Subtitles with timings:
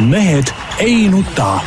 [0.00, 0.44] mehed
[0.78, 1.60] ei nuta.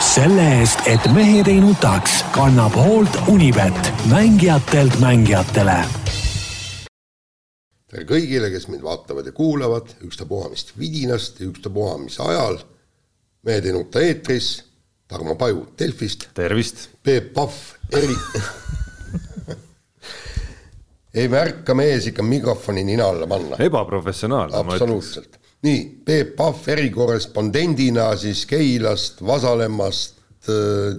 [0.00, 5.76] selle eest, et mehed ei nutaks, kannab hoolt Unibet, mängijatelt mängijatele.
[7.88, 12.58] tere kõigile, kes mind vaatavad ja kuulavad, ükstapuha mis vidinast ja ükstapuha mis ajal.
[13.42, 14.64] mehed ei nuta eetris,
[15.08, 16.28] Tarmo Paju Delfist.
[16.34, 16.88] tervist.
[17.02, 17.52] Peep Pahv
[17.96, 18.14] eri
[21.14, 23.56] ei märka mees ikka mikrofoni nina alla panna.
[23.58, 24.56] ebaprofessionaalne.
[24.56, 25.37] absoluutselt.
[25.66, 30.18] Nii, Peep Pahv erikorrespondendina siis Keilast, Vasalemmast,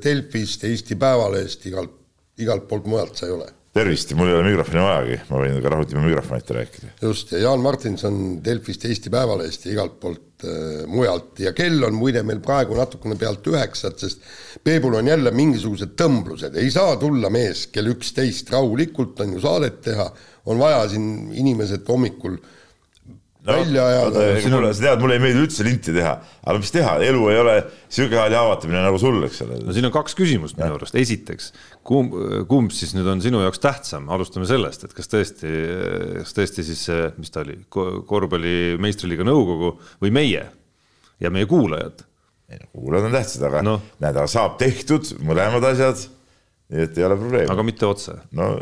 [0.04, 1.96] Delfist, Eesti Päevalehest, igalt,
[2.44, 3.48] igalt poolt mujalt sa ei ole.
[3.74, 6.88] tervist, mul ei ole mikrofoni vajagi, ma võin ka rahulikult mikrofonita rääkida.
[7.02, 11.96] just, ja Jaan Martinson Delfist, Eesti Päevalehest ja igalt poolt äh, mujalt ja kell on
[11.96, 14.26] muide meil praegu natukene pealt üheksat, sest
[14.66, 19.80] Peebul on jälle mingisugused tõmblused, ei saa tulla mees kell üksteist rahulikult, on ju saadet
[19.86, 20.10] teha,
[20.50, 22.36] on vaja siin inimesed hommikul
[23.46, 24.26] no, välja ajada.
[24.52, 26.12] mulle, sa tead, mulle ei meeldi üldse linti teha,
[26.44, 27.56] aga mis teha, elu ei ole
[27.88, 29.60] sihuke hali haavatamine nagu sul, eks ole.
[29.64, 31.52] no siin on kaks küsimust minu arust, esiteks,
[31.88, 32.16] kumb,
[32.52, 35.54] kumb siis nüüd on sinu jaoks tähtsam, alustame sellest, et kas tõesti,
[36.20, 40.46] kas tõesti siis see, mis ta oli, korvpalli meistriliiga nõukogu või meie
[41.20, 42.06] ja meie kuulajad?
[42.74, 43.76] kuulajad on tähtsad, aga no.
[44.02, 46.08] näed, aga saab tehtud mõlemad asjad,
[46.74, 47.54] nii et ei ole probleemi.
[47.54, 48.18] aga mitte otse?
[48.36, 48.56] no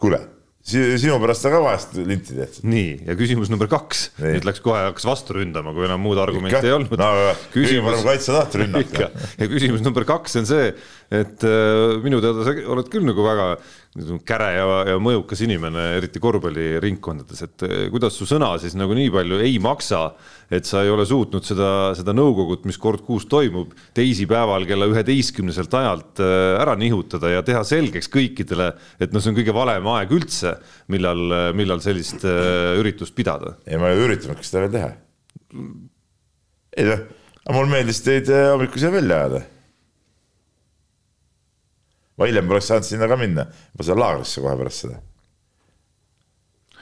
[0.00, 0.22] kuule
[0.64, 2.64] sinu pärast on ka vahest linti tehtud.
[2.72, 6.56] nii, ja küsimus number kaks, nüüd läks kohe, hakkas vastu ründama, kui enam muud argumenti
[6.64, 7.10] ei olnud no,.
[7.52, 9.10] kõige parem kaitsetahte rünnata.
[9.40, 10.70] ja küsimus number kaks on see,
[11.12, 13.48] et äh, minu teada sa oled küll nagu väga
[14.26, 19.12] käre ja, ja mõjukas inimene, eriti korvpalliringkondades, et äh, kuidas su sõna siis nagu nii
[19.14, 20.02] palju ei maksa,
[20.54, 25.78] et sa ei ole suutnud seda, seda nõukogut, mis kord kuus toimub, teisipäeval kella üheteistkümneselt
[25.80, 30.14] ajalt äh, ära nihutada ja teha selgeks kõikidele, et noh, see on kõige valem aeg
[30.16, 30.56] üldse,
[30.92, 33.58] millal, millal sellist üritust pidada.
[33.66, 34.92] ei, ma ei üritanudki seda veel teha.
[36.74, 37.08] ei noh,
[37.44, 39.44] aga mulle meeldis teid hommikul siia välja ajada
[42.18, 45.00] ma hiljem poleks saanud sinna ka minna, ma saan laagrisse kohe pärast seda.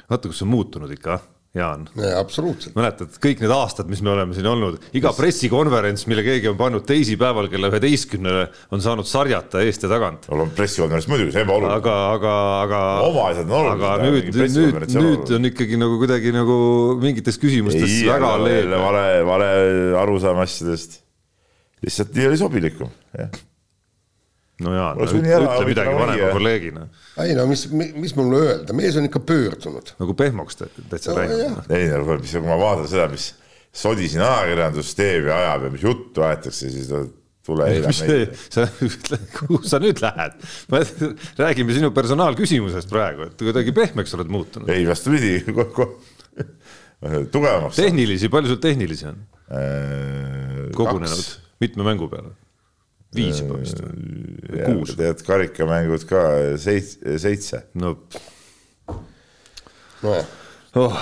[0.09, 1.21] vaata, kus on muutunud ikka,
[1.57, 1.85] Jaan.
[2.17, 2.73] absoluutselt.
[2.77, 5.19] mäletad, kõik need aastad, mis me oleme siin olnud, iga yes.
[5.19, 10.29] pressikonverents, mille keegi on pannud teisipäeval kella üheteistkümnele, on saanud sarjata eest ja tagant.
[10.33, 11.77] no pressikonverents muidugi, see on oluline.
[11.77, 12.81] aga, aga, aga.
[13.05, 13.85] oma asjad on olulised.
[13.85, 16.59] aga nüüd, nüüd, nüüd on ikkagi nagu kuidagi nagu
[17.05, 18.83] mingites küsimustes ei, väga leebe.
[18.89, 19.55] vale, vale
[20.07, 21.03] arusaam asjadest.
[21.85, 23.43] lihtsalt nii oli sobilikum, jah
[24.63, 26.87] no jaa, no, ütle midagi vanema kolleegina.
[27.25, 29.95] ei no mis, mis mul öelda, mees on ikka pöördunud.
[30.03, 31.73] nagu pehmoks täitsa no, läinud.
[31.73, 33.33] ei no mis, kui ma vaatan seda, mis
[33.73, 37.07] sodi siin ajakirjandus teeb ja ajab ja mis juttu aetakse, siis no,
[37.47, 38.29] tule eile meile.
[38.53, 40.39] sa ütle, kuhu sa nüüd lähed?
[41.43, 44.71] räägime sinu personaalküsimusest praegu, et kuidagi pehmeks oled muutunud.
[44.73, 45.41] ei, vastupidi
[47.35, 47.81] tugevamaks.
[47.81, 49.19] tehnilisi, palju sul tehnilisi on
[49.51, 50.71] äh,?
[50.77, 52.37] kogunenud mitme mängu peale?
[53.17, 54.63] Viis juba vist või?
[54.67, 54.95] kuus.
[54.99, 56.23] tead, karikamängud ka
[56.61, 57.65] seitse, seitse.
[57.79, 57.97] no.
[60.03, 60.39] nojah
[60.81, 60.99] oh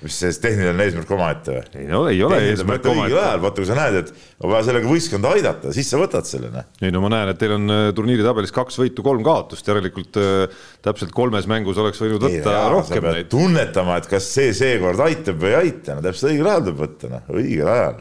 [0.00, 1.64] mis see tehniline eesmärk omaette või?
[1.82, 3.10] ei no ei ole eesmärk omaette.
[3.10, 6.28] õigel ajal, vaata kui sa näed, et on vaja sellega võistkonda aidata, siis sa võtad
[6.28, 6.68] selle, noh.
[6.80, 10.20] ei no ma näen, et teil on äh, turniiri tabelis kaks võitu, kolm kaotust, järelikult
[10.20, 13.28] äh, täpselt kolmes mängus oleks võinud võtta ei, jaa, rohkem neid.
[13.32, 17.12] tunnetama, et kas see seekord aitab või ei aita, no täpselt õigel ajal tuleb võtta,
[17.16, 18.00] noh, õigel ajal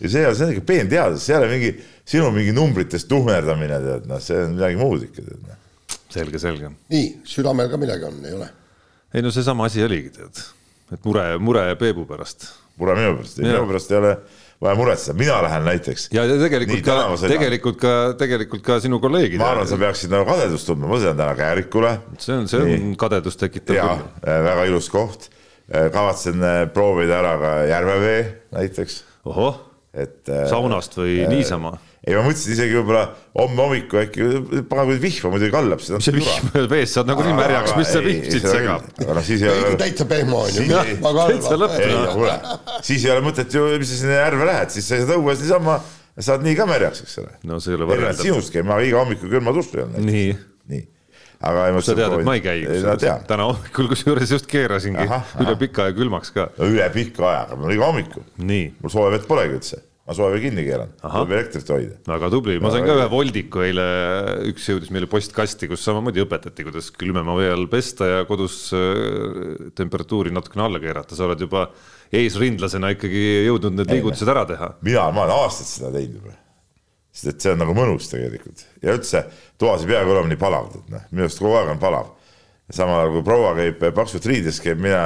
[0.00, 1.72] ja see, see on ikka peenteadus, see ei ole mingi
[2.08, 5.44] sinu mingi numbritest tuhmerdamine, tead, noh, see on midagi muud ikka, tead.
[5.44, 5.98] Noh.
[6.12, 6.72] selge, selge.
[6.94, 8.48] nii, südamel ka midagi on, ei ole?
[9.14, 10.42] ei no seesama asi oligi, tead,
[10.94, 12.50] et mure, mure Peebu pärast.
[12.80, 14.12] mure minu pärast, minu pärast ei ole
[14.62, 16.08] vaja muretseda, mina lähen näiteks.
[16.14, 16.98] ja tegelikult ka,
[17.28, 19.38] tegelikult ka, tegelikult ka sinu kolleegid.
[19.42, 21.94] ma arvan, sa peaksid nagu kadedust tundma, ma sõidan täna Käärikule.
[22.18, 22.96] see on, see on Nii.
[22.98, 24.04] kadedust tekitav küll.
[24.48, 25.30] väga ilus koht,
[25.68, 28.20] kavatsen äh, proovida ära ka Järvevee
[28.56, 29.02] näiteks.
[29.28, 30.28] ohoh et.
[30.28, 31.76] Äh, saunast või äh, niisama?
[32.04, 33.04] ei, ma mõtlesin isegi võib-olla
[33.36, 34.26] homme hommikul äkki,
[34.70, 36.00] pagan kui vihma muidugi kallab seda.
[36.00, 38.90] mis see vihm vees, saad nagunii märjaks, mis see vihm sind segab?
[39.02, 39.72] aga noh, siis ei ole.
[39.80, 40.66] täitsa pehmo on ju.
[40.66, 40.98] ei,
[42.12, 42.36] kuule,
[42.86, 45.80] siis ei ole mõtet ju, mis sa sinna järve lähed, siis sa saad õues niisama,
[46.28, 47.34] saad nii ka märjaks, eks ole.
[47.50, 48.22] no see ei ole võrreldav.
[48.22, 49.98] sinust käib, ma iga hommikul külma duši all.
[50.04, 50.30] nii.
[50.70, 50.86] nii
[51.38, 52.64] aga sa tead, et ma ei käi,
[53.28, 55.44] täna hommikul kusjuures just keerasingi aha, aha.
[55.44, 56.48] üle pika aja külmaks ka.
[56.66, 58.26] üle pika aja, aga iga hommikul.
[58.38, 61.98] mul soe vett polegi üldse ma soovi kinni keeran, tuleb elektrit hoida.
[62.08, 63.84] väga tubli, ma sain ka ühe voldiku eile,
[64.48, 69.68] üks jõudis meile postkasti, kus samamoodi õpetati, kuidas külmema vee all pesta ja kodus äh,
[69.76, 71.66] temperatuuri natukene alla keerata, sa oled juba
[72.08, 74.72] eesrindlasena ikkagi jõudnud need liigutused ära teha.
[74.80, 76.38] mina, ma olen aastaid seda teinud juba.
[77.18, 79.24] Sest et see on nagu mõnus tegelikult ja üldse
[79.58, 82.12] toas ei peagi olema nii palav, tead noh, minu arust kogu aeg on palav.
[82.70, 85.02] samal ajal kui proua käib paksult riides, käib mina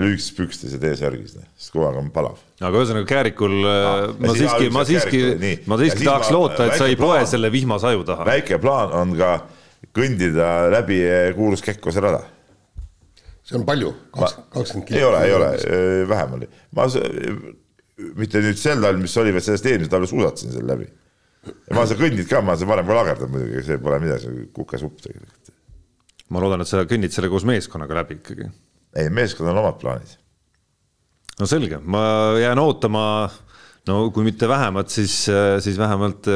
[0.00, 2.38] lühikeses pükstes ja T-särgis, sest kogu aeg on palav.
[2.62, 5.20] aga ühesõnaga Käärikul äh, ma ja siis siiski, ma siiski
[5.68, 8.28] ma siiski siis tahaks ma- loota, et sa väike ei poe selle vihmasaju taha.
[8.30, 9.34] väike plaan on ka
[9.96, 11.02] kõndida läbi
[11.36, 12.22] kuulus Kekkose rada.
[13.44, 15.50] see on palju, kakskümmend ei ole, ei ole,
[16.08, 16.48] vähem oli.
[16.72, 16.88] ma,
[18.16, 20.88] mitte nüüd sel talvel, mis oli, vaid sellest eelmisel talvel suusatasin seal läbi.
[21.72, 24.24] Ma olen seal kõndinud ka, ma olen seal varem ka lagerdanud muidugi, see pole midagi,
[24.24, 25.52] see on kukesupp tegelikult.
[26.34, 28.48] ma loodan, et sa kõnnid selle koos meeskonnaga läbi ikkagi.
[28.96, 30.14] ei, meeskonnal on omad plaanid.
[31.40, 32.06] no selge, ma
[32.40, 33.04] jään ootama,
[33.90, 35.18] no kui mitte vähemat, siis,
[35.64, 36.30] siis vähemalt,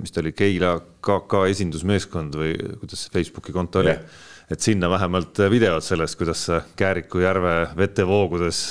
[0.00, 0.74] mis ta oli, Keila
[1.04, 4.24] KK esindusmeeskond või kuidas see Facebooki konto oli Jah.
[4.50, 8.62] et sinna vähemalt videod sellest, kuidas sa Kääriku järve vetevoogudes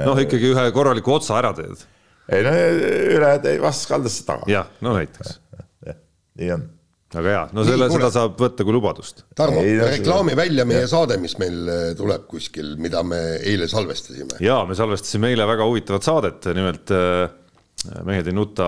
[0.00, 1.82] noh, ikkagi ühe korraliku otsa ära teed.
[2.32, 2.52] Ei no
[3.16, 3.32] üle
[3.62, 4.46] vastas kaldasse taga.
[4.50, 5.36] jah, no näiteks,
[6.40, 6.64] nii on.
[7.12, 9.24] aga hea, no selle, seda saab võtta kui lubadust.
[9.36, 14.40] Tarmo, reklaami välja meie saade, mis meil äh, tuleb kuskil, mida me eile salvestasime.
[14.40, 17.28] ja me salvestasime eile väga huvitavat saadet, nimelt äh,
[18.06, 18.66] Mehed ei nuta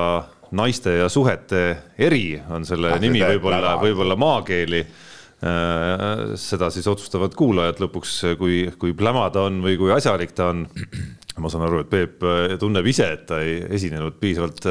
[0.58, 1.60] naiste ja suhete
[2.02, 4.81] eri on selle Ah, nimi võib-olla, väga- võib-olla maakeeli.
[6.40, 10.62] seda siis otsustavad kuulajad lõpuks, kui, kui pläma ta on või kui asjalik ta on.
[11.42, 14.66] Ma saan aru, et Peep äh, tunneb ise, et ta ei esinenud piisavalt,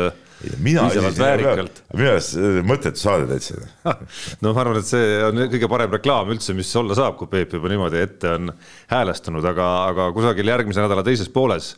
[0.63, 1.81] mina piisavalt väärikalt.
[1.91, 3.57] minu arust oli mõttetu saade täitsa.
[4.43, 7.57] no ma arvan, et see on kõige parem reklaam üldse, mis olla saab, kui Peep
[7.57, 8.53] juba niimoodi ette on
[8.93, 11.73] häälestunud, aga, aga kusagil järgmise nädala teises pooles,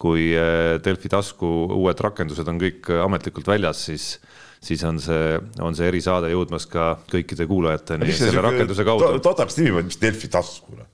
[0.00, 0.30] kui
[0.84, 4.08] Delfi tasku uued rakendused on kõik ametlikult väljas, siis,
[4.64, 9.20] siis on see, on see erisaade jõudmas ka kõikide kuulajateni selle rakenduse kaudu.
[9.24, 10.80] totaks nimi, mis Delfi tasku.
[10.80, 10.88] noh,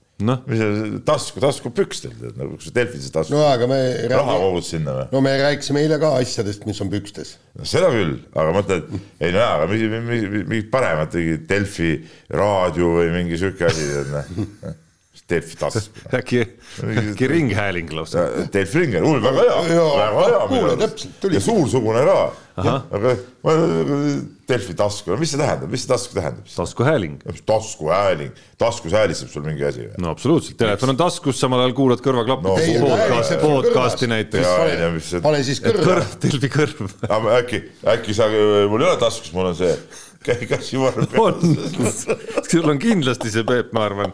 [0.47, 3.79] mis see tasku, taskupükstel, nagu kus Delfi see tasku no aga me
[4.11, 5.07] raha kogud sinna või?
[5.15, 7.35] no me rääkisime eile ka asjadest, mis on pükstes.
[7.57, 11.91] no seda küll, aga mõtled, ei no jaa, aga mingi, mingi, mingi paremat, mingi Delfi
[12.33, 14.77] raadio või mingi sihuke asi, tead noh.
[15.31, 16.03] Delfi tasku.
[16.19, 16.43] äkki,
[16.83, 18.27] äkki ringhääling lausa.
[18.53, 20.45] Delfi Ringer, oi väga hea, väga hea.
[20.51, 21.37] kuule, täpselt, tuli.
[21.39, 22.19] ja suursugune ka,
[22.61, 23.55] aga ma
[24.51, 27.17] Delfi tasku, mis see tähendab, mis see tasku tähendab taskuhääling.
[27.47, 30.03] taskuhääling, taskus häälistab sul mingi asi või?
[30.03, 35.15] no absoluutselt, telefon on taskus, samal ajal kuulad kõrvaklappi No, no, podcast, podcast'i näiteks.
[35.23, 37.63] Pane siis kõrva kõrv, Delfi kõrv aga äkki,
[37.95, 38.27] äkki sa,
[38.71, 39.71] mul ei ole taskus, mul on see
[40.23, 41.07] käsivarr.
[41.17, 41.39] on,
[42.49, 44.13] sul on kindlasti see Peep, ma arvan.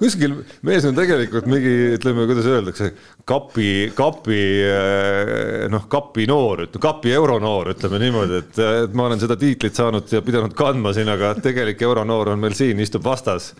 [0.00, 2.92] kuskil mees on tegelikult mingi, ütleme, kuidas öeldakse,
[3.28, 9.36] kapi, kapi eh, noh, kapi noor, kapi euronoor, ütleme niimoodi, et, et ma olen seda
[9.40, 13.52] tiitlit saanud ja pidanud kandma siin, aga tegelik euronoor on meil siin, istub vastas.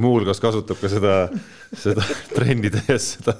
[0.00, 1.14] Muuhulgas kasutab ka seda,
[1.76, 2.00] seda
[2.32, 3.34] trenni tehes seda,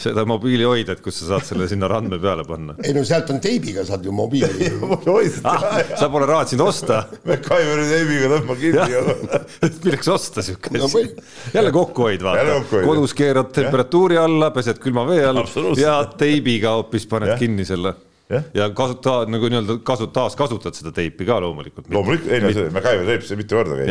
[0.00, 2.76] seda mobiilihoidjat, kus sa saad selle sinna randme peale panna.
[2.80, 4.70] ei no sealt on teibiga saad ju mobiili.
[5.44, 8.96] Ah, sa pole raatsinud osta MacGyveri teibiga tõmba kinni.
[9.84, 11.12] milleks osta siuke No või-?
[11.54, 15.44] jälle kokkuhoid, vaata kodus keerad temperatuuri alla, pesed külma vee all
[15.78, 17.38] ja teibiga hoopis paned Jah.
[17.44, 17.92] kinni selle.
[18.32, 18.44] Jah.
[18.56, 21.90] ja kasuta nagu nii-öelda kasu-, taaskasutad seda teipi ka loomulikult.
[21.92, 23.90] loomulikult, ei no see MacGyver teeb seda mitu korda käib.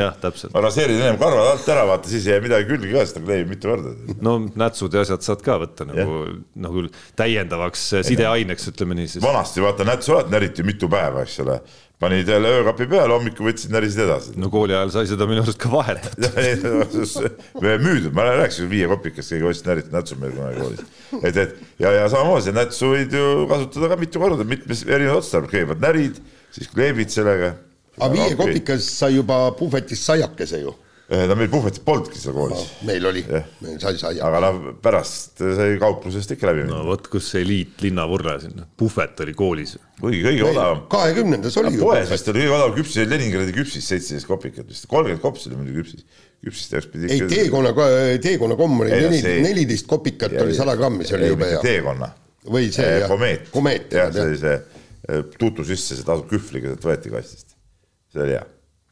[0.56, 3.22] Ma raseerin ennem karvad alt ära, vaata siis ei jää midagi külge ka, siis ta
[3.22, 3.94] kleebib mitu korda.
[4.26, 6.18] no nätsud ja asjad saad ka võtta nagu,
[6.66, 6.86] nagu
[7.20, 9.24] täiendavaks sideaineks, ütleme nii siis.
[9.24, 11.60] vanasti vaata nätsu alati näriti mitu päeva, eks ole.
[12.04, 14.36] Panid jälle öökapi peale, hommikul võtsid, närisid edasi.
[14.40, 16.30] no kooli ajal sai seda minu arust ka vahetada.
[17.86, 20.86] müüdud, ma rääkisin viie kopikast, keegi ostis näritud nätsu meil kunagi koolis.
[21.22, 25.22] et, et ja, ja samamoodi seda nätsu võid ju kasutada ka mitu korda, mitmes erinevad
[25.22, 26.22] otstarbed, kõigepealt närid,
[26.54, 27.54] siis kleebid sellega.
[28.00, 30.76] aga viie kopikas sai juba puhvetist saiakese ju.
[31.12, 34.24] No meil puhvetit polnudki seal koolis, meil oli meil sai saia.
[34.28, 39.36] aga noh, pärast sai kauplusest ikka läbi no vot, kus see eliitlinnavurre sinna, puhvet oli
[39.38, 39.76] koolis.
[40.00, 43.90] kuigi kõige odavam, kahekümnendas oli ju poes vist oli kõige odavam küpsis, oli Leningradi küpsis
[43.92, 46.08] seitseteist kopikat vist, kolmkümmend kopsi oli muidu küpsis.
[46.44, 47.76] küpsist jaoks pidi ei, teekonna,
[48.24, 51.62] teekonnakomm oli Ei, no neli neliteist kopikat oli sada grammi, see oli jube hea.
[51.64, 52.14] teekonna.
[52.44, 53.08] Või see, jah.
[53.12, 53.48] komeet.
[53.54, 57.56] Komeet, jah, see oli see eh, tutu sisse, see tasub kühvliga, sealt võeti kastist.
[58.12, 58.44] see oli hea.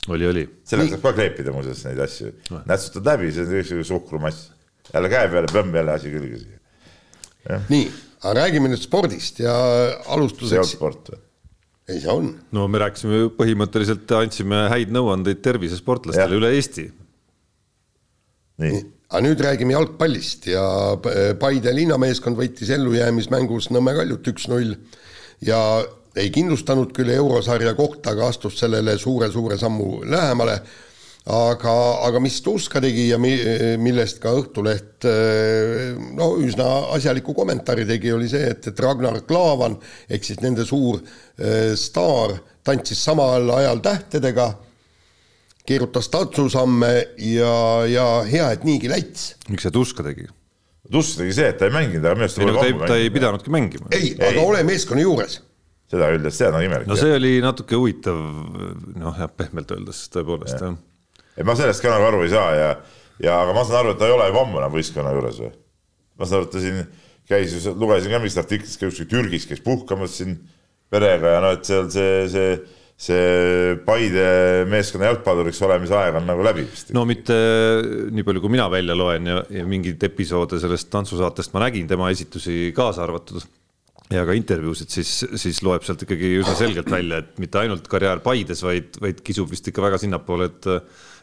[0.10, 0.44] oli, oli.
[0.66, 2.32] sellega saab ka kleepida muuseas neid asju,
[2.70, 4.48] nätsutad läbi, see on üks suhkrumass.
[4.92, 7.60] jälle käe peale, põmm jälle asi külge siia.
[7.70, 7.84] nii,
[8.24, 11.22] aga räägime nüüd spordist ja see ei olnud alustuseks, sport või?
[11.92, 16.88] ei see on, no me rääkisime ju põhimõtteliselt, andsime häid nõuandeid tervisesportlastele üle Eesti.
[18.66, 18.82] nii,
[19.12, 20.66] aga nüüd räägime jalgpallist ja
[21.42, 24.78] Paide linnameeskond võitis ellujäämismängus Nõmme Kaljut üks-null
[25.46, 25.62] ja
[26.16, 30.60] ei kindlustanud küll eurosarja kohta, aga astus sellele suure-suure sammu lähemale
[31.30, 31.74] aga,
[32.08, 33.34] aga mis Tuska tegi ja mi,
[33.82, 39.78] millest ka Õhtuleht eh, no üsna asjaliku kommentaari tegi, oli see, et, et Ragnar Klavan
[40.10, 44.50] ehk siis nende suur eh, staar tantsis samal ajal tähtedega,
[45.66, 46.92] keerutas tantsusamme
[47.32, 47.56] ja,
[47.90, 49.36] ja hea, et niigi läits.
[49.50, 50.28] miks see Tuska tegi?
[50.92, 53.54] Tusk tegi see, et ta ei mänginud, aga minu arust ta ei, ta ei pidanudki
[53.54, 53.94] mängima.
[53.96, 55.38] ei, aga ole meeskonna juures.
[55.92, 58.18] Seda et see on imelik no see oli natuke huvitav,
[59.02, 60.76] noh jah, pehmelt öeldes tõepoolest jah.
[61.36, 62.74] et ma sellest ka nagu aru ei saa ja,
[63.24, 65.54] ja aga ma saan aru, et ta ei ole juba ammu enam võistkonna juures või?
[66.20, 66.84] ma saan aru, et ta siin
[67.32, 70.38] käis, lugesin ka mingist artiklist, käis kuskil Türgis, käis puhkamas siin
[70.92, 72.56] perega ja noh, et seal see, see,
[73.02, 74.26] see Paide
[74.72, 76.92] meeskonna jalgpalluriks olemise aeg on nagu läbi vist.
[76.96, 77.36] no mitte
[78.12, 82.12] nii palju, kui mina välja loen ja, ja mingeid episoode sellest tantsusaatest ma nägin, tema
[82.14, 83.44] esitusi kaasa arvatud
[84.12, 88.22] ja ka intervjuusid, siis, siis loeb sealt ikkagi üsna selgelt välja, et mitte ainult karjäär
[88.26, 90.70] Paides, vaid, vaid kisub vist ikka väga sinnapoole, et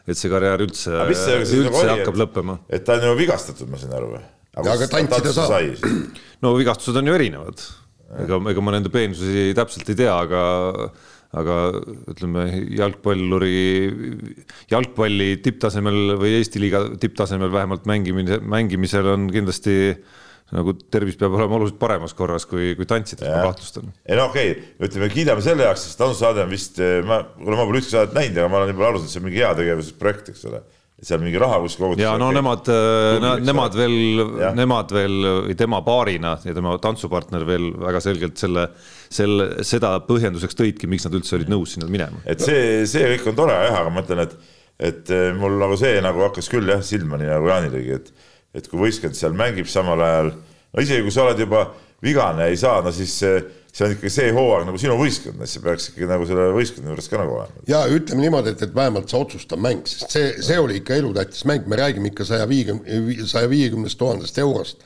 [0.09, 2.57] et see karjäär üldse, üldse oli, hakkab lõppema.
[2.71, 4.23] et ta on ju vigastatud, ma sain aru või?
[4.57, 5.85] aga tantsida saab..
[6.43, 7.61] no vigastused on ju erinevad,
[8.25, 10.43] ega, ega ma nende peensusi täpselt ei tea, aga
[11.37, 11.55] aga
[12.09, 12.43] ütleme,
[12.73, 13.57] jalgpalluri,
[14.71, 19.75] jalgpalli tipptasemel või Eesti liiga tipptasemel vähemalt mängimine, mängimisel on kindlasti
[20.55, 23.91] nagu tervis peab olema oluliselt paremas korras kui, kui tantsides, ma kahtlustan.
[24.05, 27.67] ei no okei okay., ütleme kiidame selle jaoks, sest tantsusaade on vist, ma, kuna ma
[27.69, 30.45] pole ühtegi saadet näinud, aga ma olen palju aru saanud, see on mingi heategevusprojekt, eks
[30.49, 30.61] ole.
[31.05, 32.03] seal mingi raha kuskil kogutakse.
[32.03, 32.69] ja no nemad,
[33.45, 34.23] nemad veel
[34.57, 38.65] nemad veel või tema paarina ja tema tantsupartner veel väga selgelt selle,
[39.07, 42.19] selle, seda põhjenduseks tõidki, miks nad üldse olid nõus sinna minema.
[42.25, 44.35] et see, see kõik on tore jah, aga ma ütlen, et,
[44.89, 48.11] et eh, mul nagu see nagu hakkas küll jah silma, nii nagu Jaanilegi, et,
[48.55, 50.33] et kui võistkond seal mängib samal ajal,
[50.73, 51.67] no isegi kui sa oled juba
[52.03, 55.89] vigane, ei saa, no siis see on ikkagi see hooaeg nagu sinu võistkond, siis peaks
[55.91, 57.65] ikkagi nagu selle võistkonna juures ka nagu olema.
[57.69, 61.45] ja ütleme niimoodi, et, et vähemalt see otsustav mäng, sest see, see oli ikka elutähtis
[61.49, 64.81] mäng, me räägime ikka saja viiekümne, saja viiekümnest tuhandest eurost,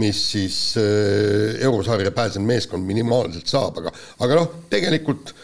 [0.00, 3.92] mis siis äh, eurosarja pääsenud meeskond minimaalselt saab, aga,
[4.24, 5.34] aga noh, tegelikult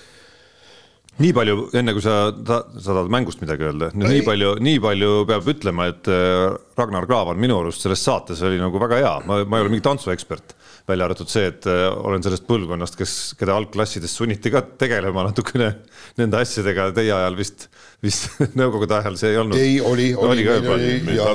[1.22, 5.50] nii palju, enne kui sa, sa tahad mängust midagi öelda, nii palju, nii palju peab
[5.54, 6.46] ütlema, et äh,
[6.78, 9.87] Ragnar Klavan minu arust selles saates oli nagu väga hea, ma, ma ei ole mingi
[9.87, 10.54] tantsuekspert,
[10.88, 15.71] välja arvatud see, et äh, olen sellest põlvkonnast, kes, keda algklassides sunniti ka tegelema natukene
[16.21, 17.68] nende asjadega, teie ajal vist,
[18.04, 19.61] vist nõukogude ajal see ei olnud.
[19.61, 21.30] ei, oli, oli, oli meil ja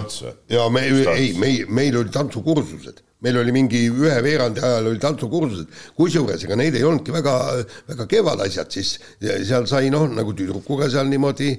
[0.57, 5.79] ja me, ei, meil, meil oli tantsukursused, meil oli mingi ühe veerandi ajal oli tantsukursused,
[5.97, 7.37] kusjuures ega neid ei olnudki väga,
[7.93, 8.97] väga kehvad asjad, siis.
[9.23, 11.53] Seal sai noh, nagu tüdrukuga seal niimoodi,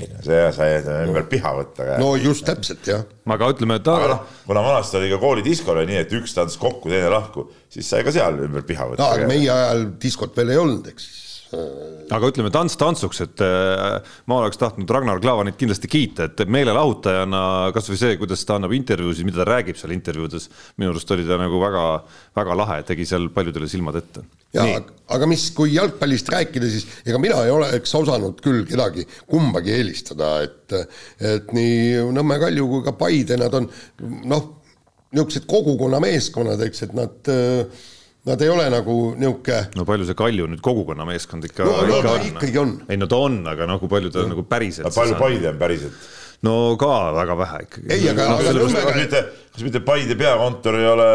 [0.00, 3.90] ei no see sai ümber piha võtta, aga no just täpselt jah aga ütleme, et
[3.90, 7.88] aga noh, kuna vanasti oli ka koolidiskole nii, et üks tants kokku, teine lahku, siis
[7.90, 9.28] sai ka seal ümber piha no võtta aga.
[9.30, 11.10] meie ajal diskot veel ei olnud, eks.
[11.50, 13.96] Aga ütleme tants tantsuks, et äh,
[14.30, 17.42] ma oleks tahtnud Ragnar Klavanit kindlasti kiita, et meelelahutajana
[17.74, 20.48] kasvõi see, kuidas ta annab intervjuusid, mida ta räägib seal intervjuudes,
[20.80, 21.84] minu arust oli ta nagu väga,
[22.38, 24.24] väga lahe, tegi seal paljudele silmad ette.
[24.54, 24.66] ja
[25.10, 30.38] aga mis, kui jalgpallist rääkida, siis ega mina ei oleks osanud küll kedagi kumbagi eelistada,
[30.46, 30.56] et
[31.18, 33.66] et nii Nõmme Kalju kui ka Paide, nad on
[34.30, 34.44] noh,
[35.10, 37.30] niisugused kogukonnameeskonnad, eks, et nad
[38.28, 42.08] Nad ei ole nagu niisugune no palju see Kalju nüüd kogukonnameeskond ikka, No, no, ikka
[42.08, 42.24] no on?
[42.34, 42.72] ikkagi on.
[42.92, 45.16] ei no ta on, aga noh, kui palju ta nagu päriselt palju?
[45.20, 45.96] Paide on päriselt?
[46.44, 47.86] no ka väga vähe ikkagi.
[47.92, 49.18] Ei, aga- no, aga sellepärast- Nõmme- kas mitte,
[49.56, 51.08] kas mitte Paide peakontor ei ole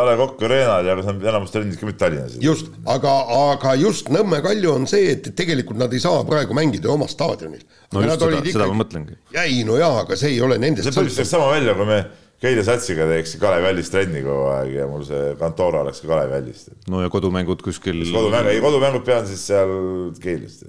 [0.00, 2.36] A Le Coq Arena'l ja kas nad enamus trennid ka mitte Tallinnas?
[2.44, 3.16] just, aga,
[3.52, 7.60] aga just Nõmme Kalju on see, et tegelikult nad ei saa praegu mängida oma staadionil.
[7.92, 9.16] no just seda, seda ma mõtlengi.
[9.36, 12.04] ei no jaa, aga see ei ole nendest see oleks sama välja, kui me
[12.40, 16.32] Keila Satsiga teeks Kalevi Vällis trenni kogu aeg ja mul see Kantora oleks ka Kalevi
[16.38, 16.70] Vällist.
[16.88, 18.00] no ja kodumängud kuskil.
[18.14, 19.74] kodumäng, ei kodumängud pean siis seal
[20.22, 20.62] Keilas.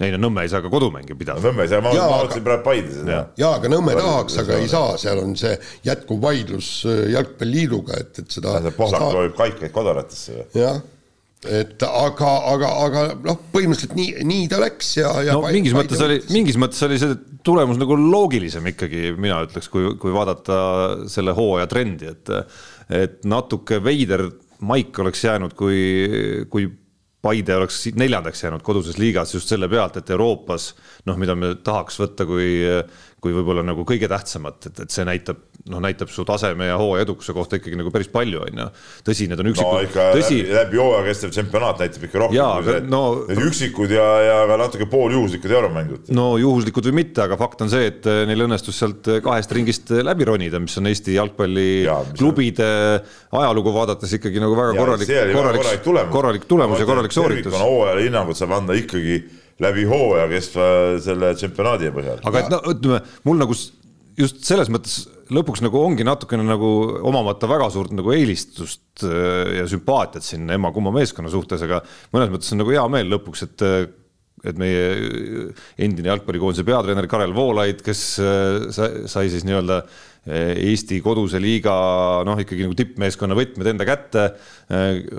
[0.00, 1.42] ei no Nõmme ei saa ka kodumänge pidada.
[1.42, 3.24] Nõmme ei saa, ma mõtlesin praegu Paide seda Jah..
[3.44, 5.54] jaa, aga Nõmme Palju- tahaks, aga ei saa, seal on see
[5.86, 10.46] jätkuv vaidlus äh, Jalgpalliliiduga, et, et seda see Pohlak loobib kaikaid kodaratesse või?
[10.62, 10.82] jah,
[11.46, 16.02] et aga, aga, aga noh, põhimõtteliselt nii, nii ta läks ja, ja no mingis mõttes
[16.02, 17.14] oli, mingis mõttes oli see
[17.46, 20.58] tulemus nagu loogilisem ikkagi, mina ütleks, kui, kui vaadata
[21.10, 22.34] selle hooaja trendi, et
[22.88, 24.24] et natuke veider
[24.64, 25.78] maik oleks jäänud, kui,
[26.50, 26.70] kui
[27.18, 30.68] Paide oleks neljandaks jäänud koduses liigas just selle pealt, et Euroopas
[31.10, 32.62] noh, mida me tahaks võtta kui,
[33.18, 35.40] kui võib-olla nagu kõige tähtsamat, et, et see näitab,
[35.72, 38.68] noh, näitab su taseme ja hooaja edukuse kohta ikkagi nagu päris palju, on ju.
[39.08, 42.38] tõsi, need on no üksikud ikka, tõsi läbi, läbi hooaja kestev tsempionaat näitab ikka rohkem
[42.38, 46.12] Jaa, kui see, no- need üksikud ja, ja ka natuke pooljuhuslikud euromängud.
[46.16, 49.92] no juhuslikud või mitte, aga fakt on see, et äh, neil õnnestus sealt kahest ringist
[50.04, 52.70] läbi ronida, mis on Eesti mis on- jalgpalliklubide
[53.32, 57.54] ajalugu vaadates ikkagi nagu väga korralik, korralik, tulemus korralik tulemus ja korralik sooritus.
[57.60, 59.22] hooajale hinnangut saab anda ikkagi
[59.62, 60.68] läbi hooaja kestva
[61.02, 62.22] selle tsempionaadi põhjal.
[62.24, 63.56] aga et no ütleme, mul nagu
[64.18, 66.68] just selles mõttes lõpuks nagu ongi natukene nagu
[67.06, 71.82] omamata väga suurt nagu eelistust äh, ja sümpaatiat siin emma-kumma meeskonna suhtes, aga
[72.14, 73.66] mõnes mõttes on nagu hea meel lõpuks, et
[74.46, 75.48] et meie
[75.82, 79.80] endine jalgpallikoondise peatreener Karel Voolaid, kes äh, sa- sai siis nii-öelda
[80.28, 81.74] Eesti koduse liiga
[82.26, 84.24] noh, ikkagi nagu tippmeeskonna võtmed enda kätte.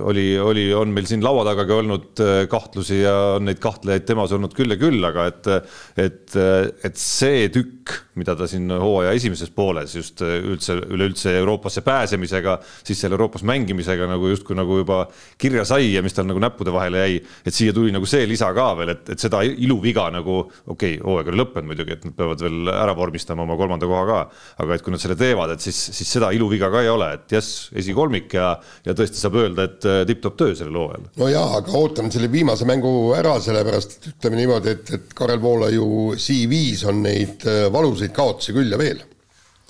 [0.06, 4.54] oli, oli, on meil siin laua tagagi olnud kahtlusi ja on neid kahtlejaid temas olnud
[4.54, 5.50] küll ja küll, aga et,
[5.98, 6.38] et,
[6.86, 13.02] et see tükk, mida ta siin hooaja esimeses pooles just üldse, üleüldse Euroopasse pääsemisega, siis
[13.02, 15.02] seal Euroopas mängimisega nagu justkui nagu juba
[15.42, 18.52] kirja sai ja mis tal nagu näppude vahele jäi, et siia tuli nagu see lisa
[18.54, 22.18] ka veel, et, et seda iluviga nagu okei okay,, hooaeg oli lõppenud muidugi, et nad
[22.18, 24.22] peavad veel ära vormistama oma kolmanda koha ka,
[24.66, 27.36] aga et kui nad selle teevad, et siis, siis seda iluviga ka ei ole, et
[27.38, 28.52] jess, esikolmik ja,
[28.86, 31.06] ja tõesti saab öelda, et äh, tipp-topp töö sellel hooajal.
[31.22, 35.42] no jaa, aga ootame selle viimase mängu ära, sellepärast et ütleme niimoodi, et, et Karel
[35.44, 35.88] Voolaiu
[36.20, 39.02] CV-s on neid äh, valusaid kaotusi küll ja veel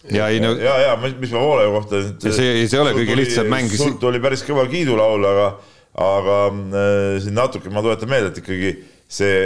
[0.10, 2.04] ja ei no ja, ja mis ma Voolaiu kohta.
[2.24, 3.72] see, see ei ole kõige lihtsam mäng.
[3.78, 5.50] sult oli päris kõva kiidulaul, aga,
[6.06, 8.76] aga äh, siin natuke ma tuletan meelde, et ikkagi
[9.10, 9.42] see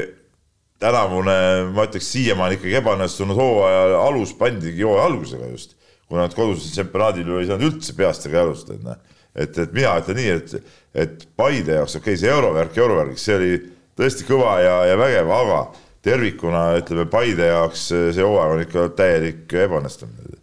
[0.81, 1.35] tänavune,
[1.73, 5.77] ma ütleks siiamaani ikkagi ebaõnnestunud hooaja alus pandigi hooaja algusega just,
[6.09, 8.99] kuna nad kodusel tsempionaadil ju ei saanud üldse peast ega jalust, et noh,
[9.35, 10.75] et, et mina ütlen nii, et,
[11.05, 13.51] et Paide jaoks, okei okay,, see eurovärk eurovärgiks, see oli
[13.99, 15.63] tõesti kõva ja, ja vägev, aga
[16.03, 20.39] tervikuna ütleme Paide jaoks see hooaeg on ikka täielik ebaõnnestumine.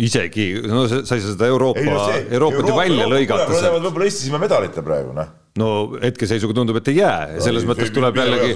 [0.00, 1.82] Isegi, no sa ei saa seda Euroopa,
[2.30, 3.50] Euroopat ju välja lõigata.
[3.76, 7.72] võib-olla Eestis ilma medalita praegu, noh no hetkeseisuga tundub, et ei jää ja selles no,
[7.72, 8.52] mõttes tuleb jällegi,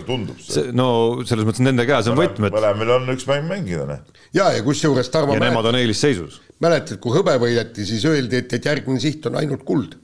[0.77, 0.89] no
[1.27, 2.55] selles mõttes nende käes on võtmed.
[2.55, 4.23] mõlemil on üks mäng mängida, noh.
[4.37, 5.35] ja, ja kusjuures Tarmo.
[5.35, 6.39] ja mäletad, nemad on eelisseisus.
[6.63, 9.97] mäletad, kui hõbe võideti, siis öeldi, et, et järgmine siht on ainult kuld.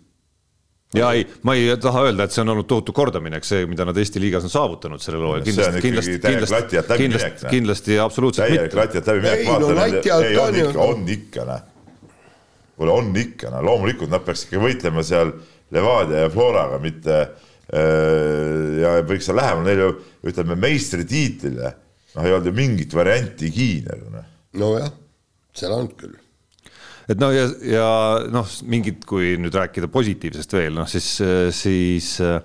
[0.99, 4.03] ja ei, ma ei taha öelda, et see on olnud tohutu kordaminek, see, mida nad
[4.03, 5.47] Eesti liigas on saavutanud sellel hooajal.
[5.47, 8.67] kindlasti, kindlasti, kindlasti, kindlasti, kindlasti absoluutselt mitte.
[8.67, 9.39] täielik lati alt läbiminek.
[9.39, 10.75] ei no alt on ju.
[10.89, 11.65] on ikka, noh.
[12.75, 15.37] kuule, on ikka, noh, loomulikult nad peaks ikka võitlema seal
[15.75, 19.91] Levadia ja Floraga, mitte äh, ja võiks seal lähemal, neil ju
[20.31, 21.75] ütleme meistritiitlile,
[22.17, 24.27] noh, ei olnud ju mingit variantigi nagu noh.
[24.61, 24.91] nojah,
[25.57, 26.19] seal on küll
[27.11, 27.91] et no ja, ja
[28.31, 31.17] noh, mingid, kui nüüd rääkida positiivsest veel, noh siis,
[31.57, 32.39] siis äh,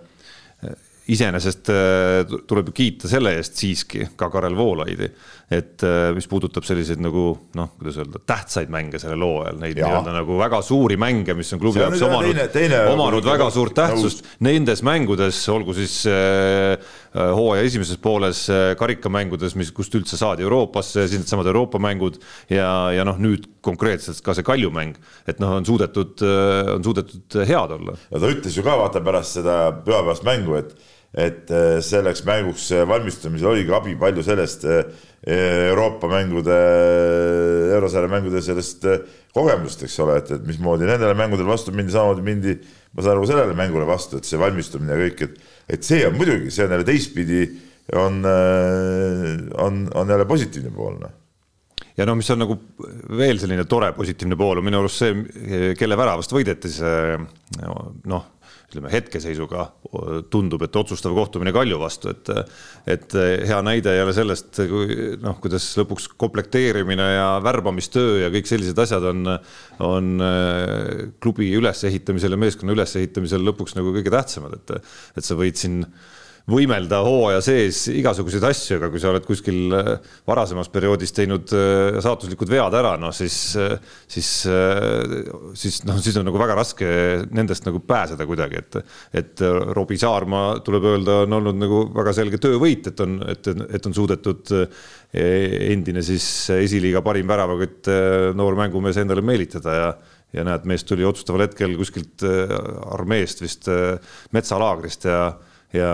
[1.12, 5.09] iseenesest äh, tuleb ju kiita selle eest siiski ka Karel Voolaidi,
[5.53, 7.27] et äh, mis puudutab selliseid nagu
[7.58, 11.62] noh, kuidas öelda, tähtsaid mänge sellel hooajal, neid nii-öelda nagu väga suuri mänge, mis on
[11.62, 12.40] klubi jaoks omanud,
[12.96, 14.25] omanud väga suurt tähtsust.
[14.46, 20.46] Nendes mängudes, olgu siis äh, äh, hooaja esimeses pooles äh, karikamängudes, mis, kust üldse saadi
[20.48, 22.18] Euroopasse, siis needsamad Euroopa mängud
[22.50, 24.98] ja, ja noh, nüüd konkreetselt ka see Kalju mäng,
[25.29, 26.25] et noh, on suudetud,
[26.74, 27.96] on suudetud head olla.
[28.10, 30.74] ja ta ütles ju ka vaata pärast seda pühapäevast mängu, et
[31.15, 34.81] et äh, selleks mänguks valmistumisel oligi abi palju sellest äh,
[35.25, 36.55] Euroopa mängude,
[37.73, 38.99] eurosarja mängude sellest äh,
[39.33, 42.57] kogemust, eks ole, et, et mismoodi nendele mängudele vastu mindi, samamoodi mindi,
[42.93, 46.19] ma saan aru, sellele mängule vastu, et see valmistumine ja kõik, et, et see on
[46.19, 47.41] muidugi, see on jälle teistpidi,
[47.95, 51.21] on, on, on jälle positiivne pool, noh.
[51.95, 52.57] Ja no mis on nagu
[53.15, 57.15] veel selline tore positiivne pool on minu arust see, kelle väravast võideti see
[58.11, 58.25] noh,
[58.75, 59.66] ütleme hetkeseisuga
[60.31, 62.31] tundub, et otsustav kohtumine Kalju vastu, et
[62.92, 63.16] et
[63.48, 69.07] hea näide jälle sellest, kui noh, kuidas lõpuks komplekteerimine ja värbamistöö ja kõik sellised asjad
[69.11, 69.24] on,
[69.85, 70.11] on
[71.24, 74.75] klubi ülesehitamisel ja meeskonna ülesehitamisel lõpuks nagu kõige tähtsamad, et
[75.16, 75.81] et sa võid siin
[76.50, 79.88] võimelda hooaja sees igasuguseid asju, aga kui sa oled kuskil äh,
[80.29, 83.74] varasemas perioodis teinud äh, saatuslikud vead ära, noh siis, äh,
[84.05, 84.29] siis,
[85.58, 86.90] siis noh, siis on nagu väga raske
[87.34, 88.77] nendest nagu pääseda kuidagi, et,
[89.22, 93.90] et Robbie Saarma tuleb öelda, on olnud nagu väga selge töövõit, et on, et, et
[93.90, 94.53] on suudetud
[95.16, 97.90] endine siis esiliiga parim väravakott
[98.38, 99.90] noor mängumees endale meelitada ja
[100.36, 103.70] ja näed, mees tuli otsustaval hetkel kuskilt armeest vist
[104.36, 105.20] metsalaagrist ja
[105.75, 105.92] ja,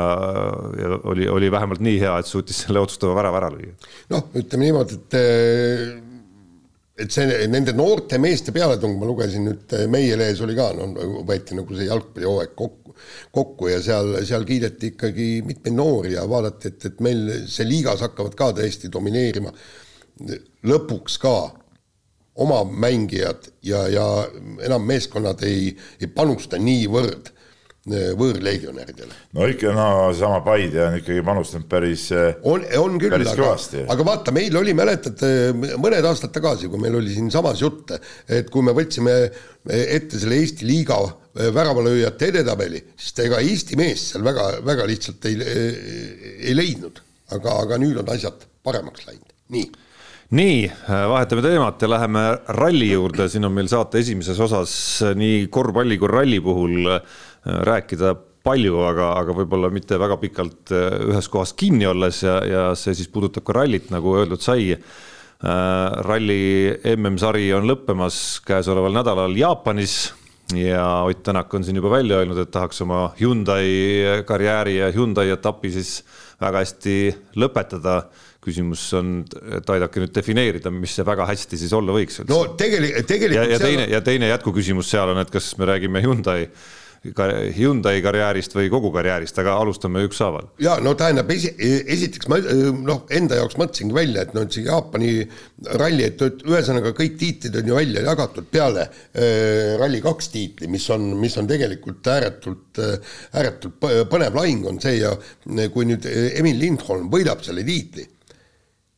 [0.80, 3.76] ja oli, oli vähemalt nii hea, et suutis selle otsustava värava ära lüüa.
[4.14, 5.20] noh, ütleme niimoodi, et
[7.02, 10.90] et see nende noorte meeste pealetung, ma lugesin nüüd meie lehes oli ka, no
[11.28, 12.96] võeti nagu see jalgpallihooaeg kokku,
[13.34, 18.04] kokku ja seal, seal kiideti ikkagi mitmeid noori ja vaadati, et, et meil see liigas
[18.06, 19.54] hakkavad ka tõesti domineerima
[20.70, 21.36] lõpuks ka
[22.42, 24.06] oma mängijad ja, ja
[24.66, 27.32] enam meeskonnad ei, ei panusta niivõrd
[27.90, 29.16] võõrlegionäridele.
[29.34, 33.56] no ikka no seesama Paide on ikkagi panustanud päris on, on küll, aga,
[33.96, 35.24] aga vaata, meil oli, mäletad,
[35.82, 37.96] mõned aastad tagasi, kui meil oli siinsamas jutt,
[38.30, 39.16] et kui me võtsime
[39.66, 41.00] ette selle Eesti liiga
[41.34, 45.40] väravalööjate edetabeli, siis ega Eesti mees seal väga, väga lihtsalt ei,
[46.52, 47.02] ei leidnud.
[47.32, 49.72] aga, aga nüüd on asjad paremaks läinud, nii
[50.32, 52.22] nii, vahetame teemat ja läheme
[52.56, 54.74] ralli juurde, siin on meil saate esimeses osas
[55.20, 56.88] nii korvpalli kui ralli puhul
[57.46, 62.96] rääkida palju, aga, aga võib-olla mitte väga pikalt ühes kohas kinni olles ja, ja see
[62.98, 64.72] siis puudutab ka rallit, nagu öeldud sai
[65.42, 70.12] ralli MM-sari on lõppemas käesoleval nädalal Jaapanis
[70.58, 75.30] ja Ott Tänak on siin juba välja öelnud, et tahaks oma Hyundai karjääri ja Hyundai
[75.30, 76.02] etapi siis
[76.42, 76.98] väga hästi
[77.36, 78.04] lõpetada.
[78.42, 79.20] küsimus on,
[79.54, 82.24] et aidake nüüd defineerida, mis see väga hästi siis olla võiks.
[82.26, 83.38] no tegelikult, tegelikult.
[83.38, 86.48] ja, ja teine ja teine jätkuküsimus seal on, et kas me räägime Hyundai
[87.02, 90.52] Hyundai karjäärist või kogu karjäärist, aga alustame ükshaaval.
[90.62, 95.16] ja no tähendab, esi-, esiteks ma noh, enda jaoks mõtlesingi välja, et no see Jaapani
[95.82, 101.10] ralli, et, ühesõnaga kõik tiitlid on ju välja jagatud peale äh, Rally2 tiitli, mis on,
[101.18, 105.16] mis on tegelikult ääretult äh,, ääretult põnev lahing on see ja
[105.74, 108.06] kui nüüd Emil Lindholm võidab selle tiitli,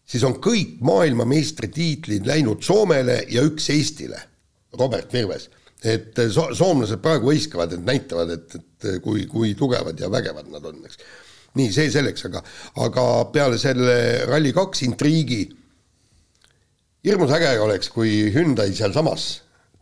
[0.03, 4.19] siis on kõik maailmameistritiitlid läinud Soomele ja üks Eestile,
[4.75, 5.47] Robert Virves
[5.83, 10.65] et so-, soomlased praegu hõiskavad, et näitavad, et, et kui, kui tugevad ja vägevad nad
[10.69, 11.01] on, eks.
[11.59, 12.43] nii, see selleks, aga,
[12.85, 13.97] aga peale selle
[14.29, 15.41] Rally2 intriigi
[17.03, 19.27] hirmus äge oleks, kui Hyundai sealsamas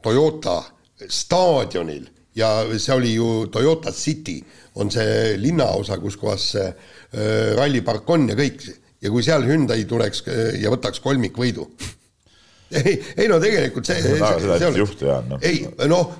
[0.01, 0.57] Toyota
[1.05, 4.39] staadionil ja see oli ju Toyota City,
[4.75, 8.65] on see linnaosa, kus kohas see äh, rallipark on ja kõik,
[9.01, 10.23] ja kui seal Hyundai tuleks
[10.61, 11.67] ja võtaks kolmikvõidu
[12.81, 15.41] ei, ei no tegelikult see, see, see, see juhtu jaa, noh.
[15.45, 16.15] ei noh,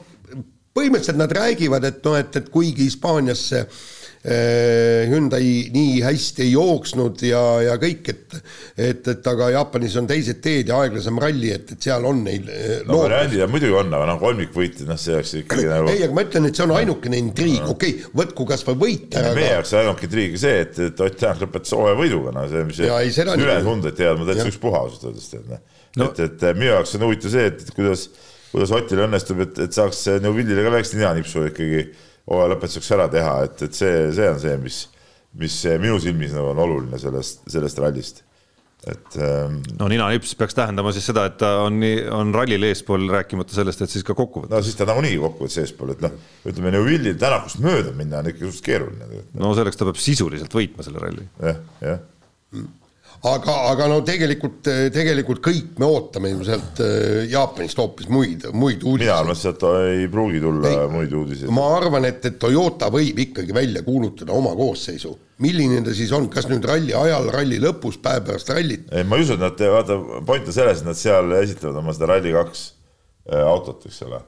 [0.76, 7.24] põhimõtteliselt nad räägivad, et noh, et, et kuigi Hispaaniasse äh, Hyundai nii hästi ei jooksnud
[7.28, 8.38] ja, ja kõik, et
[8.78, 12.48] et, et aga Jaapanis on teised teed ja aeglasem ralli, et, et seal on neil
[12.48, 16.18] äh, no variandid muidugi on, aga noh, kolmikvõitjad, noh, see oleks ikkagi nagu ei, aga
[16.18, 19.36] ma ütlen, et see on ainukene intriig, okei okay,, võtku kas või võit ära.
[19.38, 22.80] meie jaoks ainuke intriig see, et, et Ott Tänak lõpetas hooaja võiduga, no see, mis
[22.80, 26.10] ülejäänud hundad teavad, ma täitsa ükspuha ausalt öeldes tead, noh no..
[26.12, 28.08] et, et minu jaoks on huvitav see, et kuidas,
[28.54, 31.86] kuidas Otil õnnestub, et, et saaks Neuwillile ka väikse ninanipsu ikkagi
[32.30, 34.82] hooaja lõpetuseks ära teha, et, et see, see on see, mis,
[35.42, 38.24] mis minu silmis nagu on oluline sellest, sellest rallist
[38.90, 39.60] et ähm,.
[39.78, 41.78] no ninanips peaks tähendama siis seda, et ta on,
[42.18, 44.56] on rallil eespool, rääkimata sellest, et siis ka kokkuvõttes.
[44.56, 46.16] no siis ta nagunii kokkuvõttes eespool, et noh,
[46.50, 49.26] ütleme Neuwillil tänakust mööda minna on ikka suhteliselt keeruline.
[49.38, 51.54] no selleks ta peab sisuliselt võitma selle ralli ja,.
[51.54, 52.70] jah, jah
[53.28, 59.04] aga, aga no tegelikult, tegelikult kõik me ootame sealt äh, Jaapanist hoopis muid, muid uudiseid.
[59.06, 59.66] mina arvan, et
[60.02, 61.52] ei pruugi tulla ei, muid uudiseid.
[61.54, 65.14] ma arvan, et, et Toyota võib ikkagi välja kuulutada oma koosseisu.
[65.46, 68.90] milline ta siis on, kas nüüd ralli ajal, ralli lõpus, päev pärast rallit?
[68.90, 71.98] ei, ma ei usu, et nad, vaata, point on selles, et nad seal esitlevad oma
[71.98, 74.24] seda Rally2 äh, autot, eks ole.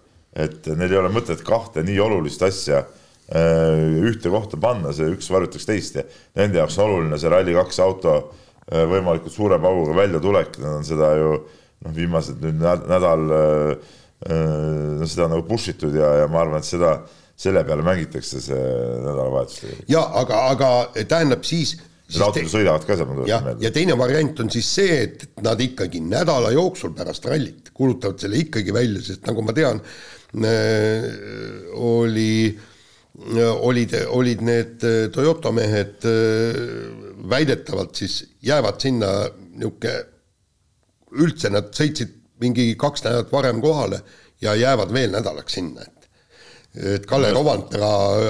[0.46, 5.34] et neil ei ole mõtet kahte nii olulist asja äh, ühte kohta panna, see üks
[5.34, 6.06] varjutaks teist ja
[6.38, 8.18] nende jaoks on oluline see Rally2 auto
[8.72, 11.34] võimalikult suure pauguga väljatulek, nad on seda ju
[11.84, 13.96] noh, viimased nüüd nädal äh,
[14.30, 16.96] äh, no seda nagu push itud ja, ja ma arvan, et seda,
[17.36, 18.62] selle peale mängitakse see
[19.04, 20.70] nädalavahetus ja aga, aga
[21.02, 21.76] tähendab siis
[22.14, 23.66] autod sõidavad ka seal, ma tuletan meelde.
[23.66, 28.40] ja teine variant on siis see, et nad ikkagi nädala jooksul pärast rallit kuulutavad selle
[28.44, 31.10] ikkagi välja, sest nagu ma tean äh,,
[31.74, 32.70] oli äh,
[33.14, 36.58] olid, olid need äh, Toyota mehed äh,
[37.30, 39.14] väidetavalt siis jäävad sinna
[39.54, 40.00] niisugune,
[41.14, 44.00] üldse nad sõitsid mingi kaks nädalat varem kohale
[44.42, 46.00] ja jäävad veel nädalaks sinna, et
[46.74, 47.88] et Kalle Rovandpera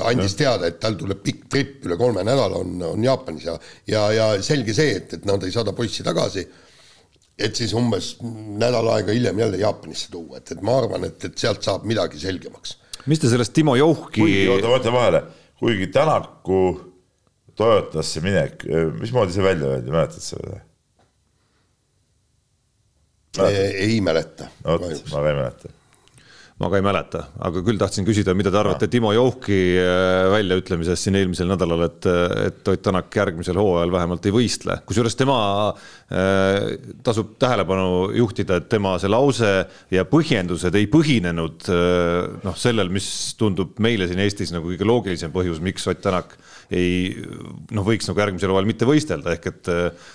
[0.09, 3.55] andis teada, et tal tuleb pikk trip üle kolme nädala on, on Jaapanis ja
[3.87, 6.43] ja, ja selge see, et, et nad ei saada poissi tagasi,
[7.39, 8.17] et siis umbes
[8.59, 12.19] nädal aega hiljem jälle Jaapanisse tuua, et, et ma arvan, et, et sealt saab midagi
[12.19, 12.75] selgemaks
[13.09, 15.23] mis te sellest Timo Jouhki oota, ma ütlen vahele,
[15.59, 16.63] kuigi Tänaku
[17.57, 18.65] Toyotasse minek,
[18.99, 20.61] mismoodi see välja öeldi, mäletad sa või?
[23.43, 24.49] ei mäleta.
[24.65, 25.73] vot, ma ka ei mäleta
[26.61, 31.07] ma ka ei mäleta, aga küll tahtsin küsida, mida te arvate Timo Jouhki äh, väljaütlemisest
[31.07, 32.07] siin eelmisel nädalal, et,
[32.45, 34.77] et Ott Tänak järgmisel hooajal vähemalt ei võistle.
[34.85, 35.37] kusjuures tema
[35.71, 39.51] äh,, tasub tähelepanu juhtida, et tema see lause
[39.93, 43.07] ja põhjendused ei põhinenud äh, noh, sellel, mis
[43.39, 46.37] tundub meile siin Eestis nagu kõige loogilisem põhjus, miks Ott Tänak
[46.73, 47.11] ei
[47.73, 49.71] noh, võiks nagu järgmisel hooajal mitte võistelda, ehk et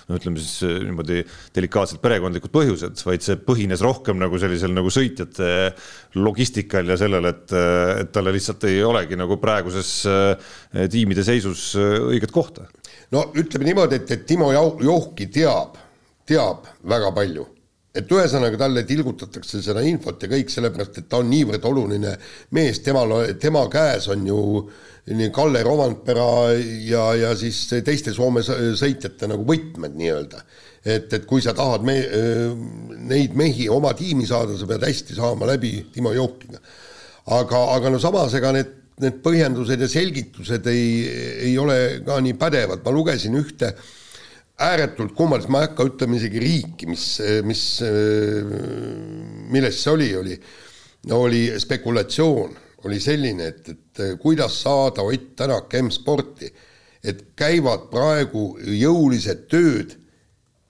[0.08, 1.22] no ütleme siis äh, niimoodi
[1.56, 5.50] delikaatsed perekondlikud põhjused, vaid see põhines rohkem nagu sellisel nagu sõitjate
[6.28, 7.52] logistikal ja sellel, et,
[8.04, 10.54] et talle lihtsalt ei olegi nagu praeguses äh,
[10.92, 12.68] tiimide seisus äh, õiget kohta.
[13.14, 15.78] no ütleme niimoodi, et, et Timo Jouhki teab,
[16.28, 17.48] teab väga palju
[17.98, 22.14] et ühesõnaga talle tilgutatakse seda infot ja kõik sellepärast, et ta on niivõrd oluline
[22.54, 24.38] mees, temal, tema käes on ju
[25.08, 26.28] nii Kalle Romandpera
[26.84, 30.42] ja, ja siis teiste Soome sõitjate nagu võtmed nii-öelda.
[30.84, 31.96] Et, et kui sa tahad me,
[33.10, 36.60] neid mehi oma tiimi saada, sa pead hästi saama läbi Timo Joukiga.
[37.26, 40.84] aga, aga no samas, ega need, need põhjendused ja selgitused ei,
[41.50, 43.74] ei ole ka nii pädevad, ma lugesin ühte
[44.58, 47.04] ääretult kummalist, ma ei hakka ütlema isegi riiki, mis,
[47.46, 47.66] mis,
[49.52, 50.38] milles see oli, oli,
[51.14, 52.56] oli spekulatsioon,
[52.88, 56.50] oli selline, et, et kuidas saada Ott Tänak M-sporti,
[57.04, 59.94] et käivad praegu jõulised tööd,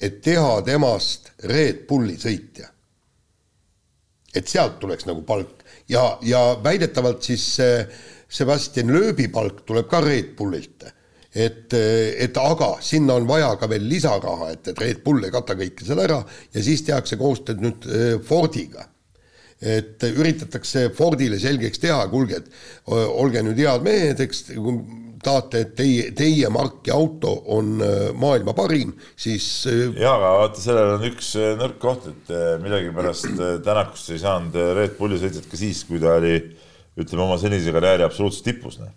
[0.01, 2.69] et teha temast Red Bulli sõitja.
[4.35, 7.57] et sealt tuleks nagu palk ja, ja väidetavalt siis
[8.29, 10.85] Sebastian Loebi palk tuleb ka Red Bullilt
[11.35, 15.57] et, et aga sinna on vaja ka veel lisaraha, et, et Red Bull ei kata
[15.59, 16.21] kõike seda ära
[16.55, 18.89] ja siis tehakse koostööd nüüd äh, Fordiga.
[19.59, 24.45] et üritatakse Fordile selgeks teha, kuulge, et olge nüüd head mehed, eks
[25.25, 30.63] tahate, et teie, teie marki auto on äh, maailma parim, siis äh, jaa, aga vaata,
[30.63, 33.35] sellel on üks nõrk koht, et millegipärast
[33.67, 36.39] Tänakust ei saanud Red Bulli sõitjat ka siis, kui ta oli
[36.99, 38.95] ütleme, oma senise karjääri absoluutses tipus, noh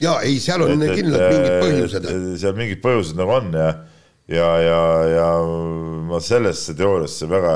[0.00, 2.10] ja ei, seal on et, kindlalt et, mingid põhjused.
[2.40, 3.70] seal mingid põhjused nagu on ja,
[4.30, 5.28] ja, ja, ja
[6.08, 7.54] ma sellesse teooriasse väga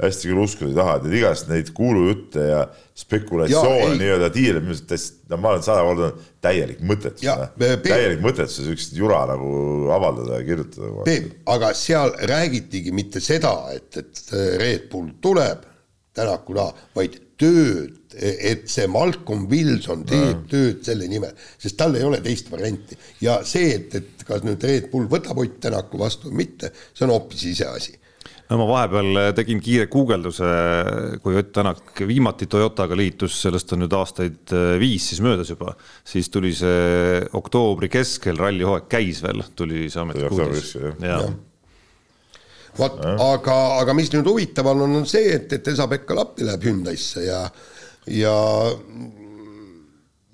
[0.00, 2.60] hästi küll uskuda ei taha, et igast neid kuulujutte ja
[2.96, 6.10] spekulatsioone nii-öelda tiire, no ma olen sada korda
[6.44, 7.26] täielik mõttetus,
[7.84, 9.50] täielik mõttetus, siukest jura nagu
[9.94, 11.06] avaldada ja kirjutada.
[11.08, 14.22] Peep, aga seal räägitigi mitte seda, et, et
[14.60, 15.66] Red Bull tuleb
[16.10, 20.38] Tänaku taha, vaid tööd et see Malcolm Wilson teeb ja.
[20.50, 21.30] tööd selle nimel,
[21.62, 22.98] sest tal ei ole teist varianti.
[23.22, 27.06] ja see, et, et kas nüüd Red Bull võtab Ott Tänaku vastu või mitte, see
[27.06, 27.94] on hoopis iseasi
[28.50, 30.48] no ma vahepeal tegin kiire guugelduse,
[31.22, 35.76] kui Ott Tänak viimati Toyotaga liitus, sellest on nüüd aastaid äh, viis siis möödas juba,
[36.06, 40.74] siis tuli see oktoobri keskel, rallihooaeg käis veel, tuli see ametlik uudis.
[42.78, 47.26] vot, aga, aga mis nüüd huvitav on, on see, et, et Esa-Pekka Lappi läheb Hyundai'sse
[47.26, 47.44] ja
[48.10, 48.34] ja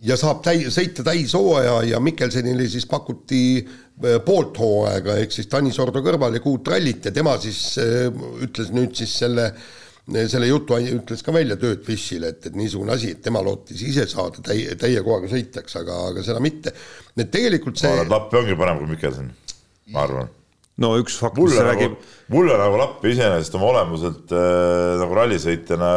[0.04, 5.78] ja saab täi-, sõita täishooaja ja Mikkelsenile siis pakuti äh, poolt hooaega, ehk siis Tanis
[5.82, 8.06] Ordo kõrval ja kuut rallit ja tema siis äh,
[8.44, 9.50] ütles nüüd siis selle
[10.06, 14.04] selle jutu ütles ka välja Tööd Fishile, et, et niisugune asi, et tema lootis ise
[14.06, 16.70] saada täie, täie kohaga sõitjaks, aga, aga seda mitte.
[17.16, 17.90] et tegelikult see.
[18.06, 19.32] Lappi ongi parem kui Mikkelson,
[19.90, 20.30] ma arvan.
[20.78, 21.98] no üks fakt, mis nagu, räägib.
[22.30, 25.90] mulle nagu Lappi iseenesest oma olemuselt äh, nagu rallisõitjana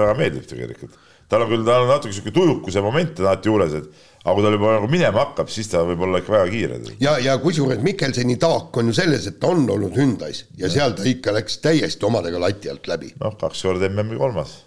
[0.00, 0.96] väga meeldib tegelikult
[1.28, 3.88] tal on küll, tal on natuke sihuke tujukuse momente alati juures, et
[4.24, 6.78] aga kui tal juba nagu minema hakkab, siis ta võib olla ikka väga kiire.
[7.02, 10.74] ja, ja kusjuures Mikkelseni taak on ju selles, et ta on olnud Hyundai's ja, ja
[10.78, 13.12] seal ta ikka läks täiesti omadega lati alt läbi.
[13.20, 14.62] noh, kaks korda MM-i kolmas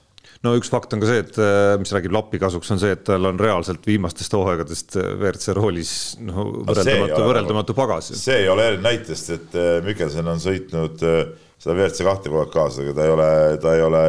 [0.45, 3.03] no üks fakt on ka see, et äh, mis räägib Lappi kasuks, on see, et
[3.07, 8.11] tal on reaalselt viimastest hooaegadest äh, WRC roolis noh, võrreldamatu, võrreldamatu pagas.
[8.19, 12.85] see ei ole näitest, et äh, Mikkelson on sõitnud seda WRC kahte kogu aeg kaasa,
[12.85, 13.31] aga ta ei ole,
[13.63, 14.03] ta ei ole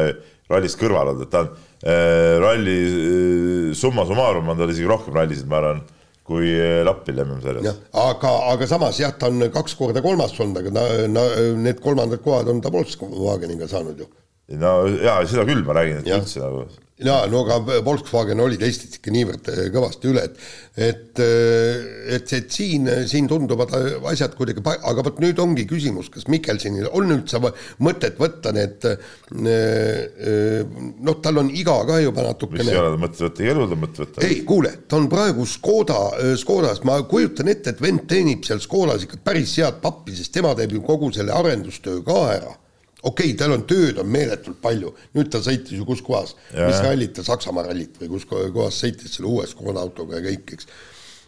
[0.49, 1.51] rallist kõrval olnud, et ta on
[1.83, 2.79] ralli
[3.69, 5.81] äh, summa summarum on tal isegi rohkem rallisid, ma arvan,
[6.27, 7.79] kui äh, Lappil MM-sarjas.
[7.93, 12.23] aga, aga samas jah, ta on kaks korda kolmas olnud, aga na, na, need kolmandad
[12.25, 14.09] kohad on ta Volkswageniga saanud ju.
[14.59, 16.67] no jaa, seda küll ma räägin, et üldse nagu
[16.99, 20.35] jaa, no aga Volkswagen oli teistest ikka niivõrd äh, kõvasti üle, et
[20.79, 23.73] et, äh, et, et siin, siin tunduvad
[24.11, 27.41] asjad kuidagi, aga vot nüüd ongi küsimus, kas Mikkelsenil on üldse
[27.83, 28.95] mõtet võtta need äh,
[30.99, 34.03] noh, tal on iga ka juba natukene mis ei ole mõtet võtta, ei ole mõtet
[34.05, 34.27] võtta.
[34.27, 35.99] ei, kuule, ta on praegu Škoda,
[36.39, 40.55] Škodas, ma kujutan ette, et vend teenib seal Škodas ikka päris head pappi, sest tema
[40.55, 42.55] teeb ju kogu selle arendustöö ka ära
[43.03, 46.81] okei okay,, tal on tööd on meeletult palju, nüüd ta sõitis ju kus kohas, mis
[46.83, 50.67] rallit ta, Saksamaa rallit või kus kohas sõitis selle uue Škoda autoga ja kõik, eks.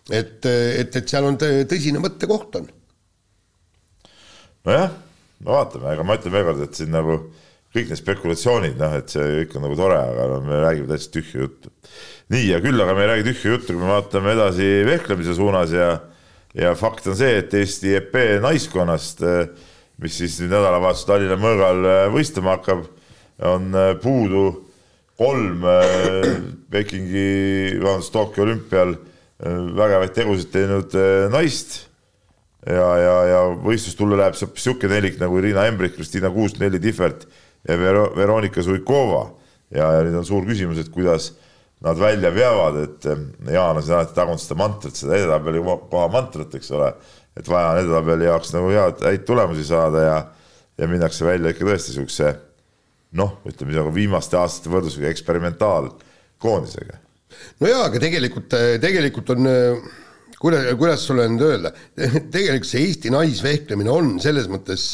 [0.10, 2.68] et, et, et seal on tõsine mõttekoht on.
[4.68, 4.92] nojah,
[5.46, 7.22] no vaatame, aga ma ütlen veel kord, et siin nagu
[7.72, 11.14] kõik need spekulatsioonid, noh, et see kõik on nagu tore, aga no me räägime täitsa
[11.16, 11.72] tühja juttu.
[12.36, 15.72] nii, ja küll aga me ei räägi tühja juttu, kui me vaatame edasi vehklemise suunas
[15.76, 15.92] ja
[16.52, 19.70] ja fakt on see, et Eesti EP naiskonnast äh,
[20.02, 22.88] mis siis nüüd nädalavahetusel Tallinna mõõgal äh, võistlema hakkab,
[23.52, 24.46] on äh, puudu
[25.22, 26.28] kolm äh,
[26.74, 28.98] Pekingi, vabandust, Tokyo olümpial
[29.42, 30.94] vägevaid tegusid teinud
[31.34, 31.88] naist.
[32.62, 37.26] ja, ja, ja võistlustulle läheb sihuke nelik nagu Irina Embrik, Kristina Kuusk, Nelli Tihvert
[37.66, 39.32] ja Vero-, Veronika Suikova.
[39.74, 41.32] ja, ja nüüd on suur küsimus, et kuidas
[41.82, 43.10] nad välja veavad, et
[43.50, 46.92] Jaan on siin alati tagunud seda mantrat, seda edetabeli koha mantrat, eks ole
[47.38, 50.17] et vaja on edetabeli jaoks nagu head, häid tulemusi saada ja,
[50.78, 52.34] ja minnakse välja ikka tõesti siukse
[53.20, 57.00] noh, ütleme nagu viimaste aastate võrdlusega eksperimentaalkoondisega.
[57.60, 59.50] no jaa, aga tegelikult, tegelikult on
[60.41, 61.74] kuidas, kuidas sulle nüüd öelda,
[62.36, 64.94] tegelikult see Eesti naisvehklemine on selles mõttes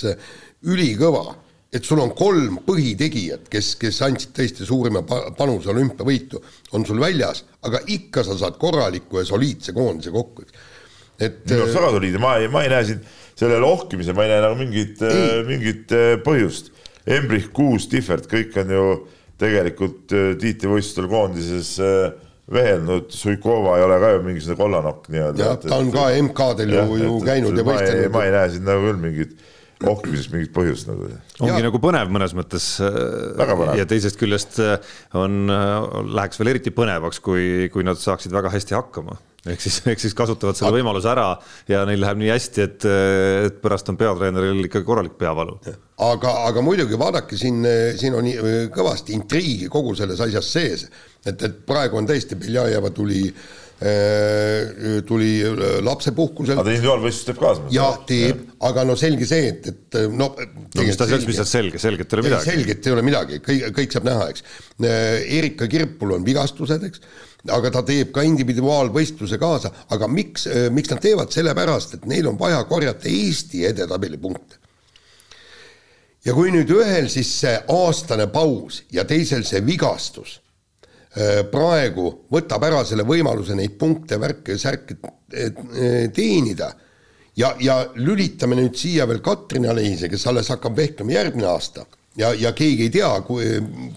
[0.67, 1.26] ülikõva,
[1.73, 6.41] et sul on kolm põhitegijat, kes, kes andsid tõesti suurima panuse olümpiavõitu,
[6.78, 10.76] on sul väljas, aga ikka sa saad korraliku ja soliidse koondise kokku, eks
[11.19, 13.03] et minu arust väga soliidne, ma ei, ma ei näe siin
[13.38, 15.03] sellele ohkimisel, ma ei näe nagu mingit,
[15.47, 16.73] mingit äh, põhjust.
[17.08, 18.88] Embrich, Kuus, Tihvert, kõik on ju
[19.41, 22.08] tegelikult äh, tiitlivõistlustel koondises äh,
[22.53, 25.43] vehelnud, Suikova ei ole ka ju mingisugune kollanokk nii-öelda.
[25.43, 28.25] jah, ta on ka MK-del ju, ju käinud ja ma ei, võistelnud ma.
[28.25, 29.36] ei näe siin nagu küll mingit
[29.86, 31.10] ohkimiseks mingit põhjust nagu.
[31.41, 31.65] ongi Jaa.
[31.67, 32.69] nagu põnev mõnes mõttes.
[33.77, 34.80] Ja teisest küljest äh,
[35.19, 35.51] on,
[36.08, 39.19] läheks veel eriti põnevaks, kui, kui nad saaksid väga hästi hakkama.
[39.45, 41.28] Ehk siis, ehk siis kasutavad selle võimaluse ära
[41.69, 42.88] ja neil läheb nii hästi, et,
[43.50, 45.60] et pärast on peatreeneril ikka korralik peavalu.
[46.08, 47.62] aga, aga muidugi vaadake siin,
[48.00, 50.89] siin on nii- kõvasti intriigi kogu selles asjas sees,
[51.26, 53.30] et, et praegu on tõesti Beljajeva tuli,
[55.06, 55.32] tuli
[55.86, 57.67] lapsepuhkuselt aga ta individuaalvõistlus teeb kaasa.
[57.76, 60.32] ja teeb, aga no selge see, et, et no.
[60.34, 62.50] no mis ta selleks, mis sealt selge, selget ei ole midagi.
[62.50, 64.47] selget ei ole midagi, kõik, kõik saab näha, eks.
[65.38, 67.06] Erika Kirpul on vigastused, eks,
[67.54, 72.39] aga ta teeb ka individuaalvõistluse kaasa, aga miks, miks nad teevad, sellepärast et neil on
[72.39, 74.58] vaja korjata Eesti edetabeli punkte.
[76.26, 80.41] ja kui nüüd ühel siis see aastane paus ja teisel see vigastus
[81.15, 84.97] eh, praegu võtab ära selle võimaluse neid punkte, värke, särke
[85.32, 86.73] eh, teenida
[87.38, 91.86] ja, ja lülitame nüüd siia veel Katrin Alise, kes alles hakkab vehklema järgmine aasta.
[92.17, 93.12] Ja, ja keegi ei tea,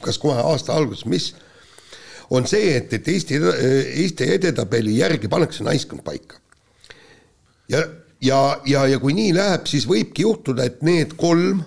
[0.05, 1.31] kas kohe aasta alguses, mis,
[2.31, 3.39] on see, et, et Eesti,
[4.03, 6.39] Eesti edetabeli järgi pannakse naiskond paika.
[7.69, 7.83] ja,
[8.23, 11.65] ja, ja, ja kui nii läheb, siis võibki juhtuda, et need kolm,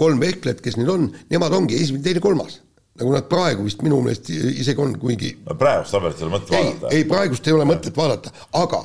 [0.00, 2.60] kolm vehklejat, kes nüüd on, nemad ongi esimene, teine, kolmas.
[3.00, 6.88] nagu nad praegu vist minu meelest isegi on, kuigi praegust tabelit ei ole mõtet vaadata.
[6.96, 8.80] ei praegust ei ole mõtet vaadata, aga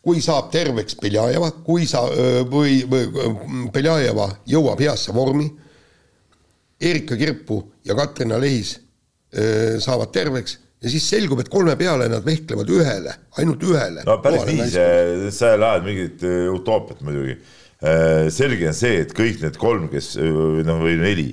[0.00, 2.06] kui saab terveks Beljajeva, kui sa
[2.48, 5.50] või, või Beljajeva jõuab heasse vormi,
[6.80, 8.89] Erika Kirpu ja Katrin Alehis öö,
[9.30, 14.04] saavad terveks ja siis selgub, et kolme peale nad vehklevad ühele, ainult ühele.
[14.08, 17.36] no päris nii see, sa ajad mingit äh, utoopiat muidugi.
[18.32, 21.28] selge on see, et kõik need kolm, kes äh, noh, või neli,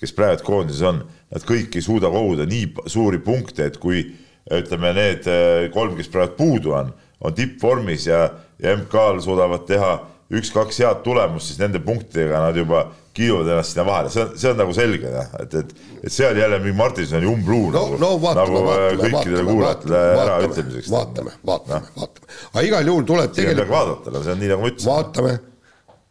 [0.00, 1.02] kes praegu koondises on,
[1.34, 4.04] nad kõik ei suuda koguda nii suuri punkte, et kui
[4.52, 6.90] ütleme, need äh, kolm, kes praegu puudu on,
[7.24, 8.26] on tippvormis ja,
[8.62, 9.94] ja MK-l suudavad teha
[10.32, 14.50] üks-kaks head tulemust, siis nende punktidega nad juba kiiluvad ennast sinna vahele, see on, see
[14.50, 18.54] on nagu selge et, et, et seal jälle mingi Martinsoni umbluu no nagu,, no vaatame,
[18.54, 20.90] nagu äh, kõikidele kuulajatele äraütlemiseks.
[20.90, 24.72] vaatame, vaatame, vaatame, aga igal juhul tuleb midagi tegelikult, vaadata, see on nii, nagu ma
[24.72, 24.90] ütlesin.
[24.92, 25.34] vaatame.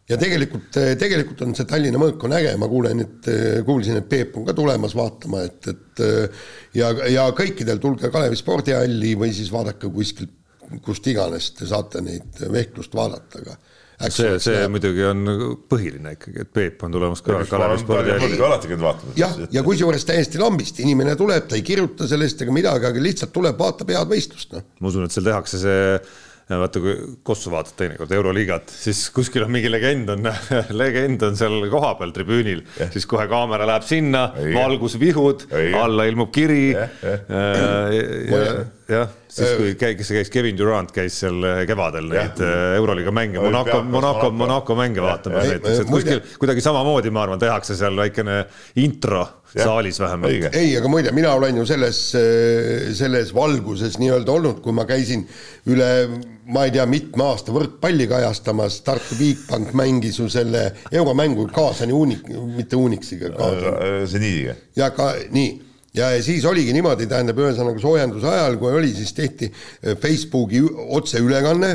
[0.04, 3.28] Ja tegelikult, tegelikult on see Tallinna mõõk on äge, ma kuulen, et
[3.64, 6.02] kuulsin, et Peep on ka tulemas vaatama, et, et
[6.76, 10.34] ja, ja kõikidel tulge Kalevi spordihalli või siis vaadake kuskilt,
[10.84, 13.56] kust iganes te saate neid vehklust vaadata, aga
[14.08, 15.22] see, see läheb- muidugi on
[15.70, 18.40] põhiline ikkagi, et Peep on tulemas ka ma Kalevi olen spordihalli.
[18.48, 19.16] alati käinud vaatamas.
[19.20, 23.32] jah, ja kusjuures täiesti lambist, inimene tuleb, ta ei kirjuta sellest ega midagi, aga lihtsalt
[23.34, 24.66] tuleb, vaatab head võistlust, noh.
[24.80, 25.98] ma usun, et seal tehakse see,
[26.48, 30.28] vaata kui Kossu vaatad teinekord Euroliigat, siis kuskil on mingi legend on,
[30.82, 32.60] legend on seal kohapeal tribüünil,
[32.92, 35.46] siis kohe kaamera läheb sinna, valgusvihud,
[35.80, 36.66] alla ilmub kiri.
[36.74, 36.90] Jah,
[37.24, 38.58] jah,
[38.90, 43.40] jah, siis kui käi- kes käis, Kevin Durant käis seal kevadel neid äh, Euroliiga mänge,
[43.40, 44.76] Monaco, Monaco, Monaco.
[44.78, 48.42] Mänge vaatamas näiteks, et kuskil kuidagi samamoodi, ma arvan, tehakse seal väikene
[48.84, 50.48] intro Jah, saalis vähemalt.
[50.58, 51.98] Ei, aga muide, mina olen ju selles,
[52.98, 55.22] selles valguses nii-öelda olnud, kui ma käisin
[55.70, 55.90] üle,
[56.52, 62.28] ma ei tea, mitme aasta võrkpalli kajastamas, Tartu Bigbank mängis ju selle euromängu kaasani Unik-,
[62.56, 63.32] mitte Unixiga,
[64.10, 64.42] see nii,
[64.76, 65.54] ja ka nii,
[65.96, 70.62] ja siis oligi niimoodi, tähendab, ühesõnaga soojenduse ajal, kui oli, siis tehti eh, Facebooki
[70.98, 71.74] otseülekanne,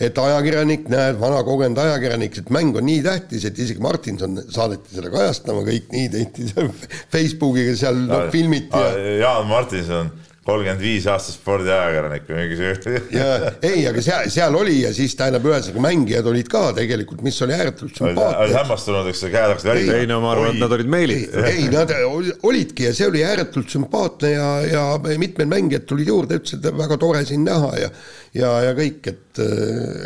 [0.00, 4.96] et ajakirjanik, näed, vana kogenud ajakirjanik, et mäng on nii tähtis, et isegi Martinson saadeti
[4.96, 6.70] selle kajastama, kõik nii tehti seal
[7.14, 10.10] Facebookiga seal no, filmiti ja Jaan Martinson,
[10.44, 12.98] kolmkümmend viis aastast spordiajakirjanik või mingi see.
[13.18, 13.28] ja
[13.64, 17.56] ei, aga seal, seal oli ja siis tähendab, ühesõnaga mängijad olid ka tegelikult, mis oli
[17.56, 18.50] ääretult olid sümpaatne.
[18.58, 21.38] hämmastunud, eks see käed hakkasid väri ei no ma arvan, et nad olid ei meelid.,
[21.48, 24.84] ei nad ol- olidki ja see oli ääretult sümpaatne ja, ja
[25.22, 27.90] mitmed mängijad tulid juurde, ütlesid, et väga tore sind näha ja
[28.34, 29.42] ja, ja kõik, et,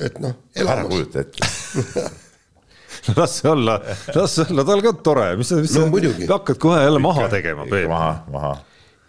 [0.07, 0.90] et noh, ära elamus.
[0.94, 2.09] kujuta ette.
[3.16, 3.79] las see olla,
[4.14, 6.27] las see olla, tal ka tore, mis sa, mis No sa muidugi.
[6.29, 7.88] hakkad kohe jälle maha tegema, Peep.
[7.90, 8.52] maha, maha.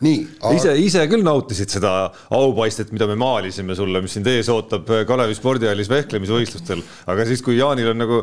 [0.06, 0.20] nii,
[0.56, 1.94] ise, ise küll nautisid seda
[2.36, 7.58] aupaistet, mida me maalisime sulle, mis sind ees ootab Kalevi spordihallis vehklemisvõistlustel, aga siis, kui
[7.60, 8.22] Jaanil on nagu,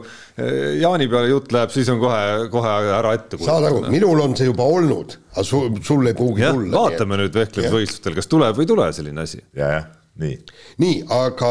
[0.81, 4.49] Jaani peale jutt läheb, siis on kohe, kohe ära ette saad aru, minul on see
[4.49, 6.87] juba olnud, aga sul, sul ei pruugi tulla.
[6.87, 9.43] vaatame nüüd vehklemisvõistlustel, kas tuleb või ei tule selline asi.
[9.59, 9.91] ja, jah,
[10.23, 10.37] nii.
[10.83, 11.51] nii, aga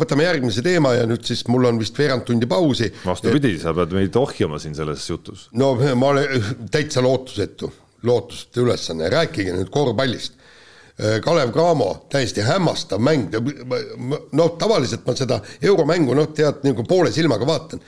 [0.00, 2.92] võtame järgmise teema ja nüüd siis mul on vist veerand tundi pausi.
[3.02, 5.48] vastupidi, sa pead meid ohjama siin selles jutus.
[5.58, 7.72] no ma olen täitsa lootusetu,
[8.02, 10.34] lootusetu ülesanne, rääkige nüüd korvpallist.
[10.96, 13.34] Kalev Cramo, täiesti hämmastav mäng,
[14.32, 17.82] noh, tavaliselt ma seda euromängu noh, tead, nagu poole silmaga vaatan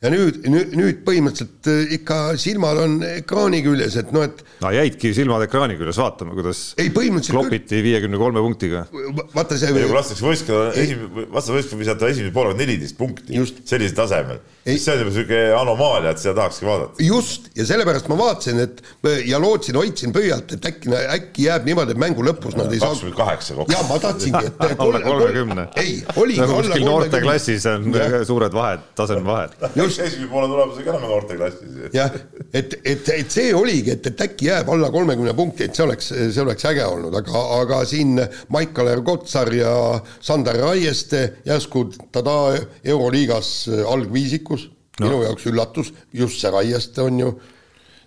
[0.00, 4.70] ja nüüd, nüüd, nüüd põhimõtteliselt äh, ikka silmad on ekraani küljes, et noh, et no
[4.72, 8.86] jäidki silmad ekraani küljes vaatama, kuidas ei põhimõtteliselt klopiti viiekümne kolme punktiga.
[9.34, 13.98] vaata see ei, kui lastakse võistkonna esimene, vastase võistkonna visata esimese poolega nelikümmend punkti sellisel
[13.98, 17.04] tasemel, siis see on juba niisugune anomaalia, et seda tahakski vaadata.
[17.04, 18.80] just, ja sellepärast ma vaatasin, et
[19.28, 22.94] ja lootsin, hoidsin pöialt, et äkki, äkki jääb niimoodi, et mängu lõpus nad ei saa
[22.94, 23.76] kakskümmend kaheksa kokku.
[23.76, 25.68] jaa, ma tahtsingi, et alla kolmekümne.
[25.84, 28.24] ei, oligi nagu kuskil noorteklassis on ja.
[28.24, 29.60] suured vahed, tasemevahed
[29.98, 31.78] esimese poole tulemusega enam noorteklassis.
[31.94, 32.14] jah,
[32.52, 36.10] et, et, et see oligi, et, et äkki jääb alla kolmekümne punkti, et see oleks,
[36.14, 38.18] see oleks äge olnud, aga, aga siin
[38.54, 39.72] Maik-Kalev Kotsar ja
[40.20, 43.54] Sander Raieste järsku tadaa Euroliigas
[43.88, 44.68] algviisikus
[45.00, 47.34] no., minu jaoks üllatus, just see Raieste on ju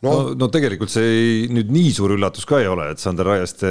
[0.03, 3.27] no, no, no tegelikult see ei, nüüd nii suur üllatus ka ei ole, et Sander
[3.27, 3.69] Raieste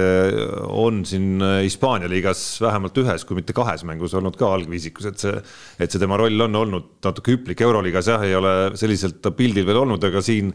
[0.69, 5.35] on siin Hispaania liigas vähemalt ühes, kui mitte kahes mängus olnud ka algviisikus, et see,
[5.79, 9.85] et see tema roll on olnud natuke hüplik, Euroliigas jah, ei ole selliselt pildil veel
[9.85, 10.55] olnud, aga siin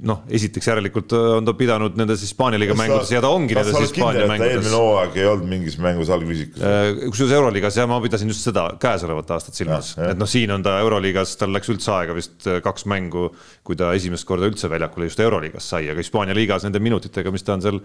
[0.00, 3.76] noh, esiteks järelikult äh, on ta pidanud nendes Hispaania liiga mängudes ja ta ongi nendes
[3.76, 4.54] Hispaania mängudes.
[4.56, 6.62] eelmine hooaeg ei olnud mingis mängus algviisikus.
[6.64, 10.64] Äh, kusjuures Euroliigas jah, ma pidasin just seda käesolevat aastat silmas, et noh, siin on
[10.64, 13.28] ta Euroliigas, tal läks üldse aega vist äh, kaks mängu,
[13.66, 17.44] kui ta esimest korda üldse väljakule just Euroliigas sai, aga Hispaania liigas nende minutitega, mis
[17.46, 17.80] ta on seal,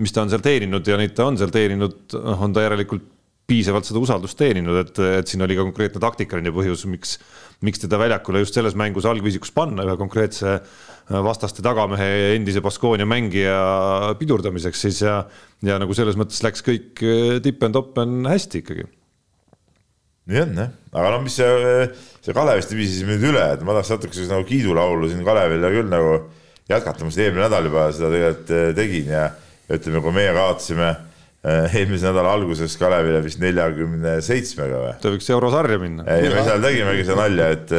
[0.00, 3.04] mis ta on seal teeninud ja neid ta on seal teeninud, noh, on ta järelikult
[3.50, 7.16] piisavalt seda usaldust teeninud, et, et siin oli ka konkreetne taktikaline põhjus, miks,
[7.66, 10.60] miks teda väljakule just selles mängus algviisikus panna ühe konkreetse
[11.10, 15.24] vastaste tagamehe endise Baskonia mängija pidurdamiseks siis ja,
[15.66, 18.86] ja nagu selles mõttes läks kõik eh, tippen-toppen hästi ikkagi.
[20.30, 21.88] nii on jah, aga no mis see,
[22.22, 26.16] see Kalevist viisisime nüüd üle, et ma tahaks natukese nagu kiidulaulu siin Kalevile küll nagu
[26.70, 29.26] jätkata, ma siin eelmine nädal juba seda tegelikult eh, tegin ja
[29.70, 34.94] ütleme, kui meie kaotasime eh, eelmise nädala alguses Kalevile vist neljakümne seitsmega või?
[35.02, 36.06] ta võiks eurosarja minna.
[36.06, 37.76] ei, me seal tegimegi seda nalja, et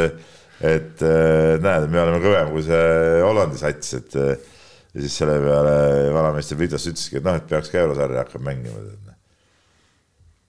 [0.62, 4.50] et äh, näed, me oleme kõvem kui see Hollandi sats, et äh,
[4.92, 5.76] ja siis selle peale
[6.14, 8.82] vanameister Vitas ütleski, et noh, et peaks ka eurosarja hakkama mängima.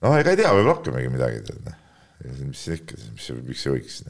[0.03, 1.79] noh, ega ei tea, võib-olla hakkamegi midagi, tead noh.
[2.49, 4.01] mis siin ikka, mis, miks ei võiks?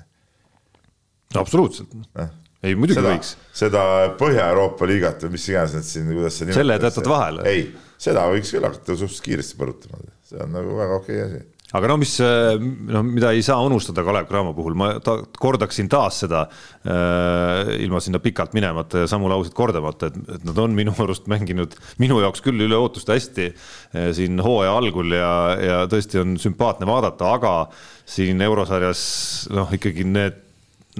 [1.39, 2.27] absoluutselt no..
[2.61, 3.35] ei, muidugi seda, võiks.
[3.63, 3.85] seda
[4.19, 7.47] Põhja-Euroopa liigat või mis iganes need siin, kuidas sa selle jätad vahele?
[7.49, 7.65] ei,
[8.01, 11.89] seda võiks küll hakata suhteliselt kiiresti põrutama, see on nagu väga okei okay asi aga
[11.89, 16.45] no mis, no mida ei saa unustada Kalev Cramo puhul, ma ta, kordaksin taas seda
[16.45, 21.29] äh, ilma sinna pikalt minemata ja samu lauseid kordamata, et, et nad on minu arust
[21.31, 26.37] mänginud minu jaoks küll üle ootuste hästi äh, siin hooaja algul ja, ja tõesti on
[26.41, 27.55] sümpaatne vaadata, aga
[28.05, 29.03] siin eurosarjas
[29.53, 30.41] noh, ikkagi need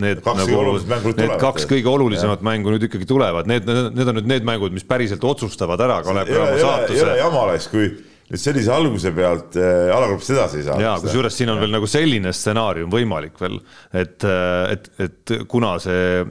[0.02, 2.46] need kaks nagu, need tulevad, kaks kõige olulisemat jah.
[2.48, 6.32] mängu nüüd ikkagi tulevad, need, need on nüüd need mängud, mis päriselt otsustavad ära Kalev
[6.32, 7.04] Cramo saatuse.
[7.06, 7.92] ole jama oleks, kui
[8.34, 10.80] et sellise alguse pealt äh, alagrupist edasi ei saa.
[10.82, 11.66] ja kusjuures siin on ja.
[11.66, 13.60] veel nagu selline stsenaarium võimalik veel,
[13.94, 16.24] et, äh, et, et kuna see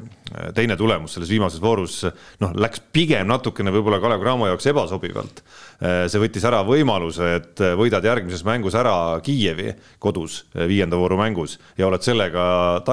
[0.54, 2.02] teine tulemus selles viimases voorus
[2.42, 5.42] noh, läks pigem natukene võib-olla Kalev Cramo jaoks ebasobivalt.
[5.82, 9.72] see võttis ära võimaluse, et võidad järgmises mängus ära Kiievi
[10.02, 12.44] kodus viienda vooru mängus ja oled sellega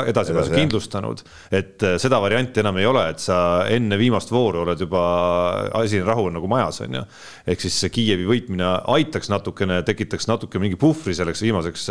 [0.09, 1.21] edasipääsu kindlustanud.
[1.51, 5.03] et seda varianti enam ei ole, et sa enne viimast vooru oled juba,
[5.77, 7.03] asi on rahu nagu majas, on ju.
[7.47, 11.87] ehk siis see Kiievi võitmine aitaks natukene, tekitaks natuke mingi puhvri selleks viimaseks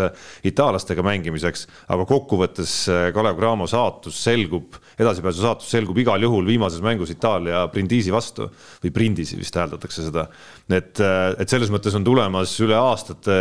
[0.50, 2.74] itaallastega mängimiseks, aga kokkuvõttes
[3.14, 8.48] Kalev Cramo saatus selgub edasipääsu su saatus selgub igal juhul viimases mängus Itaalia Brindisi vastu
[8.82, 10.26] või Brindisi vist hääldatakse seda.
[10.68, 13.38] et, et selles mõttes on tulemas üle aastate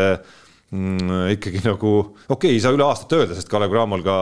[0.72, 4.18] mm, ikkagi nagu okei okay,, ei saa üle aastat öelda, sest Kalev Cramol ka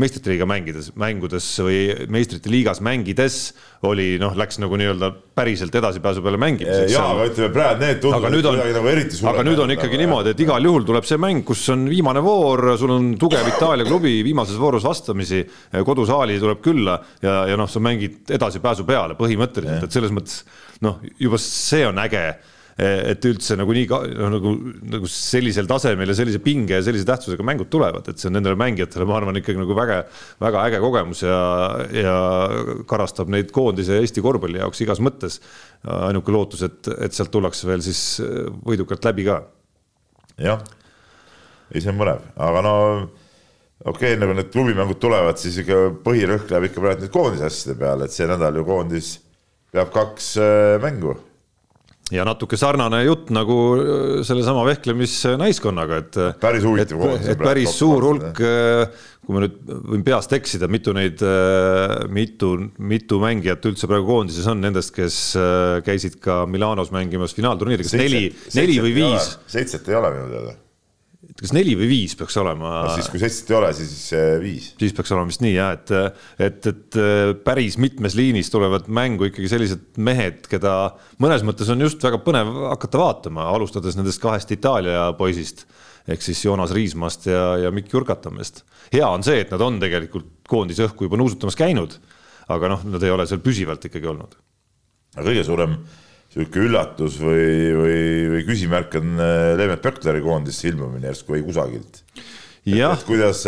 [0.00, 1.80] meistrite liiga mängides, mängudes või
[2.12, 3.38] meistrite liigas mängides
[3.84, 6.94] oli noh, läks nagu nii-öelda päriselt edasipääsu peale mängimiseks.
[6.94, 9.34] jaa, aga ütleme praegu need tunduvad kuidagi nagu eriti suured.
[9.34, 12.24] aga nüüd on ikkagi nagu, niimoodi, et igal juhul tuleb see mäng, kus on viimane
[12.24, 15.42] voor, sul on tugev Itaalia klubi viimases voorus vastamisi,
[15.84, 20.42] kodusaali tuleb külla ja, ja noh, sa mängid edasipääsu peale põhimõtteliselt, et selles mõttes
[20.84, 22.24] noh, juba see on äge
[22.74, 24.52] et üldse nagu nii noh, nagu,
[24.90, 28.58] nagu sellisel tasemel ja sellise pinge ja sellise tähtsusega mängud tulevad, et see on nendele
[28.58, 30.00] mängijatele, ma arvan, ikkagi nagu väga,
[30.42, 31.40] väga äge kogemus ja,
[31.94, 32.14] ja
[32.90, 35.38] karastab neid koondise Eesti korvpalli jaoks igas mõttes.
[35.84, 38.00] ainuke lootus, et, et sealt tullakse veel siis
[38.66, 39.42] võidukalt läbi ka.
[40.42, 40.64] jah,
[41.70, 42.74] ei see on põnev, aga no
[43.84, 47.78] okei okay,, nagu need klubimängud tulevad, siis ikka põhirõhk läheb ikka praegu nüüd koondise asjade
[47.78, 49.12] peale, et see nädal ju koondis
[49.74, 51.14] peab kaks äh, mängu
[52.12, 56.18] ja natuke sarnane jutt nagu äh, sellesama vehklemisnaiskonnaga, et.
[56.42, 57.30] päris huvitav koondis.
[57.32, 59.54] et päris suur hulk, äh, kui ma nüüd
[59.94, 65.22] võin peast eksida, mitu neid, äh, mitu, mitu mängijat üldse praegu koondises on nendest, kes
[65.86, 68.26] käisid ka Milanos mängimas finaalturniiri, kas neli,
[68.58, 69.32] neli või viis?
[69.56, 70.58] seitset ei ole minu teada
[71.44, 72.96] kas neli või viis peaks olema no,?
[72.96, 73.94] siis kui seitset ei ole, siis
[74.42, 74.70] viis.
[74.80, 75.94] siis peaks olema vist nii jah, et,
[76.48, 77.00] et, et
[77.44, 80.74] päris mitmes liinis tulevad mängu ikkagi sellised mehed, keda
[81.22, 85.66] mõnes mõttes on just väga põnev hakata vaatama, alustades nendest kahest Itaalia poisist
[86.10, 88.62] ehk siis Joonas Riismast ja, ja Mikk Jurkatamäest.
[88.92, 91.96] hea on see, et nad on tegelikult koondise õhku juba nuusutamas käinud,
[92.52, 94.36] aga noh, nad ei ole seal püsivalt ikkagi olnud.
[95.16, 95.78] kõige suurem
[96.34, 98.00] niisugune üllatus või, või,
[98.32, 102.02] või küsimärk on äh, Leemet Pökleri koondisse ilmumine järsku või kusagilt.
[103.06, 103.44] kuidas,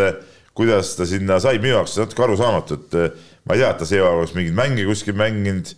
[0.54, 3.88] kuidas ta sinna sai, minu jaoks natuke arusaamatu, et äh, ma ei tea, et ta
[3.88, 5.72] see oleks mingeid mänge kuskil mänginud,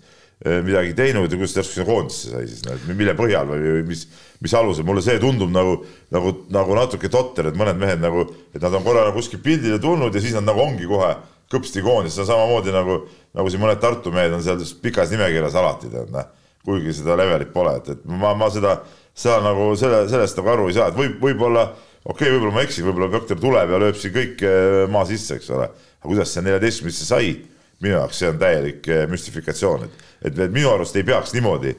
[0.44, 3.86] äh, midagi teinud ja kuidas ta järsku sinna koondisse sai siis, mille põhjal või, või
[3.88, 4.04] mis,
[4.44, 5.78] mis alusel, mulle see tundub nagu,
[6.14, 9.80] nagu, nagu natuke totter, et mõned mehed nagu, et nad on korra nagu kuskil pildile
[9.80, 11.14] tulnud ja siis nad nagu ongi kohe
[11.48, 12.98] kõpsti koondis, see on samamoodi nagu,
[13.38, 16.34] nagu siin mõned Tartu mehed on seal pikas nimekirjas alati tead, noh
[16.68, 18.78] kuigi seda levelit pole, et, et ma, ma seda,
[19.16, 21.68] seda nagu selle, sellest nagu aru ei saa, et võib, võib-olla
[22.04, 25.38] okei okay,, võib-olla ma eksin, võib-olla Pökter tuleb ja lööb siin kõik eh, maa sisse,
[25.38, 25.68] eks ole.
[25.98, 27.36] aga kuidas see neljateistkümnesse sai,
[27.82, 31.74] minu jaoks see on täielik eh, müstifikatsioon, et, et, et minu arust ei peaks niimoodi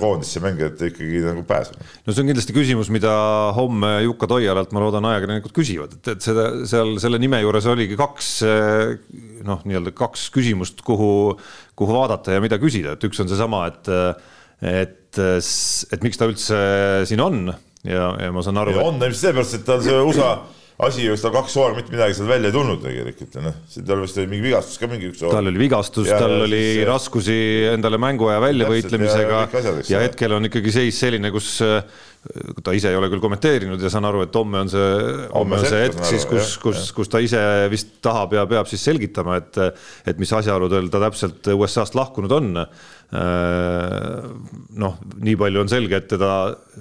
[0.00, 1.84] koondisse mängijad ikkagi nagu pääsema.
[2.06, 3.12] no see on kindlasti küsimus, mida
[3.56, 7.98] homme Jukka Toialalt, ma loodan, ajakirjanikud küsivad, et, et seda seal selle nime juures oligi
[7.98, 8.30] kaks
[9.46, 11.36] noh, nii-öelda kaks küsimust, kuhu
[11.76, 13.90] kuhu vaadata ja mida küsida, et üks on seesama, et,
[14.64, 16.60] et, et miks ta üldse
[17.08, 17.42] siin on
[17.84, 18.78] ja, ja ma saan aru.
[18.80, 20.30] on ta ilmselt sellepärast, et tal see USA
[20.76, 23.54] asi, just tal kaks hooaega mitte midagi seal välja ei tulnud tegelikult noh,
[23.88, 25.36] tal vist oli mingi vigastus ka mingi üks hooaeg.
[25.38, 26.88] tal oli vigastus, tal ja oli see...
[26.88, 27.38] raskusi
[27.72, 31.54] endale mänguaja väljavõitlemisega ja, ja, ja hetkel on ikkagi seis selline, kus
[32.64, 34.90] ta ise ei ole küll kommenteerinud ja saan aru, et homme on see,
[35.32, 37.40] homme on see hetk siis, kus, kus, kus ta ise
[37.72, 39.58] vist tahab ja peab siis selgitama, et,
[40.10, 42.52] et mis asjaoludel ta täpselt USA-st lahkunud on.
[44.82, 46.30] noh, nii palju on selge, et teda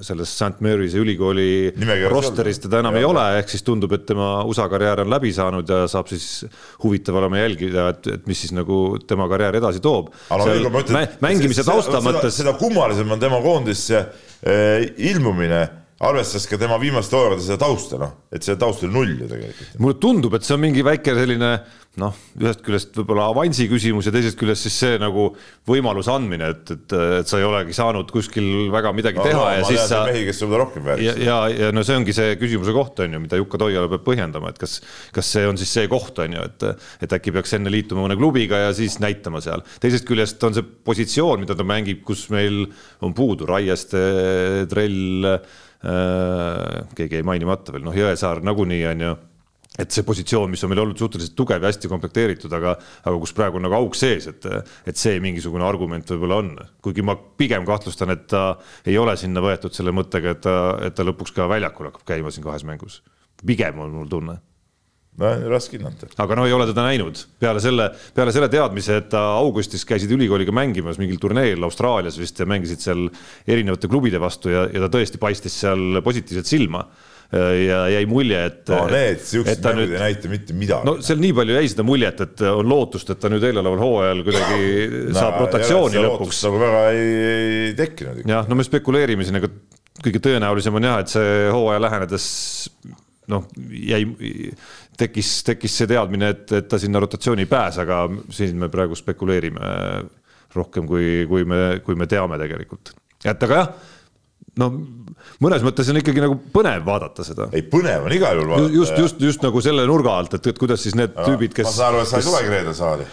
[0.01, 1.69] selles St Mary'si ülikooli
[2.09, 5.29] rosteris teda enam ja, ei ole, ehk siis tundub, et tema USA karjäär on läbi
[5.35, 6.47] saanud ja saab siis
[6.81, 10.09] huvitav olema jälgida, et, et mis siis nagu tema karjäär edasi toob.
[11.21, 12.41] mängimise tausta mõttes.
[12.41, 15.63] seda kummalisem on tema koondisse Äh, ilmumine
[16.05, 19.77] arvestades ka tema viimaste hooaegade seda tausta, noh, et see taust oli null ju tegelikult.
[19.79, 21.51] mulle tundub, et see on mingi väike selline
[22.01, 25.29] noh, ühest küljest võib-olla avansi küsimus ja teisest küljest siis see nagu
[25.69, 29.51] võimaluse andmine, et, et, et sa ei olegi saanud kuskil väga midagi no, teha no,
[29.55, 30.01] ja siis sa.
[30.07, 31.07] mehi, kes võib-olla rohkem vääriks.
[31.07, 34.03] ja, ja, ja no see ongi see küsimuse koht on ju, mida Jukka Toiala peab
[34.07, 34.77] põhjendama, et kas,
[35.15, 38.17] kas see on siis see koht on ju, et, et äkki peaks enne liituma mõne
[38.19, 39.63] klubiga ja siis näitama seal.
[39.83, 42.65] teisest küljest on see positsioon, mida ta mängib, kus meil
[43.05, 44.01] on puudu Raieste,
[44.71, 49.15] Trell äh,, keegi jäi mainimata veel, noh, Jõesaar nagunii on ju
[49.79, 53.35] et see positsioon, mis on meil olnud suhteliselt tugev ja hästi komplekteeritud, aga, aga kus
[53.35, 54.47] praegu on nagu auk sees, et,
[54.87, 56.51] et see mingisugune argument võib-olla on,
[56.85, 58.47] kuigi ma pigem kahtlustan, et ta
[58.87, 60.57] ei ole sinna võetud selle mõttega, et ta,
[60.87, 63.01] et ta lõpuks ka väljakul hakkab käima siin kahes mängus.
[63.45, 64.37] pigem on mul tunne.
[65.19, 66.07] no raske hinnata.
[66.23, 70.11] aga no ei ole teda näinud peale selle, peale selle teadmise, et ta augustis käisid
[70.11, 73.09] ülikooliga mängimas mingil turniiril Austraalias vist ja mängisid seal
[73.47, 76.83] erinevate klubide vastu ja, ja ta tõesti paistis seal positiivselt silma
[77.33, 78.69] ja jäi mulje, et.
[78.69, 79.93] no need siuksed mängud nüüd...
[79.95, 80.87] ei näita mitte midagi.
[80.87, 84.21] no seal nii palju jäi seda muljet, et on lootust, et ta nüüd eeloleval hooajal
[84.27, 84.59] kuidagi
[85.09, 86.43] no, saab rotatsiooni lõpuks.
[86.47, 88.21] nagu väga ei, ei tekkinud.
[88.29, 89.49] jah, no me spekuleerime siin, aga
[90.05, 92.27] kõige tõenäolisem on jah, et see hooaja lähenedes
[93.33, 94.03] noh, jäi,
[94.99, 98.03] tekkis, tekkis see teadmine, et, et ta sinna rotatsiooni ei pääse, aga
[98.37, 99.73] siin me praegu spekuleerime
[100.55, 102.93] rohkem, kui, kui me, kui me teame tegelikult.
[103.25, 103.91] et aga jah
[104.59, 104.69] no
[105.43, 107.49] mõnes mõttes on ikkagi nagu põnev vaadata seda.
[107.55, 108.73] ei, põnev on igal juhul vaadata.
[108.75, 111.69] just, just, just nagu selle nurga alt, et, et kuidas siis need ja, tüübid, kes.
[111.69, 113.07] ma saan aru, et sa ei tulegi reedel saali.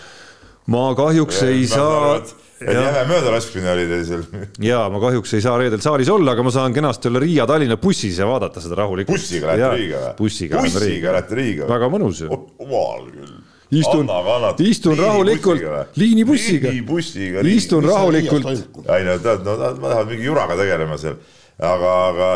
[0.75, 2.17] ma kahjuks ja, ei saa.
[2.63, 4.27] jäme möödalaskmine oli teil seal.
[4.71, 8.21] ja ma kahjuks ei saa reedel saalis olla, aga ma saan kenasti olla Riia-Tallinna bussis
[8.23, 9.19] ja vaadata seda rahulikult.
[9.19, 10.19] bussiga lähete Riiga või?
[10.21, 11.71] bussiga, bussiga lähete Riiga.
[11.71, 12.45] väga mõnus ju.
[12.63, 13.41] omal küll
[13.73, 14.09] istun,
[14.59, 15.63] istun rahulikult
[15.97, 18.49] liinibussiga, liinibussiga, istun rahulikult.
[18.97, 21.17] ei no tead, no nad tahavad mingi juraga tegelema seal,
[21.59, 22.33] aga, aga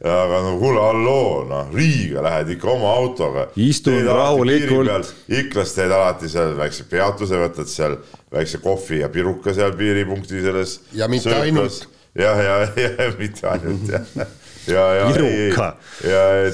[0.00, 3.46] aga no kuule, halloo, noh, Riiga lähed ikka oma autoga.
[3.56, 5.12] istun rahulikult.
[5.28, 7.98] Iklas teed alati seal väikse peatuse, võtad seal
[8.32, 10.78] väikse kohvi ja piruka seal piiripunkti selles.
[10.96, 11.84] ja mitte ainult.
[12.16, 14.08] jah, ja, ja, ja mitte ainult jah.
[14.74, 15.70] ja, ja, piruka,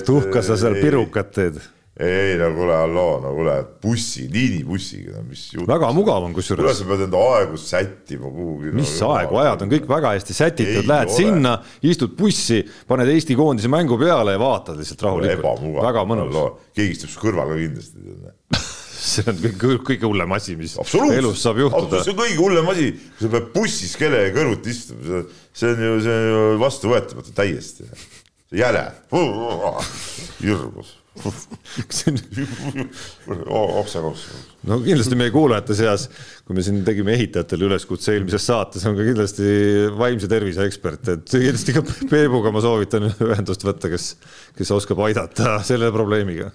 [0.07, 1.63] tuhka sa seal pirukat teed
[1.97, 5.65] ei no kuule, halloo, no kuule, bussi, liinibussiga, no mis jutt.
[5.69, 6.83] väga mugav on kusjuures.
[6.83, 8.73] sa pead enda aegu sättima kuhugi.
[8.77, 11.17] mis aegu, ajad on kõik väga hästi sätitud, lähed ole.
[11.17, 11.55] sinna,
[11.89, 15.63] istud bussi, paned Eesti koondise mängu peale ja vaatad lihtsalt rahulikult.
[15.87, 16.37] väga mõnus.
[16.77, 18.05] keegi istub su kõrval ka kindlasti.
[19.07, 22.03] see on kõige, kõige hullem asi, mis elus saab juhtuda.
[22.05, 25.25] see on kõige hullem asi, kui sa pead bussis kellegagi kõrvuti istuma,
[25.57, 27.89] see on ju, see on ju vastuvõetamatu täiesti.
[28.53, 28.85] jäle,
[30.45, 30.95] hirmus.
[34.67, 36.09] No kindlasti meie kuulajate seas,
[36.47, 39.47] kui me siin tegime ehitajatele üleskutse eelmises saates, on ka kindlasti
[39.97, 44.13] vaimse tervise ekspert, et kindlasti ka Peebuga ma soovitan ühendust võtta, kes,
[44.59, 46.53] kes oskab aidata selle probleemiga.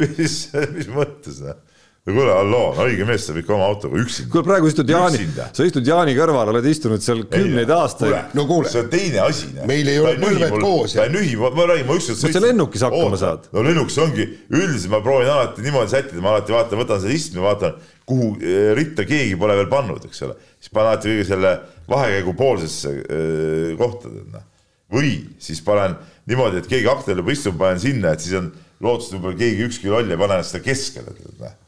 [0.00, 0.40] mis,
[0.74, 1.65] mis mõttes noh?
[2.14, 4.30] Kuule, halloo, no õige mees saab ikka oma autoga üksinda.
[4.30, 8.14] kuule, praegu istud Jaani, sa istud Jaani kõrval, oled istunud seal kümneid aastaid.
[8.38, 8.70] No kuule.
[8.70, 9.48] see on teine asi.
[9.66, 12.84] Meil ei ole põlved koos ta ei nühi, ma, räägin, ma ükskord Kas sa lennukis
[12.86, 13.48] hakkama saad?
[13.56, 17.42] no lennukis ongi, üldiselt ma proovin alati niimoodi sättida, ma alati vaatan, võtan selle istme,
[17.42, 20.38] vaatan, kuhu eh, ritta keegi pole veel pannud, eks ole.
[20.62, 21.54] siis panen alati kõige selle
[21.90, 24.46] vahekäigu poolsesse eh, kohta, tead noh.
[24.94, 25.98] või siis panen
[26.30, 29.70] niimoodi, et keegi aknal juba istub, panen sinna, et siis on lootust, et võib-olla keegi
[29.72, 31.62] ükski loll ei pane seda keskele, tead noh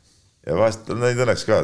[0.49, 1.61] ja vahest neid õnneks ka,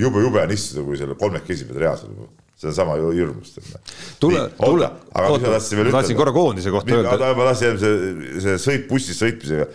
[0.00, 2.30] jube jube on istuda, kui selle kolmekesi pead reas olema.
[2.54, 3.56] see on sama ju hirmus,
[4.22, 7.30] tule, tule, aga mis ma tahtsin veel ma tahtsin korra koondise kohta öelda.
[7.36, 7.94] ma tahtsin see,
[8.44, 9.66] see sõit bussis sõitmisega,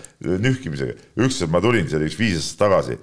[0.46, 0.96] nühkimisega.
[1.20, 2.98] ükskord ma tulin, see oli üks viis aastat tagasi,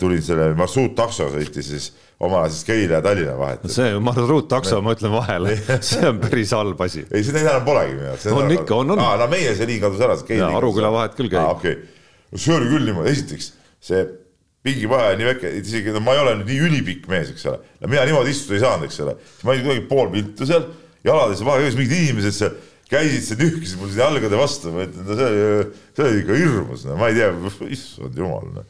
[0.00, 3.66] tulin selle marsruuttakso sõitis siis ajal siis Keila ja Tallinna vahet.
[3.74, 5.58] see marsruuttakso, ma ütlen vahele,
[5.90, 7.04] see on päris halb asi.
[7.10, 8.30] ei, seda enam polegi minu jaoks.
[8.32, 9.04] On ikka, on, on.
[9.04, 10.16] aa, no meie see liin kadus ära.
[10.54, 11.50] Aruküla vahet küll käib.
[11.58, 11.76] okei
[12.34, 13.50] see oli küll niimoodi, esiteks
[13.86, 14.06] see
[14.66, 17.46] pingivahe on nii väike, et isegi no ma ei ole nüüd nii ülipikk mees, eks
[17.50, 17.60] ole.
[17.82, 19.14] no mina niimoodi istuda ei saanud, eks ole.
[19.42, 20.66] ma olin kuidagi pool piltu seal,
[21.06, 22.58] jalades vahekäis mingid inimesed seal
[22.90, 26.84] käisid seal, nühkisid mul jalgade vastu, ma ütlen, no see oli, see oli ikka hirmus,
[26.86, 27.32] no ma ei tea,
[27.74, 28.66] issand jumal no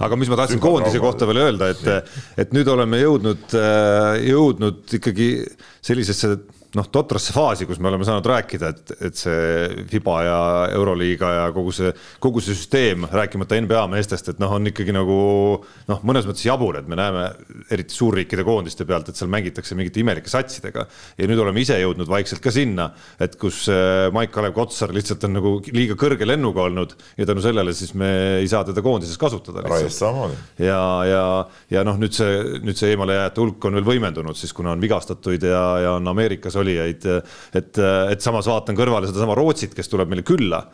[0.00, 1.10] aga mis ma tahtsin Sügav koondise trauma.
[1.10, 3.56] kohta veel öelda, et, et nüüd oleme jõudnud,
[4.24, 5.28] jõudnud ikkagi
[5.84, 6.38] sellisesse
[6.78, 10.38] noh, totrasse faasi, kus me oleme saanud rääkida, et, et see Fiba ja
[10.74, 15.18] Euroliiga ja kogu see, kogu see süsteem, rääkimata NBA meestest, et noh, on ikkagi nagu
[15.90, 17.28] noh, mõnes mõttes jabur, et me näeme
[17.74, 20.86] eriti suurriikide koondiste pealt, et seal mängitakse mingite imelike satsidega.
[21.18, 22.90] ja nüüd oleme ise jõudnud vaikselt ka sinna,
[23.22, 27.74] et kus äh, Maik-Kalev Kotsar lihtsalt on nagu liiga kõrge lennuga olnud ja tänu sellele
[27.76, 28.10] siis me
[28.40, 29.62] ei saa teda koondises kasutada
[30.58, 31.24] ja, ja,
[31.70, 35.46] ja noh, nüüd see, nüüd see eemalejääjate hulk on veel võimendunud siis, kuna on vigastatuid
[35.48, 37.06] ja, ja on Ameerikas olijaid,
[37.60, 40.64] et, et samas vaatan kõrvale sedasama Rootsit, kes tuleb meile külla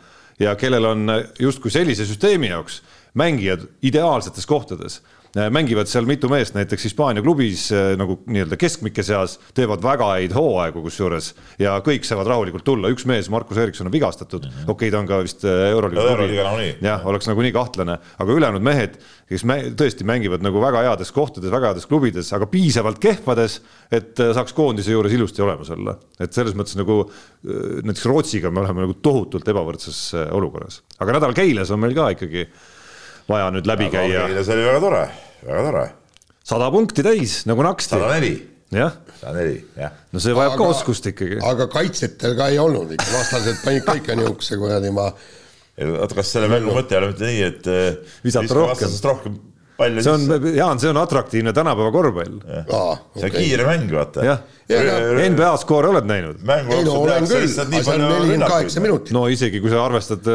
[0.41, 2.81] ja kellel on justkui sellise süsteemi jaoks
[3.19, 5.01] mängijad ideaalsetes kohtades
[5.35, 10.33] mängivad seal mitu meest näiteks Hispaania klubis eh, nagu nii-öelda keskmike seas, teevad väga häid
[10.35, 14.71] hooaegu kusjuures ja kõik saavad rahulikult tulla, üks mees, Markus Erikson on vigastatud mm -hmm.,
[14.73, 16.73] okei okay,, ta on ka vist eh, Euroliiga nagunii.
[16.83, 18.97] jah, oleks nagunii kahtlane, aga ülejäänud mehed,
[19.31, 23.61] kes mä tõesti mängivad nagu väga heades kohtades, väga heades klubides, aga piisavalt kehvades,
[23.91, 25.95] et saaks koondise juures ilusti olemas olla.
[26.19, 27.05] et selles mõttes nagu
[27.43, 32.45] näiteks Rootsiga me oleme nagu tohutult ebavõrdses olukorras, aga nädal Keilas on meil ka ikkagi
[33.31, 34.27] vaja nüüd läbi käia.
[34.43, 35.03] see oli väga tore,
[35.47, 35.83] väga tore.
[36.53, 37.95] sada punkti täis nagu naksti.
[37.97, 38.33] sada neli,
[38.75, 39.91] jah, sada neli, jah.
[40.11, 41.39] no see vajab ka Aga- oskust ikkagi.
[41.51, 46.33] aga kaitsjatel ka ei olnud ikka, vastased panid ka ikka niisuguse kuradi ma oota, kas
[46.35, 48.99] selle mängu mõte ei ole mitte nii, et eh, Visata rohkem.
[49.09, 49.39] rohkem
[49.81, 52.39] palle see on Jaan, see on atraktiivne tänapäeva korvpall.
[52.61, 54.25] aa, see on kiire mäng, vaata.
[54.29, 54.79] jah, Ja,
[55.27, 56.37] NBA skoore oled näinud?
[56.47, 59.11] mängu ei no olen küll, aga see on nelikümmend kaheksa minutit.
[59.17, 60.29] no isegi kui sa arvestad,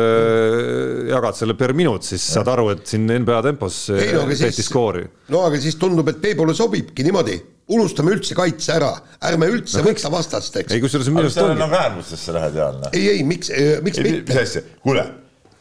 [1.09, 4.59] jagad selle per minut, siis saad aru, et siin NBA tempos ei no aga tehti
[4.61, 7.37] siis skoori., no aga siis tundub, et Peebule sobibki niimoodi,
[7.73, 8.93] unustame üldse kaitse ära,
[9.31, 12.59] ärme üldse No võta vastast, eks ei, kusjuures minu arust sa ongi nagu äärmustesse lähed,
[12.61, 12.83] Jaan.
[12.93, 13.51] ei, ei miks,
[13.87, 15.07] miks mis mitte, asja, kuule,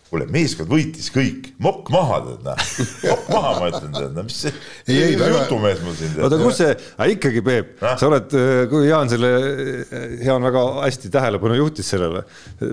[0.06, 2.60] kuule, meeskond võitis kõik, mokk maha, tead noh,
[3.10, 4.52] mokk maha, ma ütlen, tead noh, mis see,
[4.86, 8.36] Ei, ei, väga- jutumees mul siin oota, kus see, aga ikkagi Peep, sa oled,
[8.72, 9.32] kui Jaan selle,
[10.24, 12.22] Jaan väga hästi tähelepanu juhtis sellele,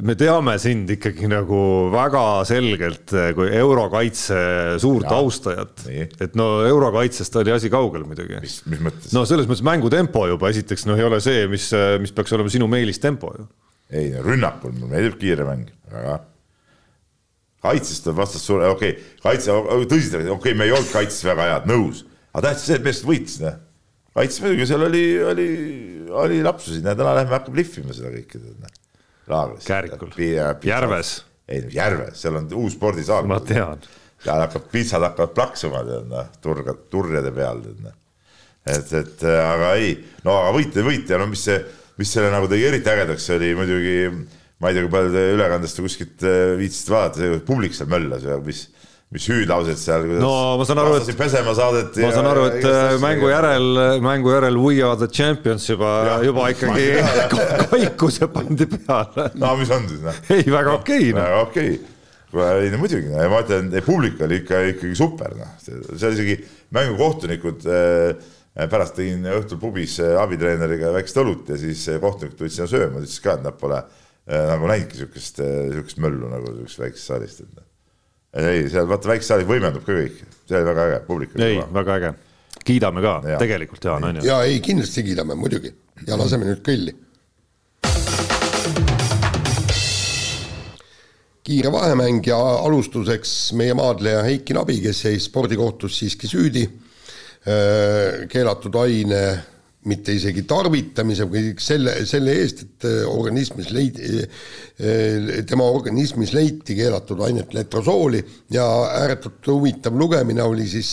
[0.05, 1.63] me teame sind ikkagi nagu
[1.95, 4.43] väga selgelt kui eurokaitse
[4.83, 5.21] suurt Jaa.
[5.23, 5.87] austajat
[6.23, 8.39] et no eurokaitsest oli asi kaugel muidugi.
[8.45, 9.13] mis, mis mõttes?
[9.17, 11.71] no selles mõttes mängutempo juba esiteks noh, ei ole see, mis,
[12.03, 13.49] mis peaks olema sinu meelistempo ju.
[13.93, 16.21] ei, rünnakul mulle meeldib kiire mäng, väga.
[17.63, 19.55] Kaitsest on vastast suure, okei okay,, kaitse,
[19.91, 23.13] tõsiselt, okei okay,, me ei olnud kaitses väga head, nõus, aga tähtis see, et meeskond
[23.13, 23.59] võitis, noh.
[24.19, 25.03] kaitses muidugi seal oli,
[25.33, 25.49] oli,
[26.25, 28.79] oli lapsusi, näed, täna lähme hakkab lihvima seda kõike, tead noh.
[29.65, 30.11] Käärikul.
[30.67, 31.13] Järves.
[31.49, 33.29] ei, Järves, seal on uus spordisaal.
[33.31, 33.85] ma tean.
[34.27, 37.95] ja hakkab, pitsad hakkavad plaksuma, tead noh, turga, turjade peal, tead noh.
[38.67, 39.95] et, et aga ei,
[40.27, 41.63] no aga võite, võite, no mis see,
[42.03, 43.97] mis selle nagu tegi eriti ägedaks, oli muidugi
[44.63, 48.25] ma ei tea, kui palju te ülekandest või kuskilt äh, viitsite vaadata, publik seal möllas
[48.27, 48.69] ja mis
[49.13, 52.01] mis hüüdlaused seal, kuidas no, ma saan aru, et pesema saadeti.
[52.05, 53.67] ma saan aru, et äh, mängu järel,
[54.05, 56.87] mängu järel We are the champions juba, juba ikkagi
[57.73, 59.29] kaikus ja pandi peale.
[59.37, 60.21] no mis on siis noh?
[60.33, 61.25] ei, väga okei okay, no..
[61.27, 61.91] väga okei okay.,
[62.65, 66.39] ei no muidugi, no ma ütlen, publik oli ikka ikkagi super, noh, see isegi
[66.73, 68.31] mängukohtunikud äh,
[68.73, 73.21] pärast tegin õhtul pubis äh, abitreeneriga väikest õlut ja siis kohtunikud tulid sinna sööma, ütles
[73.21, 73.83] ka, et nad pole
[74.27, 75.41] nagu näinudki siukest,
[75.75, 77.69] siukest möllu nagu siukest väiksest saalist, et noh.
[78.33, 81.63] Ei, seal vaata väikses saalis võimendub ka kõik, see oli väga äge, publik oli ei,
[81.75, 82.13] väga äge,
[82.65, 83.17] kiidame ka.
[83.35, 83.41] Ja.
[83.43, 84.27] tegelikult Jaan, on ju.
[84.31, 85.75] ja ei, kindlasti kiidame muidugi.
[86.07, 86.95] Ja laseme nüüd kõlli.
[91.43, 96.63] kiire vahemäng ja alustuseks meie maadleja Heiki Nabi, kes jäi spordikohtus siiski süüdi.
[98.31, 99.23] Keelatud aine
[99.91, 106.77] mitte isegi tarvitamise, vaid selle, selle eest, et äh, organismis leid-, äh, tema organismis leiti
[106.79, 108.23] keelatud ainet letrosooli
[108.55, 108.67] ja
[109.01, 110.93] ääretult huvitav lugemine oli siis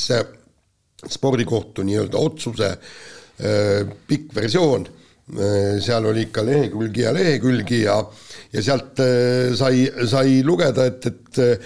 [1.06, 4.90] spordikohtu nii-öelda otsuse äh, pikk versioon,
[5.30, 8.00] seal oli ikka lehekülgi ja lehekülgi ja
[8.50, 8.98] ja sealt
[9.54, 11.62] sai, sai lugeda, et, et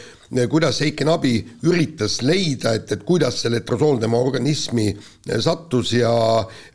[0.49, 1.33] kuidas Heiki Nabi
[1.67, 6.13] üritas leida, et, et kuidas see letrosool tema organismi eh, sattus ja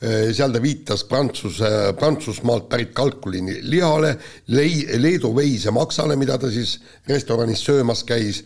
[0.01, 4.15] eh, seal ta viitas Prantsuse, Prantsusmaalt pärit kalkulini lihale,
[4.55, 6.79] lei-, Leedu veisemaksale, mida ta siis
[7.09, 8.45] restoranis söömas käis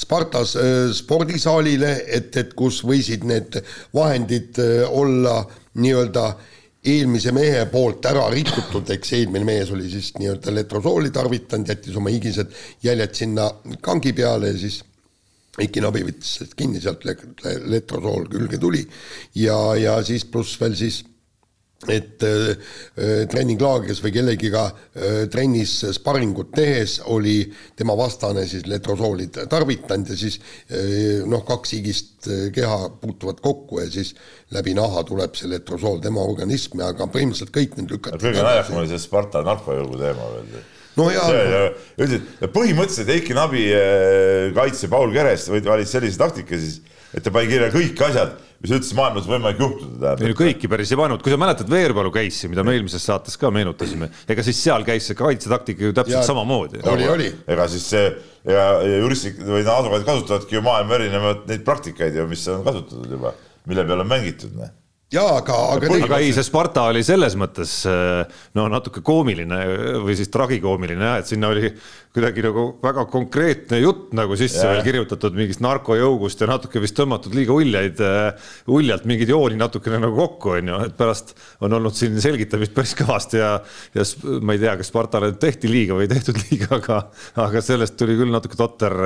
[0.00, 0.54] Spartas
[0.96, 3.58] spordisaalile, et, et kus võisid need
[3.92, 4.56] vahendid
[4.88, 5.42] olla
[5.76, 6.24] nii-öelda
[6.84, 12.12] eelmise mehe poolt ära rikutud, eks eelmine mees oli siis nii-öelda letrosooli tarvitanud, jättis oma
[12.12, 12.54] higised
[12.84, 13.50] jäljed sinna
[13.84, 14.80] kangi peale ja siis
[15.60, 18.84] Eiki Nabi võttis kinni, sealt letrosool külge tuli.
[19.36, 21.02] Ja, ja siis pluss veel siis
[21.88, 22.56] et äh,
[23.30, 27.38] treeninglaagris või kellegiga äh, trennis sparingut tehes oli
[27.76, 30.36] tema vastane siis letrosooli tarvitanud ja siis
[30.68, 34.12] äh, noh, kaks higist keha puutuvad kokku ja siis
[34.52, 38.92] läbi naha tuleb see letrosool tema organismi, aga põhimõtteliselt kõik need lükati kõige naljakam oli
[38.92, 40.60] see Sparta narkojõugu teema veel
[41.00, 41.32] no jaa.
[41.96, 43.64] ütlesid, põhimõtteliselt Heiki Nabi
[44.52, 46.82] kaitse Paul Kerest valis sellise taktika siis,
[47.16, 50.14] et ta pani kirja kõik asjad mis üldse maailmas võimalik juhtuda.
[50.20, 53.38] ei no kõiki päris ei pannud, kui sa mäletad Veerpalu case'i, mida me eelmises saates
[53.40, 56.82] ka meenutasime, ega siis seal käis see kaitsetaktika ju täpselt ja, samamoodi.
[56.92, 57.30] oli, oli.
[57.50, 62.28] ega siis see ja, ja juristid või advokaadid kasutavadki ju maailma erinevaid neid praktikaid ju,
[62.30, 63.32] mis on kasutatud juba,
[63.70, 64.76] mille peale on mängitud noh
[65.10, 67.72] jaa, aga, aga aga ei, see Sparta oli selles mõttes
[68.54, 69.58] no natuke koomiline
[70.04, 71.72] või siis tragikoomiline jah, et sinna oli
[72.10, 77.34] kuidagi nagu väga konkreetne jutt nagu sisse veel kirjutatud mingist narkojõugust ja natuke vist tõmmatud
[77.38, 78.02] liiga uljaid,
[78.70, 82.96] uljalt mingeid jooni natukene nagu kokku, on ju, et pärast on olnud siin selgitamist päris
[82.98, 83.52] kõvasti ja,
[83.94, 84.06] ja
[84.42, 86.98] ma ei tea, kas Spartale tehti liiga või ei tehtud liiga, aga,
[87.46, 88.96] aga sellest tuli küll natuke totter,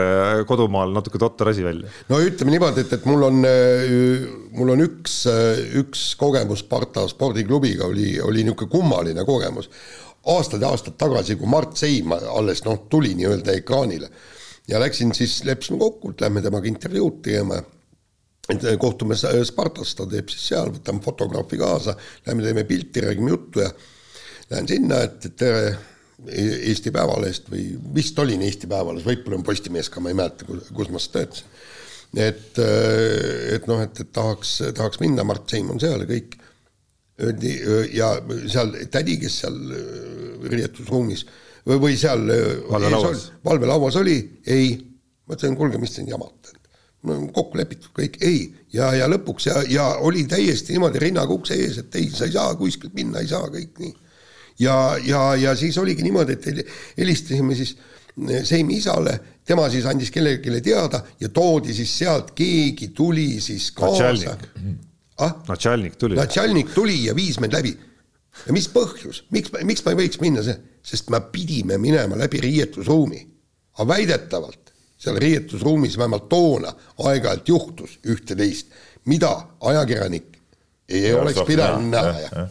[0.48, 1.92] kodumaal natuke totter asi välja.
[2.08, 3.44] no ütleme niimoodi, et, et mul on,
[4.54, 5.24] mul on üks,
[5.80, 9.70] üks kogemus Sparta spordiklubiga oli, oli niisugune kummaline kogemus
[10.30, 14.10] aastaid ja aastaid tagasi, kui Mart Seim alles noh, tuli nii-öelda ekraanile
[14.68, 17.62] ja läksin siis, leppisime kokku, et lähme temaga intervjuud tegema.
[18.48, 21.96] et kohtume Spartas, ta teeb siis seal, võtame fotograafi kaasa,
[22.26, 23.70] lähme teeme pilti, räägime juttu ja
[24.50, 25.62] lähen sinna, et tere
[26.28, 30.44] e-, Eesti Päevalehest või vist olin Eesti Päevalehes, võib-olla on Postimees ka, ma ei mäleta,
[30.44, 31.48] kus ma seda töötasin.
[32.20, 36.40] Et, et noh, et, et tahaks, tahaks minna, Mart Seim on seal ja kõik.
[37.14, 37.52] Öeldi
[37.94, 38.08] ja
[38.50, 39.58] seal tädi, kes seal
[40.50, 41.20] riietusruumis
[41.62, 42.26] või, või seal
[42.66, 44.16] valvelauas, valvelauas oli,
[44.50, 44.72] ei,
[45.28, 46.56] ma ütlesin, kuulge, mis te jamate,
[47.06, 51.56] no kokku lepitud kõik, ei, ja, ja lõpuks ja, ja oli täiesti niimoodi rinnaga ukse
[51.58, 53.94] ees, et ei, sa ei saa kuskilt minna, ei saa, kõik nii.
[54.64, 56.66] ja, ja, ja siis oligi niimoodi, et
[56.98, 57.76] helistasime siis
[58.44, 64.36] Seimi isale, tema siis andis kellelegi teada ja toodi siis sealt, keegi tuli siis kaasa
[65.18, 65.34] ah?.
[65.48, 66.14] Natšalnik tuli.
[66.18, 67.74] Natšalnik tuli ja viis meid läbi.
[68.46, 72.40] ja mis põhjus, miks, miks ma ei võiks minna see, sest me pidime minema läbi
[72.40, 73.26] riietusruumi.
[73.78, 78.70] aga väidetavalt seal riietusruumis vähemalt toona aeg-ajalt juhtus ühte-teist,
[79.10, 80.38] mida ajakirjanik
[80.88, 82.46] ei ja, oleks pidanud näha ja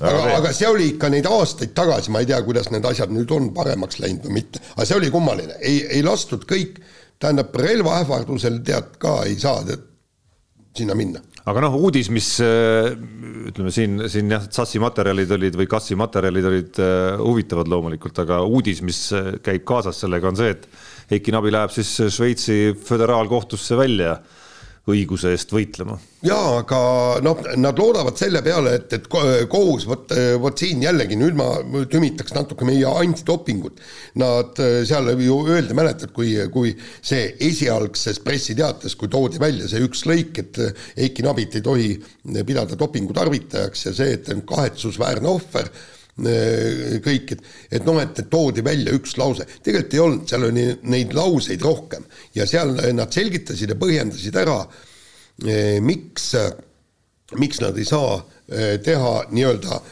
[0.00, 3.30] aga, aga see oli ikka neid aastaid tagasi, ma ei tea, kuidas need asjad nüüd
[3.32, 6.82] on paremaks läinud või mitte, aga see oli kummaline, ei, ei lastud kõik,
[7.22, 9.86] tähendab relva ähvardusel tead ka ei saa, tead
[10.76, 11.22] sinna minna.
[11.46, 12.90] aga noh, uudis, mis äh,
[13.48, 18.42] ütleme siin, siin jah, Sassi materjalid olid või Kassi materjalid olid uh, huvitavad loomulikult, aga
[18.44, 20.68] uudis, mis äh, käib kaasas sellega, on see, et
[21.12, 24.18] Heiki Nabi läheb siis Šveitsi föderaalkohtusse välja
[24.86, 25.96] õiguse eest võitlema.
[26.26, 26.78] jaa, aga
[27.22, 31.48] noh, nad loodavad selle peale, et, et kohus, vot, vot siin jällegi nüüd ma
[31.90, 33.82] tümitaks natuke meie antidopingut.
[34.22, 40.06] Nad seal ju öeldi, mäletad, kui, kui see esialgses pressiteates, kui toodi välja see üks
[40.06, 40.62] lõik, et
[41.06, 41.90] Eiki Nabit ei tohi
[42.46, 45.70] pidada dopingu tarvitajaks ja see, et on kahetsusväärne ohver
[46.16, 47.42] kõik, et,
[47.76, 52.06] et noh, et toodi välja üks lause, tegelikult ei olnud, seal oli neid lauseid rohkem.
[52.36, 54.62] Ja seal nad selgitasid ja põhjendasid ära,
[55.44, 56.30] eh, miks,
[57.36, 58.16] miks nad ei saa
[58.48, 59.82] eh, teha nii-öelda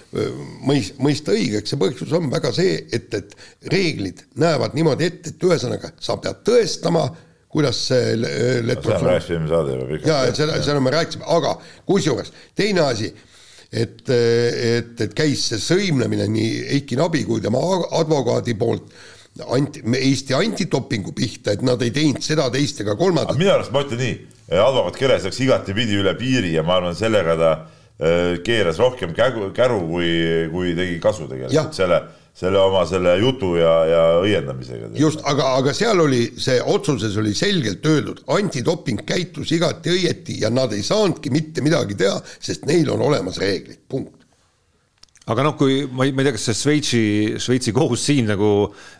[0.64, 1.76] mõis-, mõista õigeks.
[1.76, 3.36] Ja põhjus on väga see, et, et
[3.72, 7.04] reeglid näevad niimoodi ette, et ühesõnaga sa pead tõestama,
[7.54, 8.16] kuidas see
[8.82, 10.08] seda me rääkisime saade juba pikalt.
[10.08, 11.52] jaa, seda, seda me rääkisime, aga
[11.86, 13.12] kusjuures teine asi
[13.74, 17.60] et, et, et käis see sõimlemine nii Eiki Nabi kui tema
[17.98, 18.92] advokaadi poolt
[19.50, 23.38] anti, Eesti antidopingu pihta, et nad ei teinud seda, teist ega kolmandat.
[23.40, 24.18] minu arust ma ütlen nii,
[24.54, 29.50] advokaat Keres läks igatepidi üle piiri ja ma arvan, sellega ta äh, keeras rohkem kägu,
[29.56, 30.12] käru, kui,
[30.52, 32.02] kui tegi kasu tegelikult selle
[32.34, 34.90] selle oma selle jutu ja, ja õiendamisega.
[34.98, 40.50] just, aga, aga seal oli see otsuses oli selgelt öeldud, antidoping käitus igati õieti ja
[40.50, 44.24] nad ei saanudki mitte midagi teha, sest neil on olemas reeglid, punkt
[45.30, 47.04] aga noh, kui ma ei, ma ei tea, kas see Šveitsi,
[47.40, 48.48] Šveitsi kohus siin nagu,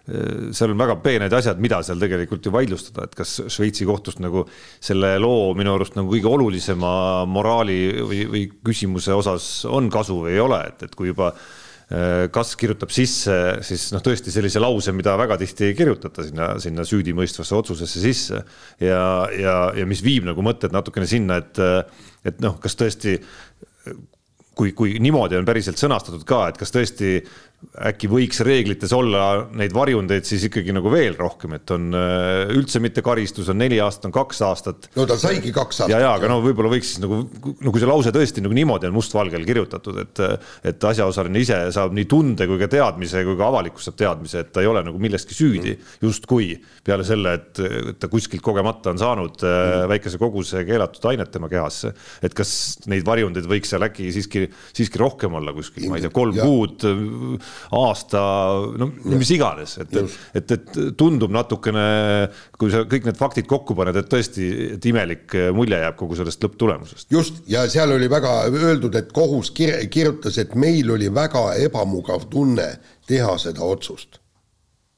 [0.09, 4.23] äh, seal on väga peened asjad, mida seal tegelikult ju vaidlustada, et kas Šveitsi kohtust
[4.25, 4.47] nagu
[4.79, 6.95] selle loo minu arust nagu kõige olulisema
[7.29, 11.35] moraali või, või küsimuse osas on kasu või ei ole, et, et kui juba
[12.35, 13.35] kas kirjutab sisse
[13.67, 18.41] siis noh, tõesti sellise lause, mida väga tihti ei kirjutata sinna, sinna süüdimõistvasse otsusesse sisse.
[18.81, 19.05] Ja,
[19.37, 21.61] ja, ja mis viib nagu mõtted natukene sinna, et,
[22.25, 23.19] et noh, kas tõesti
[24.55, 27.19] kui, kui niimoodi on päriselt sõnastatud ka, et kas tõesti
[27.91, 32.81] äkki võiks reeglites olla neid varjundeid siis ikkagi nagu veel rohkem, et on äh, üldse
[32.83, 34.89] mitte karistus, on neli aastat, on kaks aastat.
[34.95, 35.95] no ta saigi kaks aastat.
[35.95, 38.89] ja, ja aga no võib-olla võiks siis nagu, no kui see lause tõesti nagu niimoodi
[38.91, 40.23] on mustvalgel kirjutatud, et,
[40.71, 44.53] et asjaosaline ise saab nii tunde kui ka teadmise kui ka avalikkus saab teadmise, et
[44.55, 46.53] ta ei ole nagu milleski süüdi mm., justkui
[46.85, 49.89] peale selle, et, et ta kuskilt kogemata on saanud äh, mm.
[49.95, 51.95] väikese koguse keelatud ainet tema kehasse.
[52.23, 52.55] et kas
[52.91, 54.47] neid varjundeid võiks seal äkki siiski,
[54.77, 56.47] siiski rohkem olla kuskil, ma ei tea, kolm ja.
[56.47, 56.85] kuud
[57.75, 58.21] aasta,
[58.81, 59.97] no mis iganes, et,
[60.35, 61.87] et, et tundub natukene,
[62.59, 66.45] kui sa kõik need faktid kokku paned, et tõesti, et imelik mulje jääb kogu sellest
[66.45, 67.11] lõpptulemusest.
[67.15, 72.29] just, ja seal oli väga öeldud, et kohus kir kirjutas, et meil oli väga ebamugav
[72.31, 72.71] tunne
[73.09, 74.21] teha seda otsust,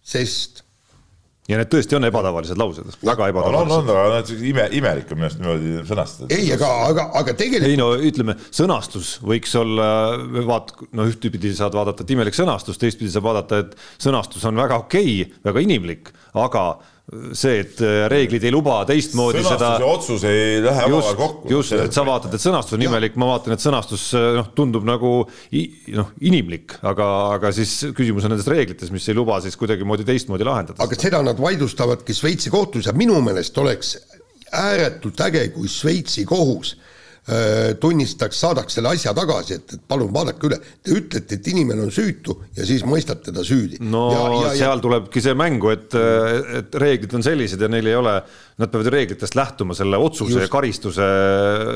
[0.07, 0.66] sest
[1.51, 3.77] ja need tõesti on ebatavalised laused, väga ebatavalised.
[3.77, 6.29] on, on, aga need ime, imelik on minu arust niimoodi sõnastada.
[6.35, 7.71] ei, aga, aga, aga tegelikult.
[7.71, 9.89] ei no ütleme, sõnastus võiks olla,
[10.49, 14.81] vaat-, no ühtpidi saad vaadata, et imelik sõnastus, teistpidi saab vaadata, et sõnastus on väga
[14.83, 16.67] okei okay,, väga inimlik, aga
[17.07, 19.87] see, et äh, reeglid ei luba teistmoodi sõnastus seda.
[19.87, 21.51] otsus ei lähe omavahel kokku.
[21.53, 24.87] just, et sa vaatad, et sõnastus on imelik, ma vaatan, et sõnastus äh, noh, tundub
[24.89, 30.07] nagu noh, inimlik, aga, aga siis küsimus on nendes reeglites, mis ei luba siis kuidagimoodi
[30.09, 30.83] teistmoodi lahendada.
[30.83, 33.95] aga seda nad vaidlustavadki Šveitsi kohtus ja minu meelest oleks
[34.57, 36.93] ääretult äge, kui Šveitsi kohus Äh,
[37.81, 40.59] tunnistaks, saadaks selle asja tagasi, et, et palun vaadake üle.
[40.83, 43.81] Te ütlete, et inimene on süütu ja siis mõistate ta süüdi.
[43.83, 44.83] no ja, ja, seal ja...
[44.83, 45.97] tulebki see mängu, et,
[46.61, 48.15] et reeglid on sellised ja neil ei ole,
[48.57, 50.45] nad peavad reeglitest lähtuma selle otsuse Just.
[50.47, 51.09] ja karistuse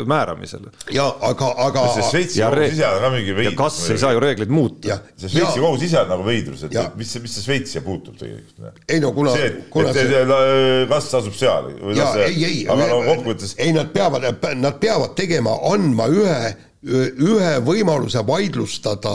[0.08, 0.68] määramisel.
[0.94, 1.86] ja aga, aga.
[1.96, 3.58] see Šveitsi kohus ise on ka mingi veidrus.
[3.58, 5.00] kas ei saa ju reegleid muuta.
[5.16, 6.86] see Šveitsi kohus ise on nagu veidrus, et ja.
[6.96, 8.84] mis, mis see Šveits siia puutub tegelikult.
[8.88, 9.34] ei no kuna.
[9.34, 10.86] see, et see...
[10.94, 11.72] kas asub seal.
[11.96, 13.56] ja ei, ei, aga no kokkuvõttes.
[13.58, 14.30] ei, nad peavad,
[14.60, 19.10] nad peavad tegema tegema, andma ühe ühe võimaluse vaidlustada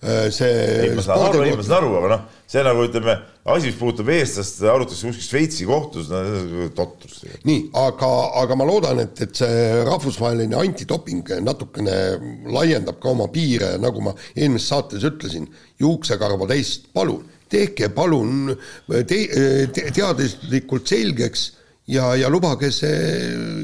[0.00, 0.48] äh, see
[0.86, 3.16] ei, ma saan aru, ei, ma saan aru, aga noh, see nagu ütleme,
[3.52, 7.18] asi, mis puudutab eestlast, arutatakse kuskil Šveitsi kohtus, no totrus.
[7.44, 8.08] nii, aga,
[8.40, 9.60] aga ma loodan, et, et see
[9.90, 11.98] rahvusvaheline antidoping natukene
[12.48, 15.50] laiendab ka oma piire, nagu ma eelmises saates ütlesin,
[15.84, 18.54] juuksekarva teist, palun, tehke palun
[18.88, 19.20] te,
[19.68, 21.50] te, teaduslikult selgeks
[21.92, 22.96] ja, ja lubage see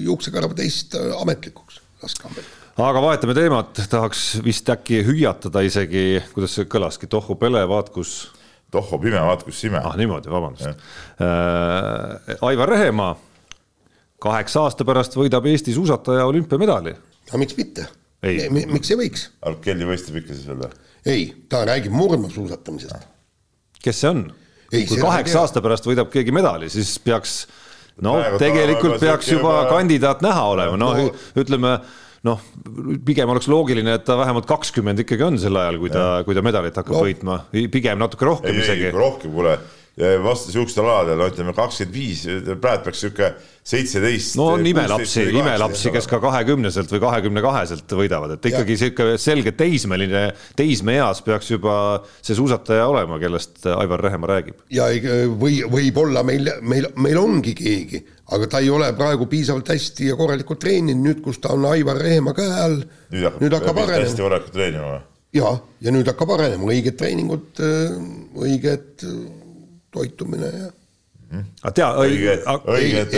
[0.04, 2.48] juuksekarva teist ametlikuks laskambel.
[2.88, 8.32] aga vahetame teemat, tahaks vist äkki hüüatada isegi, kuidas see kõlaski, tohhu pele, vaat kus.
[8.74, 9.80] tohhu pime, vaat kus sime.
[9.82, 12.36] ah niimoodi, vabandust äh,.
[12.48, 13.16] Aivar Rehemaa
[14.22, 16.94] kaheksa aasta pärast võidab Eesti suusataja olümpiamedali.
[17.28, 17.86] aga miks mitte?
[18.22, 19.28] miks ei võiks?
[19.46, 20.74] Arp Kelly võistleb ikka siis veel või?
[21.06, 23.08] ei, ta räägib murdmaasuusatamisest.
[23.82, 24.26] kes see on?
[24.72, 27.40] kui kaheksa aasta pärast võidab keegi medali, siis peaks
[28.04, 31.78] no Praegu tegelikult peaks juba juba kandidaat näha olema, noh no, ütleme
[32.26, 32.44] noh,
[33.06, 36.42] pigem oleks loogiline, et ta vähemalt kakskümmend ikkagi on sel ajal, kui ta, kui ta
[36.44, 37.02] medalit hakkab ja.
[37.06, 37.36] võitma,
[37.72, 38.90] pigem natuke rohkem ei, isegi.
[38.94, 39.54] rohkem, kuule,
[40.24, 42.24] vastu siukstel aladel, no ütleme kakskümmend viis,
[42.62, 43.32] praegu peaks sihuke
[43.68, 44.36] seitseteist.
[44.38, 49.52] no on imelapsi, imelapsi, kes ka kahekümneselt või kahekümne kaheselt võidavad, et ikkagi sihuke selge
[49.58, 50.22] teismeline,
[50.56, 51.74] teismeeas peaks juba
[52.16, 54.62] see suusataja olema, kellest Aivar Rehemaa räägib.
[54.72, 54.88] ja
[55.40, 58.02] või võib-olla meil, meil, meil ongi keegi,
[58.36, 62.00] aga ta ei ole praegu piisavalt hästi ja korralikult treeninud, nüüd kus ta on Aivar
[62.00, 62.80] Rehemaa käe all.
[63.12, 64.08] nüüd hakkab, nüüd hakkab arenema.
[64.08, 65.04] hästi korralikult treenima või?
[65.36, 65.52] ja,
[65.84, 67.64] ja nüüd hakkab arenema, õiged treeningud,
[68.48, 69.08] õiged
[69.92, 70.74] toitumine ja.
[71.62, 73.16] Aga tea, õiged, õiged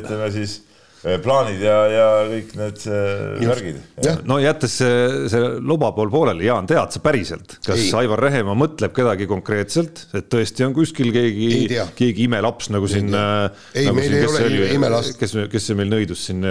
[0.00, 0.60] ütleme siis
[1.00, 3.78] plaanid ja, ja kõik need eh, värgid.
[4.28, 4.96] no jättes see,
[5.32, 7.92] see loba pool pooleli, Jaan, tead sa päriselt, kas ei.
[8.02, 13.08] Aivar Rehemaa mõtleb kedagi konkreetselt, et tõesti on kuskil keegi, keegi imelaps nagu siin.
[13.16, 15.16] Eh, ei, nagu meil siin, ei ole imelast.
[15.20, 16.44] kes, kes see meil nõidus siin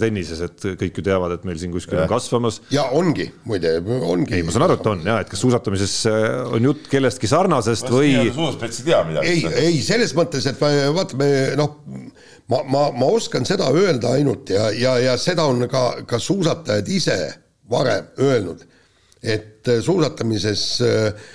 [0.00, 2.06] tennises, et kõik ju teavad, et meil siin kuskil ja.
[2.06, 2.62] on kasvamas.
[2.72, 4.38] ja ongi, muide, ongi.
[4.38, 5.98] ei, ma saan aru, et on ja, et kas suusatamises
[6.56, 8.16] on jutt kellestki sarnasest või.
[8.32, 9.36] suusaspets ei tea midagi.
[9.36, 11.30] ei, ei selles mõttes, et vaata, me
[11.60, 11.76] noh
[12.50, 16.88] ma, ma, ma oskan seda öelda ainult ja, ja, ja seda on ka, ka suusatajad
[16.90, 17.18] ise
[17.70, 18.64] varem öelnud,
[19.22, 21.28] et äh, suusatamises äh,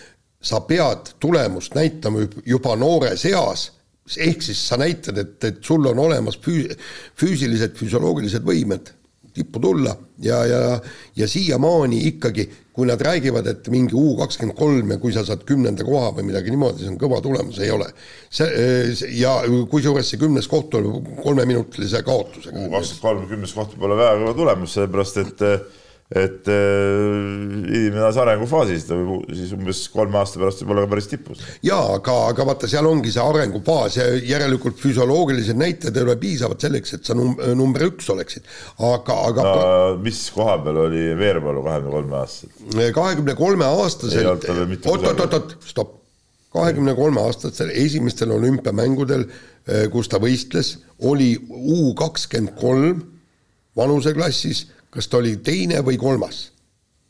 [0.45, 3.69] sa pead tulemust näitama juba noores eas,
[4.17, 6.75] ehk siis sa näitad, et, et sul on olemas füü-,
[7.17, 8.91] füüsilised, füsioloogilised võimed
[9.35, 10.61] tippu tulla ja, ja,
[11.15, 15.45] ja siiamaani ikkagi kui nad räägivad, et mingi U kakskümmend kolm ja kui sa saad
[15.47, 17.87] kümnenda koha või midagi niimoodi, see on kõva tulemus, ei ole.
[18.27, 18.49] see
[19.15, 19.37] ja
[19.71, 22.59] kusjuures see kümnes koht tuleb kolmeminutilise kaotusega.
[22.59, 25.45] U kakskümmend kolm, kümnes koht pole väga kõva tulemus, sellepärast et
[26.13, 26.57] et äh,
[27.65, 31.39] inimene alles arengufaasis, ta võib siis umbes kolme aasta pärast võib olla ka päris tipus.
[31.65, 36.61] jaa, aga, aga vaata, seal ongi see arengufaas ja järelikult füsioloogilised näitajad ei ole piisavad
[36.61, 38.45] selleks, et sa num-, number üks oleksid,
[38.85, 39.63] aga, aga no,
[40.05, 42.93] mis koha peal oli Veerpalu kahekümne kolme aastaselt?
[42.99, 44.47] kahekümne kolme aastaselt,
[44.85, 45.97] oot-oot-oot, stopp,
[46.53, 53.01] kahekümne kolme aastasel esimestel olümpiamängudel, äh, kus ta võistles, oli U kakskümmend kolm
[53.75, 56.45] vanuseklassis kas ta oli teine või kolmas?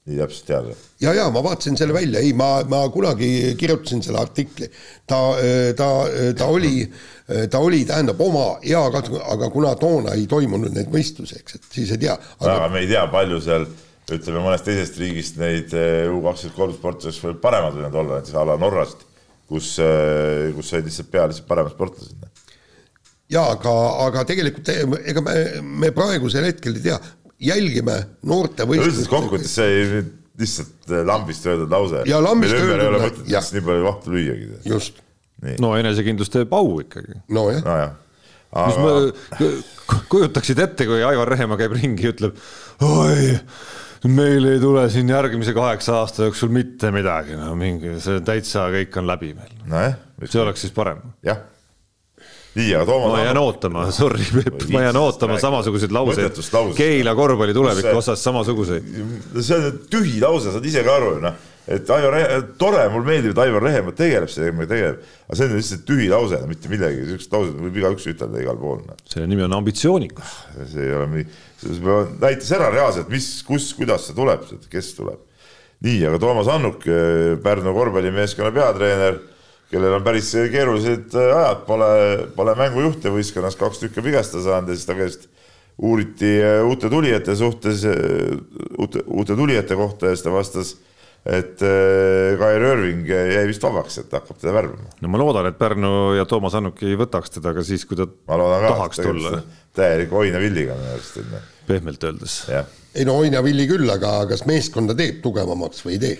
[0.06, 0.74] nii täpselt teada.
[1.02, 4.68] ja, ja ma vaatasin selle välja, ei, ma, ma kunagi kirjutasin selle artikli,
[5.10, 5.18] ta,
[5.78, 5.88] ta,
[6.38, 6.84] ta oli,
[7.50, 11.96] ta oli, tähendab oma eakatse, aga kuna toona ei toimunud neid võistlusi, eks, et siis
[11.96, 12.54] ei tea aga....
[12.54, 13.66] aga me ei tea, palju seal
[14.14, 18.46] ütleme mõnest teisest riigist neid U kakskümmend kolm sportlased veel paremad võivad olla, näiteks a
[18.46, 19.02] la Norrast,
[19.50, 19.74] kus,
[20.54, 22.30] kus said lihtsalt peale lihtsalt paremad sportlased.
[23.34, 23.74] jaa, aga,
[24.06, 24.70] aga tegelikult
[25.02, 25.40] ega me,
[25.82, 27.02] me praegusel hetkel ei tea,
[27.42, 29.08] jälgime noorte võistlusi.
[29.12, 30.04] kokkuvõttes see ei
[30.40, 32.04] lihtsalt äh, lambist öeldud lause.
[32.10, 32.82] ja lambist öeldud.
[32.82, 34.50] ei ole mõtet lihtsalt nii palju vahtu lüüagi.
[34.72, 35.00] just.
[35.64, 37.22] no enesekindlus teeb au ikkagi.
[37.30, 37.96] nojah no, jah.
[38.56, 38.68] Aga...
[38.70, 42.38] mis ma, kujutaksid ette, kui Aivar Rehemaa käib ringi ja ütleb,
[42.88, 43.34] oi,
[44.08, 48.96] meil ei tule siin järgmise kaheksa aasta jooksul mitte midagi, no mingi, see täitsa kõik
[49.02, 49.84] on läbi meil no.
[50.24, 51.04] see oleks siis parem.
[51.26, 51.44] jah
[52.56, 53.12] nii, aga Toomas.
[53.12, 56.40] ma jään ootama, sorry Peep, ma jään ootama samasuguseid lauseid.
[56.76, 58.88] Keila korvpalli tuleviku osas samasuguseid.
[59.42, 61.36] see on tühi lause, saad ise ka aru ju noh,
[61.68, 62.16] et Aivar,
[62.62, 66.40] tore, mulle meeldib, et Aivar Rehemaa tegeleb sellega, tegeleb, aga see on lihtsalt tühi lause,
[66.50, 68.98] mitte millegi, siukest lauset võib igaüks ütelda igal pool no..
[69.12, 70.40] selle nimi on ambitsioonikus.
[70.72, 71.30] see ei ole mingi,
[72.22, 75.20] näitas ära reaalselt, mis, kus, kuidas see tuleb, kes tuleb.
[75.86, 76.88] nii, aga Toomas Annuk,
[77.44, 79.20] Pärnu korvpallimeeskonna peatreener
[79.72, 81.92] kellel on päris keerulised äh, ajad, pole,
[82.36, 85.30] pole mängujuhte võistkonnas, kaks tükki vigastada saanud ja siis ta käest
[85.82, 88.36] uuriti äh, uute tulijate suhtes, äh,
[88.78, 90.76] uute, uute tulijate kohta ja siis ta vastas,
[91.26, 94.92] et Kair Irving jäi vist vabaks, et hakkab teda värbama.
[95.02, 98.06] no ma loodan, et Pärnu ja Toomas Annuk ei võtaks teda ka siis, kui ta
[98.28, 99.42] tahaks tulla.
[99.74, 101.18] täieliku oinavilliga minu arust.
[101.66, 102.44] pehmelt öeldes.
[102.94, 106.16] ei no oinavilli küll, aga kas meeskonda teeb tugevamaks või ei tee?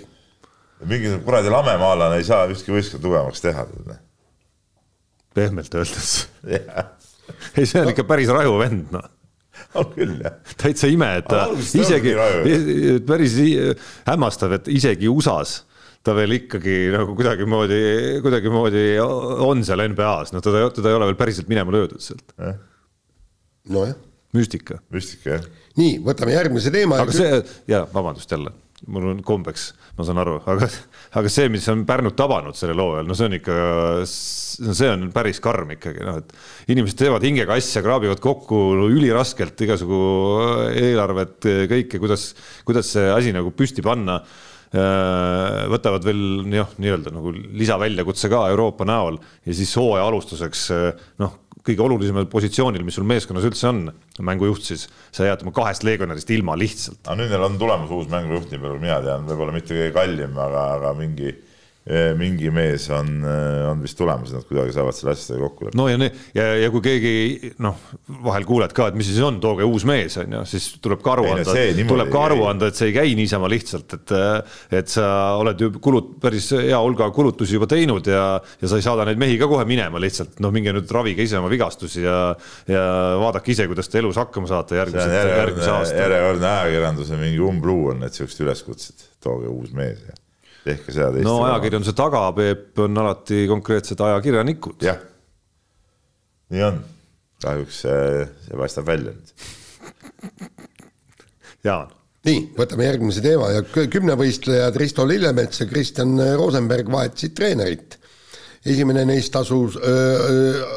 [0.84, 3.68] Mingisugune kuradi lamemaalane ei saa ükski võistkond tugevamaks teha.
[5.36, 6.16] pehmelt öeldes
[7.58, 9.12] ei, see on ikka päris raju vend, noh
[9.80, 10.36] on küll jah.
[10.60, 12.14] täitsa ime, et ta isegi,
[13.08, 13.38] päris
[14.08, 15.64] hämmastav, et isegi USA-s
[16.06, 17.80] ta veel ikkagi nagu kuidagimoodi,
[18.22, 22.60] kuidagimoodi on seal NBA-s, noh, teda, teda ei ole veel päriselt minema löödud sealt eh..
[23.74, 23.96] nojah.
[24.38, 24.80] müstika.
[24.94, 25.48] müstika, jah.
[25.80, 27.02] nii, võtame järgmise teema.
[27.06, 28.54] aga see, jaa, vabandust jälle
[28.92, 30.68] mul on kombeks, ma saan aru, aga,
[31.20, 33.60] aga see, mis on Pärnut tabanud sellel hooajal, no see on ikka,
[34.10, 40.02] see on päris karm ikkagi, noh, et inimesed teevad hingega asja, kraabivad kokku üliraskelt igasugu
[40.74, 41.40] eelarvet,
[41.72, 42.34] kõike, kuidas,
[42.68, 46.22] kuidas see asi nagu püsti panna äh, võtavad veel
[46.52, 50.68] noh, nii-öelda nagu lisaväljakutse ka Euroopa näol ja siis hooaja alustuseks
[51.22, 53.82] noh, kõige olulisemal positsioonil, mis sul meeskonnas üldse on,
[54.26, 54.86] mängujuht siis,
[55.16, 57.02] sa jääd oma kahest legionärist ilma lihtsalt.
[57.06, 60.38] aga nüüd neil on tulemas uus mängujuht, nii palju mina tean, võib-olla mitte kõige kallim,
[60.46, 61.34] aga, aga mingi,
[62.18, 63.20] mingi mees on,
[63.70, 65.78] on vist tulemas, nad kuidagi saavad selle asjadega kokku leppida.
[65.78, 67.78] no ja, ja, ja kui keegi noh,
[68.26, 71.14] vahel kuuled ka, et mis siis on, tooge uus mees on ju, siis tuleb ka
[71.14, 71.54] aru anda,
[71.86, 74.16] tuleb ka aru anda, et see ei käi niisama lihtsalt, et
[74.82, 75.06] et sa
[75.38, 79.22] oled ju kulut-, päris hea hulga kulutusi juba teinud ja, ja sa ei saada neid
[79.22, 82.20] mehi ka kohe minema lihtsalt, noh, minge nüüd ravige ise oma vigastusi ja
[82.72, 82.84] ja
[83.22, 86.02] vaadake ise, kuidas te elus hakkama saate järgmised, järgmise aasta.
[86.02, 90.25] järjekordne ajakirjanduse mingi umbluu on need siuksed üleskutsed, tooge uus mees ja
[90.66, 91.28] tehke seda teist.
[91.28, 94.78] no ajakirjanduse taga, Peep, on alati konkreetsed ajakirjanikud.
[94.86, 94.98] jah,
[96.54, 96.76] nii on,
[97.44, 99.30] kahjuks see, see paistab välja nüüd.
[101.66, 101.90] Jaan.
[102.26, 107.90] nii, võtame järgmise teema ja kümnevõistlejad Risto Lillemets ja Kristjan Rosenberg vahetasid treenerit.
[108.66, 109.78] esimene neist asus,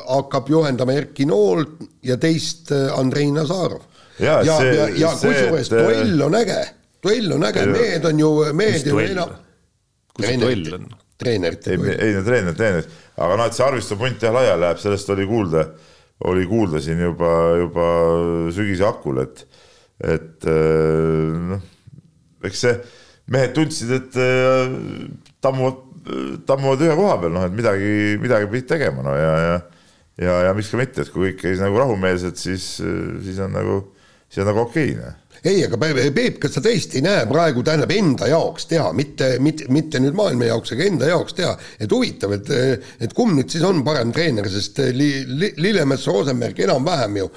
[0.09, 1.65] hakkab juhendama Erki Nool
[2.05, 3.83] ja teist Andrei Nazarov.
[4.21, 6.63] ja, ja, see, ja, ja kusjuures duell on äge,
[7.05, 9.31] duell on äge, mehed on ju, mehed ju enam
[10.19, 10.89] kus see duell on?
[11.19, 14.83] treenerite ei, ei no treener, treener, aga noh, et see Arvisto punt jah laiali läheb,
[14.83, 15.65] sellest oli kuulda,
[16.31, 17.89] oli kuulda siin juba, juba
[18.55, 19.43] sügise hakul, et,
[20.15, 20.47] et
[21.49, 21.65] noh,
[22.47, 22.77] eks see,
[23.35, 24.21] mehed tundsid, et
[25.43, 25.83] tammuvad,
[26.47, 27.93] tammuvad ühe koha peal, noh, et midagi,
[28.23, 29.59] midagi pidid tegema, no ja, ja
[30.19, 32.65] ja, ja miks ka mitte, et kui kõik käis nagu rahumeelselt, siis,
[33.23, 33.81] siis on nagu,
[34.27, 37.63] siis on nagu okei okay,, noh ei, aga Peep, kas sa tõesti ei näe praegu,
[37.67, 41.95] tähendab enda jaoks teha, mitte, mitte, mitte nüüd maailma jaoks, aga enda jaoks teha, et
[41.95, 42.53] huvitav, et,
[43.05, 47.31] et kumb nüüd siis on parem treener, sest li, li, Lillemets, Rosenberg enam-vähem ju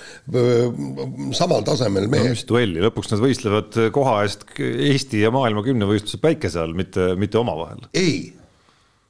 [1.37, 2.35] samal tasemel mehed no,.
[2.35, 7.39] mis duelli, lõpuks nad võistlevad koha eest Eesti ja maailma kümnevõistluse päikese all, mitte, mitte
[7.41, 7.85] omavahel.
[7.97, 8.31] ei,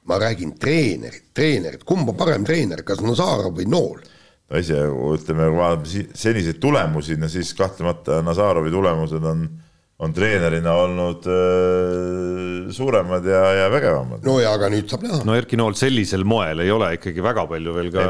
[0.10, 4.02] ma räägin treenerit, treenerit, kumb on parem treener, kas Nazarov või Nool
[4.52, 4.78] no ise
[5.16, 9.46] ütleme, kui vaatame seniseid tulemusi, no siis kahtlemata Nazarovi tulemused on,
[10.02, 14.26] on treenerina olnud äh, suuremad ja, ja vägevamad.
[14.28, 15.22] no ja aga nüüd saab näha.
[15.28, 18.08] no Erki Nool sellisel moel ei ole ikkagi väga palju veel ka,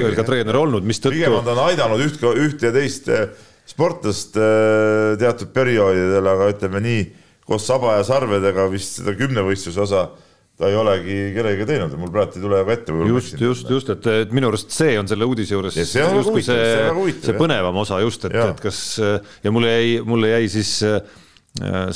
[0.00, 1.18] veel ka treener olnud, mistõttu.
[1.18, 3.28] pigem on ta on aidanud üht, üht ja teist äh,
[3.68, 7.06] sportlast äh, teatud perioodidel, aga ütleme nii,
[7.46, 10.06] koos saba ja sarvedega vist seda kümnevõistluse osa
[10.60, 12.94] ta ei olegi kellegagi teinud, mul praegu ei tule väga ette.
[13.08, 16.44] just, just, just, et, et minu arust see on selle uudise juures see, see,
[17.24, 21.00] see põnevam osa just, et, et kas ja mulle jäi, mulle jäi siis äh,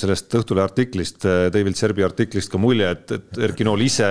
[0.00, 4.08] sellest Õhtulehe artiklist, äh, David Serbi artiklist ka mulje, et, et Erki Nool ise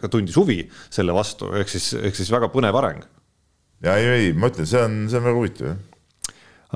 [0.00, 3.04] ka tundis huvi selle vastu, ehk siis, ehk siis väga põnev areng.
[3.84, 5.87] ja ei, ei, ma ütlen, see on, see on väga huvitav jah Äh,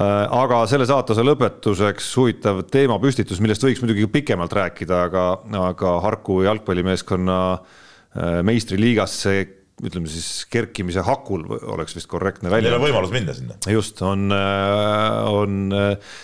[0.01, 5.25] aga selle saatuse lõpetuseks huvitav teemapüstitus, millest võiks muidugi pikemalt rääkida, aga,
[5.69, 9.35] aga Harku jalgpallimeeskonna äh, meistriliigasse
[9.83, 12.71] ütleme siis kerkimise hakul oleks vist korrektne välja.
[12.71, 13.57] Neil on võimalus minna sinna.
[13.73, 15.75] just, on, äh, on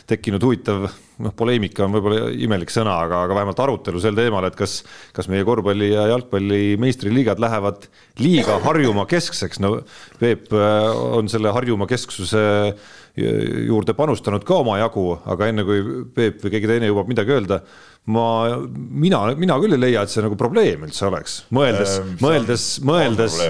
[0.09, 0.87] tekkinud huvitav,
[1.25, 4.79] noh, poleemika on võib-olla imelik sõna, aga, aga vähemalt arutelu sel teemal, et kas,
[5.17, 7.89] kas meie korvpalli ja jalgpalli meistriliigad lähevad
[8.23, 9.75] liiga Harjumaa keskseks, no
[10.23, 12.47] Peep on selle Harjumaa kesksuse
[13.69, 15.83] juurde panustanud ka omajagu, aga enne kui
[16.15, 17.61] Peep või keegi teine jõuab midagi öelda,
[18.15, 18.29] ma,
[18.75, 23.43] mina, mina küll ei leia, et see nagu probleem üldse oleks, mõeldes ähm,, mõeldes, mõeldes,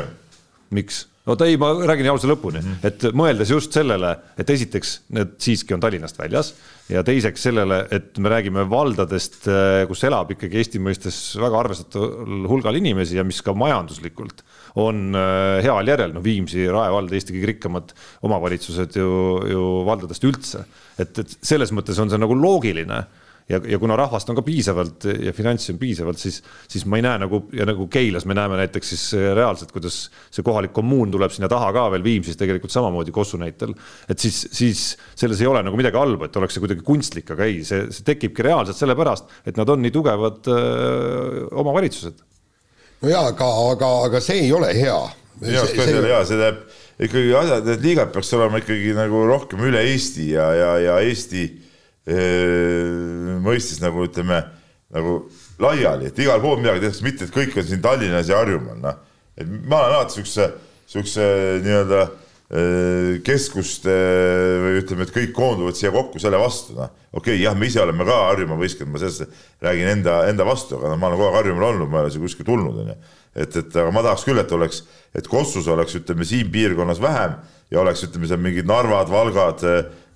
[0.75, 1.05] miks?
[1.29, 2.89] oota ei, ma räägin lause lõpuni mm, -hmm.
[2.89, 6.55] et mõeldes just sellele, et esiteks need siiski on Tallinnast väljas
[6.89, 9.49] ja teiseks sellele, et me räägime valdadest,
[9.89, 14.43] kus elab ikkagi Eesti mõistes väga arvestataval hulgal inimesi ja mis ka majanduslikult
[14.81, 17.95] on äh, heal järjel, no Viimsi, Rae vald, Eesti kõige rikkamad
[18.27, 19.15] omavalitsused ju,
[19.53, 20.65] ju valdadest üldse.
[20.99, 23.03] et, et selles mõttes on see nagu loogiline
[23.49, 27.05] ja, ja kuna rahvast on ka piisavalt ja finantsi on piisavalt, siis, siis ma ei
[27.07, 29.05] näe nagu ja nagu Keilas me näeme näiteks siis
[29.37, 29.99] reaalselt, kuidas
[30.31, 33.75] see kohalik kommuun tuleb sinna taha ka veel Viimsis tegelikult samamoodi Kossu näitel.
[34.09, 34.85] et siis, siis
[35.17, 38.07] selles ei ole nagu midagi halba, et oleks see kuidagi kunstlik, aga ei, see, see
[38.07, 42.21] tekibki reaalselt sellepärast, et nad on nii tugevad öö, omavalitsused
[43.03, 44.99] no jaa, aga, aga, aga see ei ole hea.
[45.41, 48.59] minu arust ka see ei ole hea, see tähendab ikkagi asjad, need liigad peaks olema
[48.59, 51.47] ikkagi nagu rohkem üle Eesti ja, ja, ja Eesti
[52.09, 54.41] ee, mõistes nagu ütleme,
[54.95, 55.19] nagu
[55.61, 59.03] laiali, et igal pool midagi tehakse, mitte et kõik on siin Tallinnas ja Harjumaal, noh.
[59.37, 60.49] et ma olen alati siukse,
[60.89, 61.29] siukse
[61.67, 62.07] nii-öelda
[62.49, 63.93] keskuste
[64.63, 66.89] või ütleme, et kõik koonduvad siia kokku selle vastu, noh.
[67.13, 69.27] okei okay,, jah, me ise oleme ka Harjumaa võistkond, ma sellest
[69.65, 72.15] räägin enda, enda vastu, aga noh, ma olen kogu aeg Harjumaal olnud, ma ei ole
[72.15, 72.97] siia kuskile tulnud, onju.
[73.37, 74.81] et, et aga ma tahaks küll, et oleks,
[75.21, 77.37] et Kossus oleks, ütleme siin piirkonnas vähem
[77.69, 79.67] ja oleks, ütleme seal mingid Narvad, Valgad,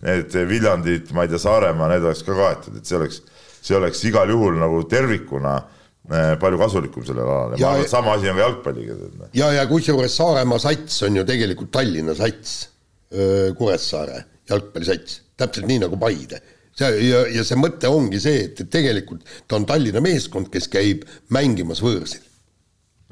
[0.02, 3.22] need Viljandid, ma ei tea, Saaremaa, need oleks ka kaetud, et see oleks,
[3.62, 5.60] see oleks igal juhul nagu tervikuna
[6.10, 8.94] Äh, palju kasulikum sellel alal ja, ja ma arvan, et sama asi on ka jalgpalliga.
[9.20, 9.28] Noh.
[9.38, 12.56] ja, ja kusjuures Saaremaa sats on ju tegelikult Tallinna sats,
[13.54, 14.16] Kuressaare
[14.50, 16.40] jalgpallisats, täpselt nii nagu Paide.
[16.74, 20.66] see ja, ja see mõte ongi see, et, et tegelikult ta on Tallinna meeskond, kes
[20.72, 22.24] käib mängimas võõrsil.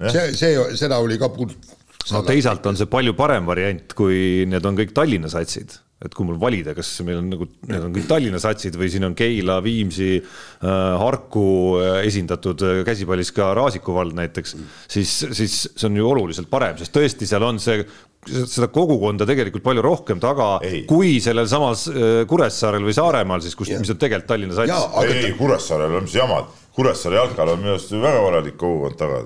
[0.09, 1.79] see, see, seda oli ka puudutatud.
[2.11, 6.25] no teisalt on see palju parem variant, kui need on kõik Tallinna satsid et kui
[6.25, 9.59] mul valida, kas meil on nagu, need on kõik Tallinna satsid või siin on Keila,
[9.65, 10.69] Viimsi äh,,
[11.01, 11.43] Harku
[11.81, 14.55] äh, esindatud äh, käsipallis ka Raasiku vald näiteks,
[14.89, 17.85] siis, siis see on ju oluliselt parem, sest tõesti, seal on see
[18.31, 20.83] seda kogukonda tegelikult palju rohkem taga ei.
[20.89, 21.87] kui sellel samas
[22.29, 24.89] Kuressaarel või Saaremaal siis, kus, mis on tegelikult Tallinna sats.
[25.05, 29.23] ei, ei Kuressaarel on mis jamad, Kuressaare jalkal on minu arust väga korralik kogukond taga.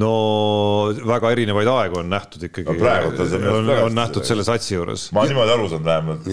[0.00, 0.12] No
[1.04, 2.78] väga erinevaid aegu on nähtud ikkagi.
[2.78, 5.10] on, on, on nähtud selle satsi juures.
[5.12, 6.30] ma niimoodi aru saan vähemalt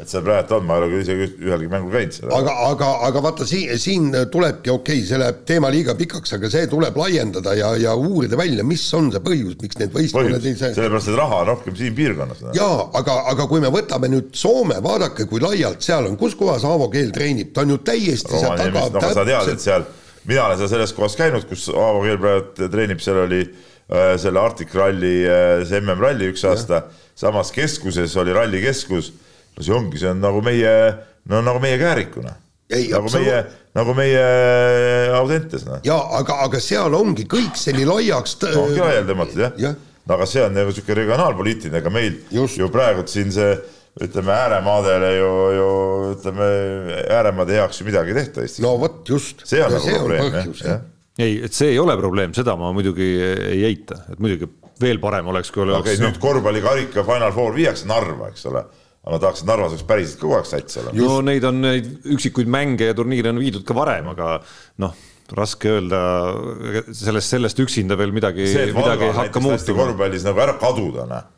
[0.00, 2.32] et seal praegu on, ma ei ole isegi ühelgi mängul käinud seal.
[2.34, 6.50] aga, aga, aga vaata siin, siin tulebki, okei okay,, see läheb teema liiga pikaks, aga
[6.52, 10.56] see tuleb laiendada ja, ja uurida välja, mis on see põhjus, miks need võistkonnad ei
[10.56, 10.72] see.
[10.78, 12.44] sellepärast, et raha on rohkem siin piirkonnas.
[12.56, 16.64] jaa, aga, aga kui me võtame nüüd Soome, vaadake, kui laialt seal on, kus kohas
[16.68, 18.86] Aavo Keel treenib, ta on ju täiesti seal taga.
[18.86, 19.88] no aga sa tead, et seal,
[20.28, 24.42] mina olen seal selles kohas käinud, kus Aavo Keel praegu treenib, seal oli äh, selle
[24.42, 26.84] Arctic Rally äh,, see MM-ralli üks aasta,
[27.18, 29.12] samas keskuses oli rallikeskus
[29.56, 30.72] no see ongi, see on nagu meie,
[31.28, 32.36] no nagu meie Käärikuna.
[32.70, 33.42] nagu meie,
[33.74, 34.24] nagu meie
[35.18, 35.80] Audentes, noh.
[35.84, 38.52] jaa, aga, aga seal ongi kõik nii laiaks t....
[38.56, 39.74] ongi laiali tõmmatud, jah ja.
[40.06, 42.60] no aga see on nagu niisugune regionaalpoliitiline, ega meil Just.
[42.60, 43.56] ju praegu siin see
[44.00, 45.68] ütleme ääremaadele ju, ju
[46.14, 46.48] ütleme
[47.10, 48.62] ääremaade heaks ju midagi ei tehta Eestis.
[48.64, 49.42] no vot just.
[49.48, 50.78] see on ja nagu probleem, jah ja.
[51.18, 53.08] ei, et see ei ole probleem, seda ma muidugi
[53.50, 54.48] ei eita, et muidugi
[54.80, 55.82] veel parem oleks, kui oleks.
[55.82, 58.64] okei okay, nüüd korvpallikarika Final Four viiakse Narva, eks ole
[59.00, 60.96] aga ma tahaks, et Narvas oleks päriselt kogu aeg sats olema.
[61.00, 64.34] no neid on, neid üksikuid mänge ja turniire on viidud ka varem, aga
[64.84, 64.96] noh,
[65.36, 66.00] raske öelda
[66.86, 68.44] sellest, sellest üksinda veel midagi,
[68.76, 69.78] midagi ei hakka muutuma.
[69.84, 71.30] korvpallis nagu ära kaduda, noh.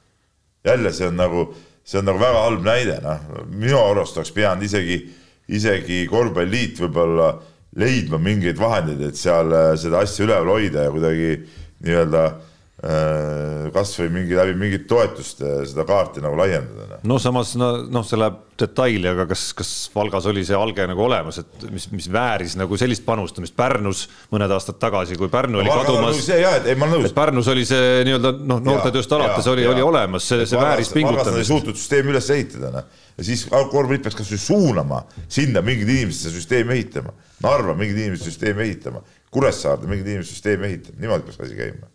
[0.67, 1.47] jälle see on nagu,
[1.85, 3.27] see on nagu väga halb näide, noh.
[3.51, 5.01] minu arust oleks pidanud isegi,
[5.49, 7.35] isegi korvpalliliit võib-olla
[7.77, 11.37] leidma mingeid vahendeid, et seal äh, seda asja üleval hoida ja kuidagi
[11.83, 12.52] nii-öelda Äh,
[12.83, 16.97] kasvõi mingi läbi mingit toetust seda kaarti nagu laiendada.
[16.97, 17.03] Noh.
[17.13, 21.05] no samas no, noh, see läheb detaili, aga kas, kas Valgas oli see alge nagu
[21.05, 24.03] olemas, et mis, mis vääris nagu sellist panustamist Pärnus
[24.35, 26.27] mõned aastad tagasi, kui Pärnu no, oli Valga kadumas.
[26.27, 27.15] jah, et ei ma olen nõus.
[27.15, 31.53] Pärnus oli see nii-öelda noh, noortetööst alates ja, oli, oli olemas, see, see vääris pingutamist.
[31.53, 33.01] Suutnud süsteemi üles ehitada, noh.
[33.15, 37.15] ja siis korvpallit peaks kasvõi suunama sinna mingid inimesed seda süsteemi ehitama.
[37.47, 41.92] Narva mingid inimesed süsteemi ehitama, Kuressaarde mingid inimesed süsteemi ehitama, niimoodi peaks asi käima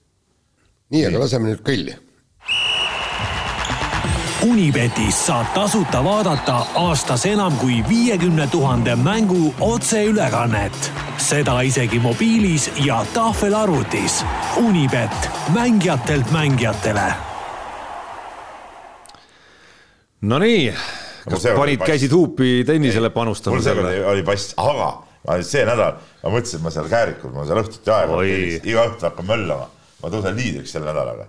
[0.94, 1.96] nii, aga laseme nüüd kõlli.
[4.48, 10.92] Unibetis saab tasuta vaadata aastas enam kui viiekümne tuhande mängu otseülekannet.
[11.18, 14.24] seda isegi mobiilis ja tahvelarvutis.
[14.58, 17.14] Unibet, mängijatelt mängijatele.
[20.22, 20.74] Nonii,
[21.30, 23.56] kas panid, käisid huupi tennisele panustama?
[23.56, 27.64] mul seekord oli pass, aga see nädal ma mõtlesin, et ma seal Käärikul, ma seal
[27.64, 28.22] õhtuti aega,
[28.64, 29.68] iga õhtu hakkan möllama
[30.02, 31.28] ma tõusen liidriks selle nädalaga.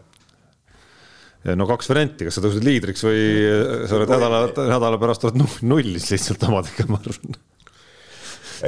[1.59, 3.23] no kaks varianti, kas sa tõused liidriks või
[3.89, 4.43] sa oled nädala,
[4.75, 7.39] nädala pärast oled nullis lihtsalt omadega, ma arvan.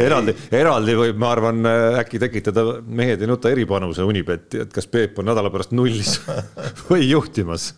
[0.01, 1.61] eraldi, eraldi võib, ma arvan,
[2.01, 6.19] äkki tekitada mehed ei nuta eripanuse Unibetti, et kas Peep on nädala pärast nullis
[6.89, 7.73] või juhtimas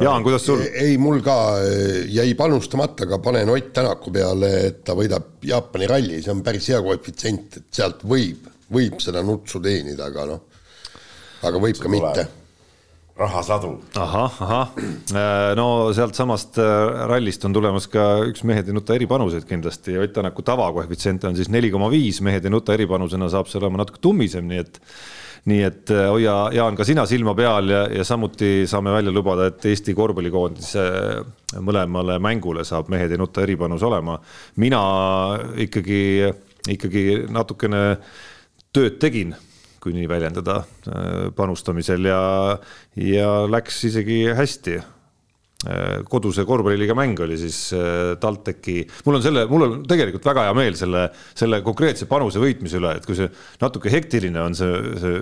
[0.00, 0.62] Jaan, kuidas sul?
[0.72, 5.88] ei, mul ka eh, jäi panustamata, aga panen Ott Tänaku peale, et ta võidab Jaapani
[5.90, 10.51] ralli, see on päris hea koefitsient, et sealt võib, võib seda nutsu teenida, aga noh
[11.42, 12.28] aga võib ka mitte
[13.16, 13.72] rahasadu.
[13.94, 14.68] ahah, ahah,
[15.12, 20.14] äh, no sealtsamast äh, rallist on tulemas ka üks mehed ei nuta eripanuseid kindlasti, Ott
[20.16, 24.00] Tänaku tavakoefitsient on siis neli koma viis, mehed ei nuta eripanusena saab see olema natuke
[24.00, 24.80] tummisem, nii et
[25.50, 29.50] nii et äh, hoia, Jaan, ka sina silma peal ja, ja samuti saame välja lubada,
[29.50, 30.88] et Eesti korvpallikoondise
[31.60, 34.20] mõlemale mängule saab mehed ei nuta eripanus olema.
[34.56, 34.82] mina
[35.66, 36.02] ikkagi,
[36.78, 37.82] ikkagi natukene
[38.72, 39.34] tööd tegin
[39.82, 42.22] kui nii väljendada, äh, panustamisel ja,
[43.02, 44.80] ja läks isegi hästi.
[45.62, 50.48] Äh, koduse korvpalliliiga mäng oli siis äh, TalTechi, mul on selle, mul on tegelikult väga
[50.48, 51.04] hea meel selle,
[51.38, 53.28] selle konkreetse panuse võitmise üle, et kui see
[53.62, 55.20] natuke hektiline on see, see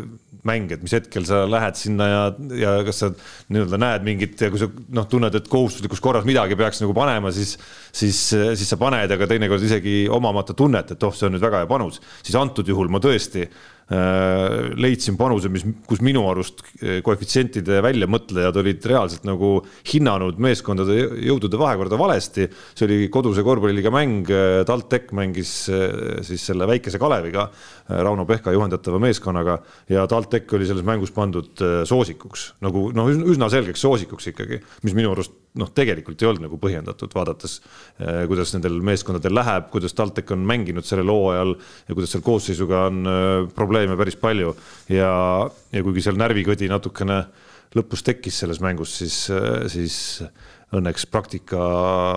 [0.49, 2.23] mäng, et mis hetkel sa lähed sinna ja,
[2.57, 6.57] ja kas sa nii-öelda näed mingit ja kui sa noh, tunned, et kohustuslikus korras midagi
[6.57, 7.59] peaks nagu panema, siis,
[7.93, 11.61] siis, siis sa paned, aga teinekord isegi omamata tunnet, et oh, see on nüüd väga
[11.61, 13.45] hea panus, siis antud juhul ma tõesti
[13.91, 19.57] leidsin panuse, mis, kus minu arust äh, koefitsientide väljamõtlejad olid reaalselt nagu
[19.91, 20.95] hinnanud meeskondade
[21.27, 22.47] jõudude vahekorda valesti.
[22.79, 25.55] see oli koduse korvpalliliiga mäng, äh, TalTech mängis
[26.27, 27.49] siis selle väikese Kaleviga,
[27.91, 29.59] Rauno Pehka juhendatava meeskonnaga
[29.91, 35.11] ja TalTech oli selles mängus pandud soosikuks nagu noh, üsna selgeks soosikuks ikkagi, mis minu
[35.17, 40.35] arust noh, tegelikult ei olnud nagu põhjendatud, vaadates äh, kuidas nendel meeskondadel läheb, kuidas TalTech
[40.37, 41.57] on mänginud sellel hooajal
[41.89, 44.55] ja kuidas seal koosseisuga on äh, probleeme päris palju
[44.93, 45.11] ja,
[45.73, 47.25] ja kuigi seal närvikõdi natukene
[47.75, 49.17] lõpus tekkis selles mängus, siis,
[49.71, 49.97] siis
[50.75, 51.61] õnneks praktika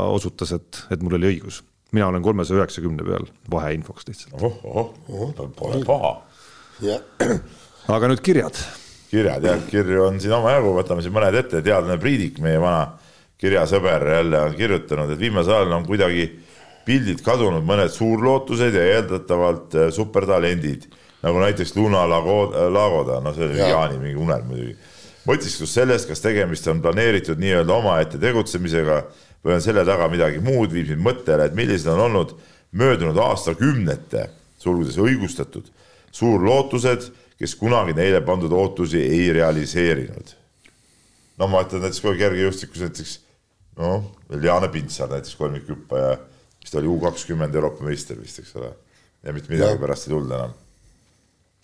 [0.09, 1.61] osutas, et, et mul oli õigus
[1.93, 4.33] mina olen kolmesaja üheksakümne peal vaheinfoks lihtsalt.
[4.41, 6.15] ohoh, ohoh, pole paha.
[7.93, 8.57] aga nüüd kirjad.
[9.11, 13.02] kirjad jah, kirju on siin omajagu, võtame siin mõned ette, teadlane Priidik, meie vana
[13.43, 16.27] kirjasõber jälle on kirjutanud, et viimasel ajal on kuidagi
[16.87, 20.87] pildilt kadunud mõned suurlootused ja eeldatavalt äh, supertalendid,
[21.23, 23.69] nagu näiteks Luna Lagoda, Lagoda, no see oli ja.
[23.73, 24.75] Jaani mingi unelm muidugi.
[25.27, 29.01] mõtisklus sellest, kas tegemist on planeeritud nii-öelda omaette tegutsemisega
[29.43, 32.35] või on selle taga midagi muud, viib mind mõttele, et millised on olnud
[32.75, 34.27] möödunud aastakümnete,
[34.59, 35.67] sulgudes õigustatud,
[36.11, 37.09] suurlootused,
[37.39, 40.35] kes kunagi neile pandud ootusi ei realiseerinud.
[41.39, 43.13] no ma ütlen näiteks kohe kergejõustikus näiteks
[43.77, 44.09] noh,
[44.43, 46.17] Jaane Pintsar näiteks kolmikhüppaja,
[46.61, 48.73] mis ta oli U kakskümmend Euroopa meister vist, eks ole,
[49.23, 49.81] ja mitte midagi ja.
[49.81, 50.59] pärast ei tulnud enam.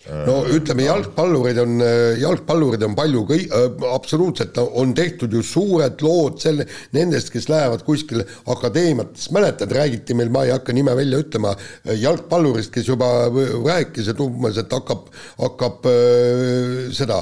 [0.07, 1.81] No ütleme, jalgpallureid on,
[2.21, 6.63] jalgpallureid on palju, kõik äh,, absoluutselt on tehtud ju suured lood selle,
[6.95, 11.51] nendest, kes lähevad kuskile akadeemiatesse, mäletad, räägiti meil, ma ei hakka nime välja ütlema,
[11.99, 15.11] jalgpallurist, kes juba rääkis, et umbes, et hakkab,
[15.43, 17.19] hakkab äh, seda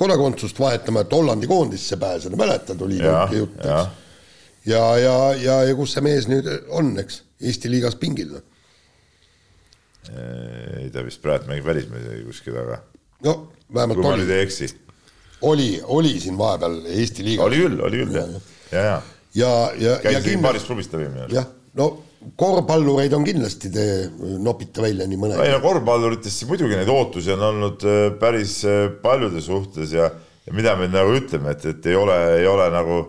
[0.00, 4.06] kodakondsust vahetama, et Hollandi koondisse pääseda, mäletad, oli niisugune jutt, eks.
[4.66, 8.32] Ja, ja, ja, ja, ja kus see mees nüüd on, eks, Eesti liigas pingil
[10.08, 12.80] ei ta vist praegu mängib välismees kuskil, aga.
[13.26, 13.34] no
[13.74, 14.10] vähemalt kui oli.
[14.10, 14.68] ma nüüd ei eksi.
[15.48, 17.46] oli, oli siin vahepeal Eesti liigas.
[17.46, 18.34] oli küll, oli küll jah,
[18.72, 18.98] ja, ja.
[19.34, 19.96] ja, ja.
[20.04, 21.28] käis siin paaris klubis ta viimine.
[21.34, 21.48] jah,
[21.78, 21.90] no
[22.38, 23.84] korvpallureid on kindlasti, te
[24.42, 25.42] nopite välja nii mõne.
[25.44, 30.10] ei no korvpalluritest muidugi neid ootusi on olnud äh, päris äh, paljude suhtes ja,
[30.46, 33.04] ja mida me nagu ütleme, et, et ei ole, ei ole nagu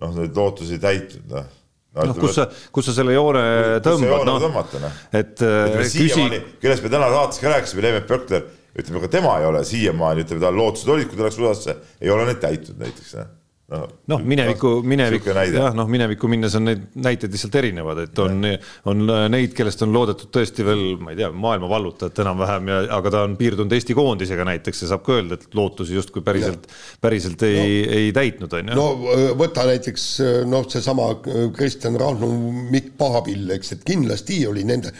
[0.00, 1.48] noh, neid ootusi täitnud, noh
[1.90, 3.42] noh no,, kus sa, kus sa selle joone
[3.82, 4.44] tõmbad, noh,
[4.84, 4.92] no.
[5.10, 6.28] et äh, küsi.
[6.62, 8.46] kellest me täna saates ka rääkisime, Leemet Pökler,
[8.78, 12.14] ütleme ka tema ei ole siiamaani, ütleme tal lootused olid, kui ta läks USA-sse, ei
[12.14, 13.36] ole neid täitnud näiteks noh
[13.70, 18.46] no, mineviku, minevikku, jah, noh, minevikku minnes on neid näiteid lihtsalt erinevad, et on,
[18.90, 23.12] on neid, kellest on loodetud tõesti veel, ma ei tea, maailma vallutajat enam-vähem ja, aga
[23.14, 26.66] ta on piirdunud Eesti koondisega näiteks ja saab ka öelda, et lootusi justkui päriselt,
[27.02, 28.78] päriselt ei no,, ei täitnud, on ju.
[28.80, 30.06] no võta näiteks
[30.50, 31.12] noh, seesama
[31.56, 32.30] Kristjan Rahnu,
[32.72, 34.90] Mikk Pahapill, eks, et kindlasti oli nende,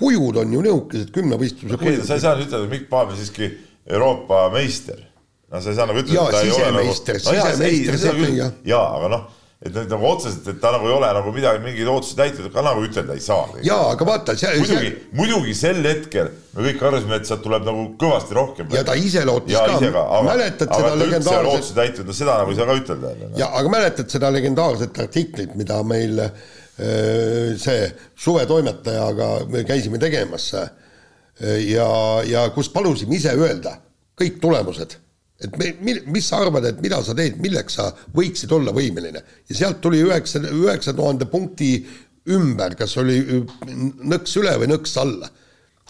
[0.00, 2.00] kujud on ju nihukesed kümnevõistluse kujud.
[2.08, 3.52] sa ei saa nüüd ütelda, Mikk Pahapill siiski
[3.86, 5.04] Euroopa meister
[5.52, 6.94] no sa ei saa nagu ütelda, et ta ei ole nagu.
[6.94, 8.54] sisemeister, sisemeister.
[8.66, 9.26] jaa, aga noh,
[9.62, 12.64] et nüüd nagu otseselt, et ta nagu ei ole nagu midagi, mingeid ootusi täitnud, ka
[12.66, 13.46] nagu ütelda ei saa.
[13.64, 14.34] jaa, aga vaata.
[14.58, 18.74] muidugi, muidugi sel hetkel me kõik arvasime, et sealt tuleb nagu kõvasti rohkem.
[18.74, 21.52] ja ta ise lootis ka, mäletad seda legendaarset.
[21.54, 23.14] ootusi täitnud, no seda nagu ei saa ka ütelda.
[23.38, 26.44] ja, aga mäletad seda legendaarset artiklit, mida meil äh,
[27.62, 27.88] see
[28.26, 31.88] suvetoimetajaga me käisime tegemas ja,
[32.28, 33.78] ja kus palusime ise öelda
[34.16, 34.98] kõik tulemused
[35.40, 39.58] et me, mis sa arvad, et mida sa teed, milleks sa võiksid olla võimeline ja
[39.58, 41.74] sealt tuli üheksa, üheksa tuhande punkti
[42.32, 43.20] ümber, kas oli
[44.08, 45.28] nõks üle või nõks alla.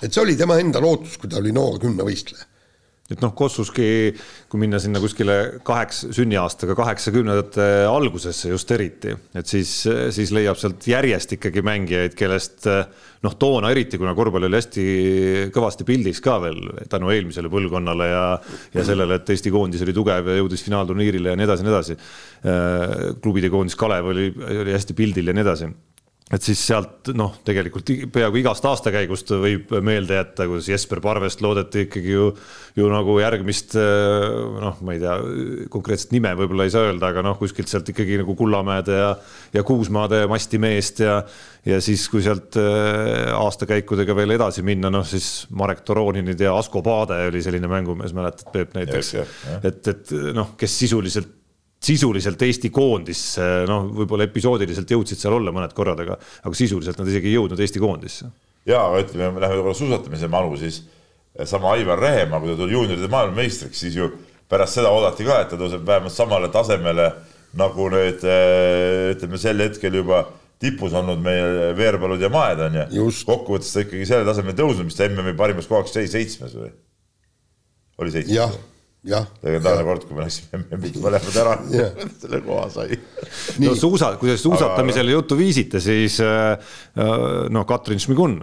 [0.02, 2.56] et see oli tema enda lootus, kui ta oli noor kümnevõistleja
[3.12, 3.87] et noh, Kossuski,
[4.51, 9.73] kui minna sinna kuskile kaheksa, sünniaastaga kaheksakümnendate algusesse just eriti, et siis,
[10.15, 14.87] siis leiab sealt järjest ikkagi mängijaid, kellest noh, toona eriti, kuna korvpall oli hästi
[15.55, 16.61] kõvasti pildis ka veel
[16.91, 18.27] tänu eelmisele põlvkonnale ja,
[18.74, 21.77] ja sellele, et Eesti koondis oli tugev ja jõudis finaalturniirile ja nii edasi ja nii
[21.77, 21.99] edasi.
[23.23, 25.70] klubide koondis Kalev oli, oli hästi pildil ja nii edasi
[26.27, 31.85] et siis sealt noh, tegelikult peaaegu igast aastakäigust võib meelde jätta, kuidas Jesper Parvest loodeti
[31.85, 32.24] ikkagi ju,
[32.74, 35.15] ju nagu järgmist noh, ma ei tea,
[35.70, 39.12] konkreetset nime võib-olla ei saa öelda, aga noh, kuskilt sealt ikkagi nagu Kullamäede ja,
[39.55, 41.20] ja Kuusmaade mastimeest ja,
[41.62, 47.23] ja siis, kui sealt aastakäikudega veel edasi minna, noh siis Marek Toroninid ja Asko Paade
[47.31, 49.15] oli selline mängumees, mäletad Peep näiteks,
[49.62, 51.45] et, et noh, kes sisuliselt
[51.82, 57.11] sisuliselt Eesti koondisse, noh, võib-olla episoodiliselt jõudsid seal olla mõned korrad, aga, aga sisuliselt nad
[57.12, 58.31] isegi ei jõudnud Eesti koondisse.
[58.66, 60.82] ja, aga ütleme, läheme korra suusatamise manu, siis
[61.44, 64.09] sama Aivar Rehemaa, kui ta tuli juunioride maailmameistriks, siis ju
[64.48, 67.11] pärast seda oodati ka, et ta tõuseb vähemalt samale tasemele
[67.57, 68.24] nagu need
[69.15, 70.24] ütleme sel hetkel juba
[70.62, 73.11] tipus olnud meie Veerpalud ja Maed on ju.
[73.28, 76.73] kokkuvõttes ta ikkagi selle tasemele tõusnud, mis ta MM-i parimas kohaks jäi seitsmes või?
[78.01, 78.57] oli seitsmes?
[79.06, 81.56] Legendaarne kord, kui me läksime MM-ilt mõlemad ära
[82.20, 82.98] selle koha sai.
[83.62, 85.18] no suusa, kui te suusatamisele Aga...
[85.20, 88.40] juttu viisite, siis noh, Katrin Šmigun.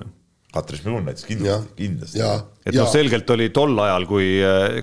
[0.54, 2.24] Katrin Šmigun näiteks kindlasti, kindlasti.
[2.64, 4.30] et noh, selgelt oli tol ajal, kui,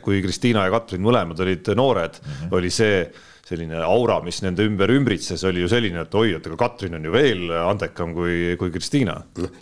[0.04, 2.56] kui Kristiina ja Katrin mõlemad olid noored mm, -hmm.
[2.58, 3.04] oli see
[3.50, 7.06] selline aura, mis nende ümber ümbritses, oli ju selline, et oi, et aga Katrin on
[7.08, 9.16] ju veel andekam kui, kui Kristiina.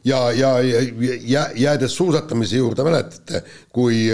[0.04, 3.42] ja, ja, ja jäädes suusatamise juurde, mäletate,
[3.72, 4.04] kui,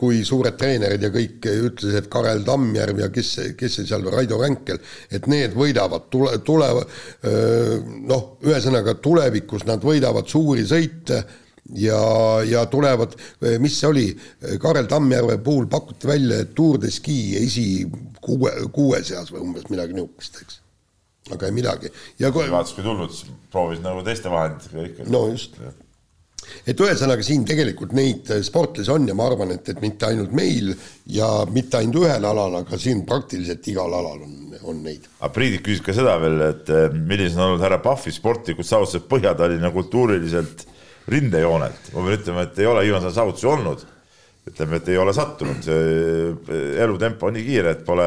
[0.00, 4.80] kui suured treenerid ja kõik ütlesid, Karel Tammjärv ja kes, kes see seal, Raido Ränkel,
[5.10, 6.92] et need võidavad, tule, tulevad,
[8.06, 11.24] noh, ühesõnaga tulevikus nad võidavad suuri sõite
[11.74, 13.16] ja, ja tulevad,
[13.62, 14.06] mis see oli,
[14.62, 17.66] Karel Tammjärve puhul pakuti välja, et Tour de Ski esi
[18.22, 20.60] kuue, kuue seas või umbes midagi niisugust, eks.
[21.34, 21.90] aga ei midagi.
[22.22, 23.18] ja kui vaatas, kui tulnud,
[23.52, 25.08] proovis nagu teiste vahenditega ikka.
[25.10, 25.58] no just.
[26.66, 30.72] et ühesõnaga siin tegelikult neid sportlasi on ja ma arvan, et, et mitte ainult meil
[31.10, 35.10] ja mitte ainult ühel alal, aga siin praktiliselt igal alal on, on neid.
[35.18, 39.10] aga Priidik küsib ka seda veel, et eh, millised on olnud härra Pahvi sportlikud saavutused
[39.10, 40.66] Põhja-Tallinna kultuuriliselt
[41.10, 43.84] rindejoonelt, ma pean ütlema, et ei ole viimasel saavutusi olnud.
[44.46, 48.04] ütleme, et ei ole sattunud, see elutempo on nii kiire, et pole,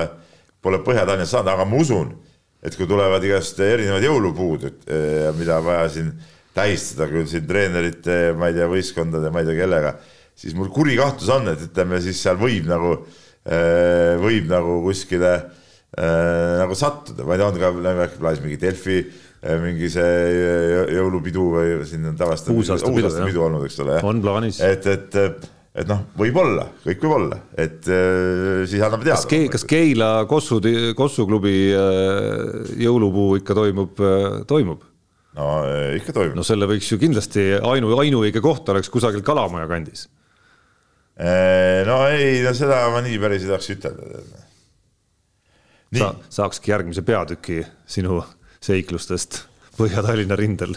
[0.64, 2.14] pole Põhja-Tallinnas saanud, aga ma usun,
[2.64, 4.64] et kui tulevad igast erinevad jõulupuud,
[5.36, 6.14] mida vaja siin
[6.56, 9.94] tähistada küll siin treenerite, ma ei tea, võistkondade, ma ei tea kellega,
[10.40, 12.96] siis mul kuri kahtlus on, et ütleme siis seal võib nagu,
[14.24, 15.34] võib nagu kuskile
[16.00, 19.02] nagu sattuda, ma ei tea, on ka nagu äkki plaanis mingi Delfi
[19.40, 23.96] mingi see äh, jõulupidu või siin on tavaliselt uusaasta olnud, eks ole.
[24.04, 24.60] on plaanis.
[24.66, 25.16] et, et,
[25.80, 29.22] et noh, võib-olla, kõik võib olla, et äh, siis anname teada.
[29.24, 30.60] kas, kas Keila Kossu,
[30.98, 31.56] Kossu klubi
[32.84, 34.04] jõulupuu ikka toimub,
[34.50, 34.84] toimub?
[35.40, 35.50] no
[35.96, 36.36] ikka toimub.
[36.36, 40.10] no selle võiks ju kindlasti ainu, ainuõige koht oleks kusagil Kalamaja kandis.
[41.88, 44.44] no ei, no seda ma nii päris ei tahaks ütelda.
[45.90, 48.20] Sa, saakski järgmise peatüki sinu
[48.64, 49.44] seiklustest
[49.80, 50.76] Põhja-Tallinna rindel.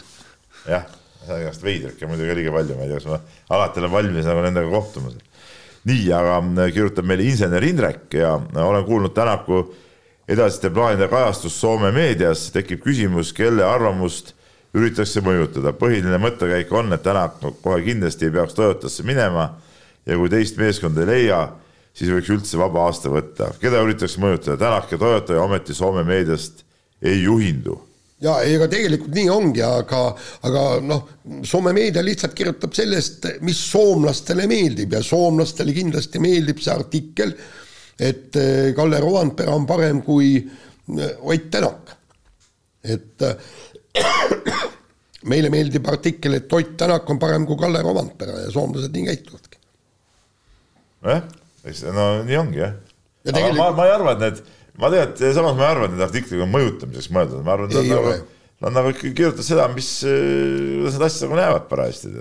[0.68, 0.86] jah,
[1.26, 3.18] igast veidrikke muidugi liiga palju, ma ei tea, kas ma
[3.56, 5.10] alati olen valmis nagu nendega kohtuma.
[5.90, 9.64] nii, aga mm, kirjutab meile insener Indrek ja olen kuulnud Tänaku
[10.28, 14.34] edasiste plaanide kajastust Soome meedias, tekib küsimus, kelle arvamust
[14.74, 15.74] üritatakse mõjutada.
[15.76, 19.50] põhiline mõttekäik on, et Tänak kohe kindlasti ei peaks Toyotasse minema
[20.06, 21.48] ja kui teist meeskonda ei leia,
[21.94, 23.50] siis võiks üldse vaba aasta võtta.
[23.60, 26.64] keda üritatakse mõjutada, Tänak ja Toyota ja ometi Soome meediast
[27.02, 27.78] ei juhindu
[28.22, 30.02] ja ega tegelikult nii ongi, aga,
[30.48, 31.08] aga noh,
[31.46, 37.34] Soome meedia lihtsalt kirjutab sellest, mis soomlastele meeldib ja soomlastele kindlasti meeldib see artikkel,
[37.98, 41.96] et eh, Kalle Rovanpera on parem kui eh, Ott Tänak.
[42.82, 43.22] et
[45.30, 49.62] meile meeldib artikkel, et Ott Tänak on parem kui Kalle Rovanpera ja soomlased nii käituvadki.
[51.06, 51.22] jah,
[51.94, 52.74] no nii ongi jah.
[53.24, 53.62] aga tegelikult...
[53.62, 54.44] ma, ma ei arva, et need
[54.80, 57.78] ma tegelikult, samas ma ei arva, et need artiklid on mõjutamiseks mõeldud, ma arvan, et
[57.78, 58.14] nad nagu,
[58.64, 62.12] nad nagu ikkagi kirjutavad seda, mis, kuidas need asjad nagu näevad parajasti.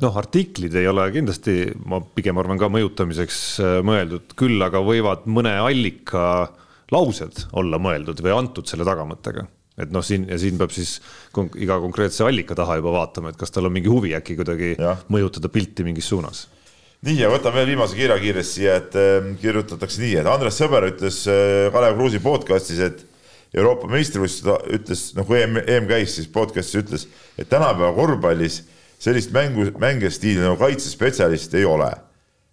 [0.00, 1.56] noh, artiklid ei ole kindlasti,
[1.90, 6.26] ma pigem arvan ka mõjutamiseks äh, mõeldud, küll aga võivad mõne allika
[6.94, 9.46] laused olla mõeldud või antud selle tagamõttega.
[9.80, 10.98] Et noh, siin ja siin peab siis
[11.56, 14.96] iga konkreetse allika taha juba vaatama, et kas tal on mingi huvi äkki kuidagi ja.
[15.08, 16.42] mõjutada pilti mingis suunas
[17.06, 20.88] nii ja võtame veel viimase kirja kiiresti siia, et äh, kirjutatakse nii, et Andres Sõber
[20.90, 23.06] ütles äh, Kalev Kruusi podcastis, et
[23.56, 27.06] Euroopa meistrivõistlused ütles, noh kui EM, EM käis, siis podcastis ütles,
[27.40, 28.60] et tänapäeva korvpallis
[29.00, 31.90] sellist mängu, mängijastiili nagu kaitsespetsialist ei ole.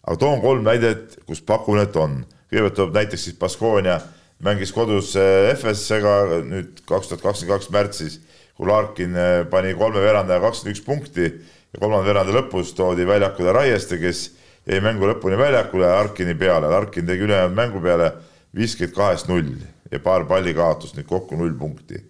[0.07, 2.21] aga toon kolm näidet, kus pakun, et on.
[2.47, 3.99] kõigepealt toob näiteks siis Baskonia
[4.39, 8.19] mängis kodus äh, FS-ega nüüd kaks tuhat kakskümmend kaks märtsis,
[8.57, 13.53] kui Larkin äh, pani kolme veerandaja kakskümmend üks punkti ja kolmanda veerandi lõpus toodi väljakule
[13.53, 14.23] Raieste, kes
[14.67, 18.11] jäi mängu lõpuni väljakule Arkini peale, Arkin tegi ülejäänud mängu peale
[18.57, 19.53] viiskümmend kahest null
[19.91, 22.01] ja paar pallikaotust, nüüd kokku null punkti.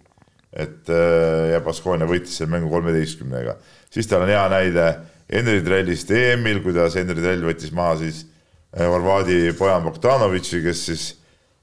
[0.58, 3.58] et äh, ja Baskonia võitis selle mängu kolmeteistkümnega,
[3.92, 4.86] siis tal on hea näide
[5.28, 8.24] Henri Trellist EM-il, kuidas Henri Trell võttis maha siis
[8.72, 11.06] äh, Horvaadi Bojan Bogdanovitši, kes siis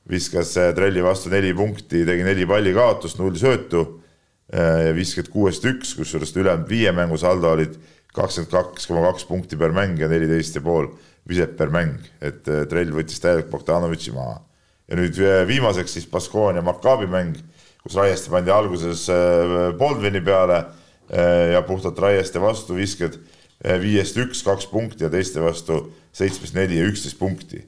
[0.05, 4.04] viskas Trelli vastu neli punkti, tegi neli pallikaotust, null söötu
[4.53, 7.79] ja viiskümmend kuuest üks, kusjuures ülejäänud viie mängu saldo olid
[8.15, 10.91] kakskümmend kaks koma kaks punkti per mäng ja neliteist ja pool
[11.29, 14.39] viset per mäng, et äh, Trell võttis täielikult Bogdanovitši maha.
[14.87, 17.37] ja nüüd äh, viimaseks siis Baskonia Maccabi mäng,
[17.83, 20.65] kus Raieste pandi alguses äh, Baldwini peale
[21.05, 23.13] ja puhtalt Raieste vastu viskad
[23.61, 25.83] viiest üks, kaks punkti ja teiste vastu
[26.17, 27.61] seitsmest neli ja üksteist punkti.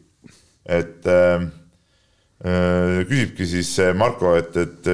[0.66, 1.46] et äh,
[2.38, 4.90] küsibki siis Marko, et, et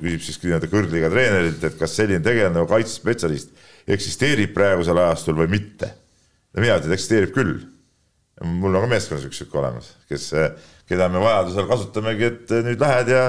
[0.00, 3.52] küsib siis nii-öelda kõrgliiga treenerilt, et kas selline tegelane nagu kaitsespetsialist
[3.94, 5.92] eksisteerib praegusel ajastul või mitte.
[6.56, 7.60] mina ütlen, et eksisteerib küll.
[8.42, 10.30] mul on ka meeskonnas üks sihuke olemas, kes,
[10.88, 13.24] keda me vajadusel kasutamegi, et nüüd lähed ja,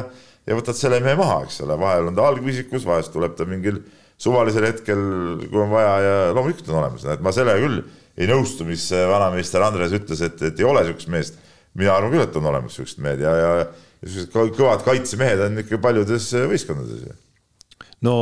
[0.47, 3.81] ja võtad selle mehe maha, eks ole, vahel on ta algviisikus, vahest tuleb ta mingil
[4.21, 5.01] suvalisel hetkel,
[5.49, 7.81] kui on vaja ja loomulikult on olemas, et ma sellega küll
[8.17, 11.39] ei nõustu, mis vanameister Andres ütles, et, et ei ole sihukest meest.
[11.79, 13.51] Mina arvan küll, et on olemas sihukesed mehed ja, ja,
[14.03, 17.17] niisugused kõvad kaitsemehed on ikka paljudes võistkondades ju.
[18.01, 18.15] No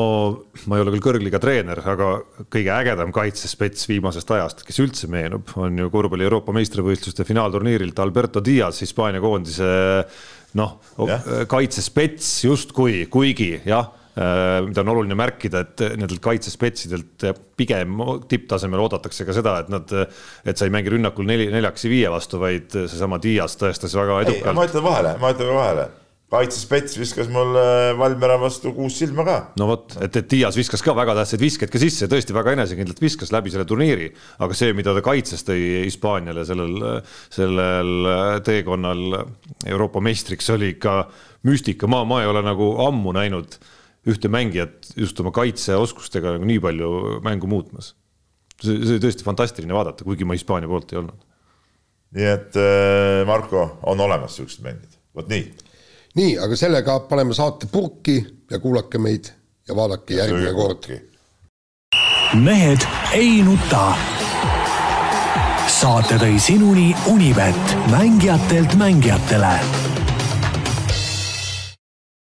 [0.67, 2.09] ma ei ole küll kõrgliga treener, aga
[2.51, 8.43] kõige ägedam kaitsespets viimasest ajast, kes üldse meenub, on ju korvpalli Euroopa meistrivõistluste finaalturniirilt Alberto
[8.43, 9.69] Diaz, Hispaania koondise
[10.59, 10.75] noh,
[11.47, 17.27] kaitsespets justkui, kuigi jah Äh, mida on oluline märkida, et nendelt kaitsespetsidelt
[17.59, 19.95] pigem tipptasemel oodatakse ka seda, et nad,
[20.43, 24.21] et sa ei mängi rünnakul neli, neljaks ja viie vastu, vaid seesama Dias tõestas väga
[24.25, 24.57] edukalt.
[24.57, 25.89] ma ütlen vahele, ma ütlen vahele
[26.29, 27.55] kaitsespets viskas mul
[27.97, 29.37] Valmiera vastu kuus silma ka.
[29.59, 33.01] no vot, et, et Dias viskas ka väga tähtsaid viskeid ka sisse, tõesti väga enesekindlalt
[33.01, 34.11] viskas läbi selle turniiri,
[34.45, 36.77] aga see, mida ta kaitses, tõi Hispaaniale sellel,
[37.33, 38.11] sellel
[38.45, 39.23] teekonnal
[39.65, 41.01] Euroopa meistriks, oli ikka
[41.49, 43.57] müstika, ma, ma ei ole nagu ammu näinud
[44.09, 46.91] ühte mängijat just oma kaitseoskustega nagu nii palju
[47.25, 47.93] mängu muutmas.
[48.59, 51.25] see, see oli tõesti fantastiline vaadata, kuigi ma Hispaania poolt ei olnud.
[52.17, 55.45] nii et äh, Marko, on olemas siuksed mängijad, vot nii.
[56.19, 58.19] nii, aga sellega paneme saate purki
[58.51, 59.31] ja kuulake meid
[59.67, 60.89] ja vaadake ja järgmine kord.
[62.43, 63.85] mehed ei nuta.
[65.79, 69.88] saate tõi sinuni Unibet, mängijatelt mängijatele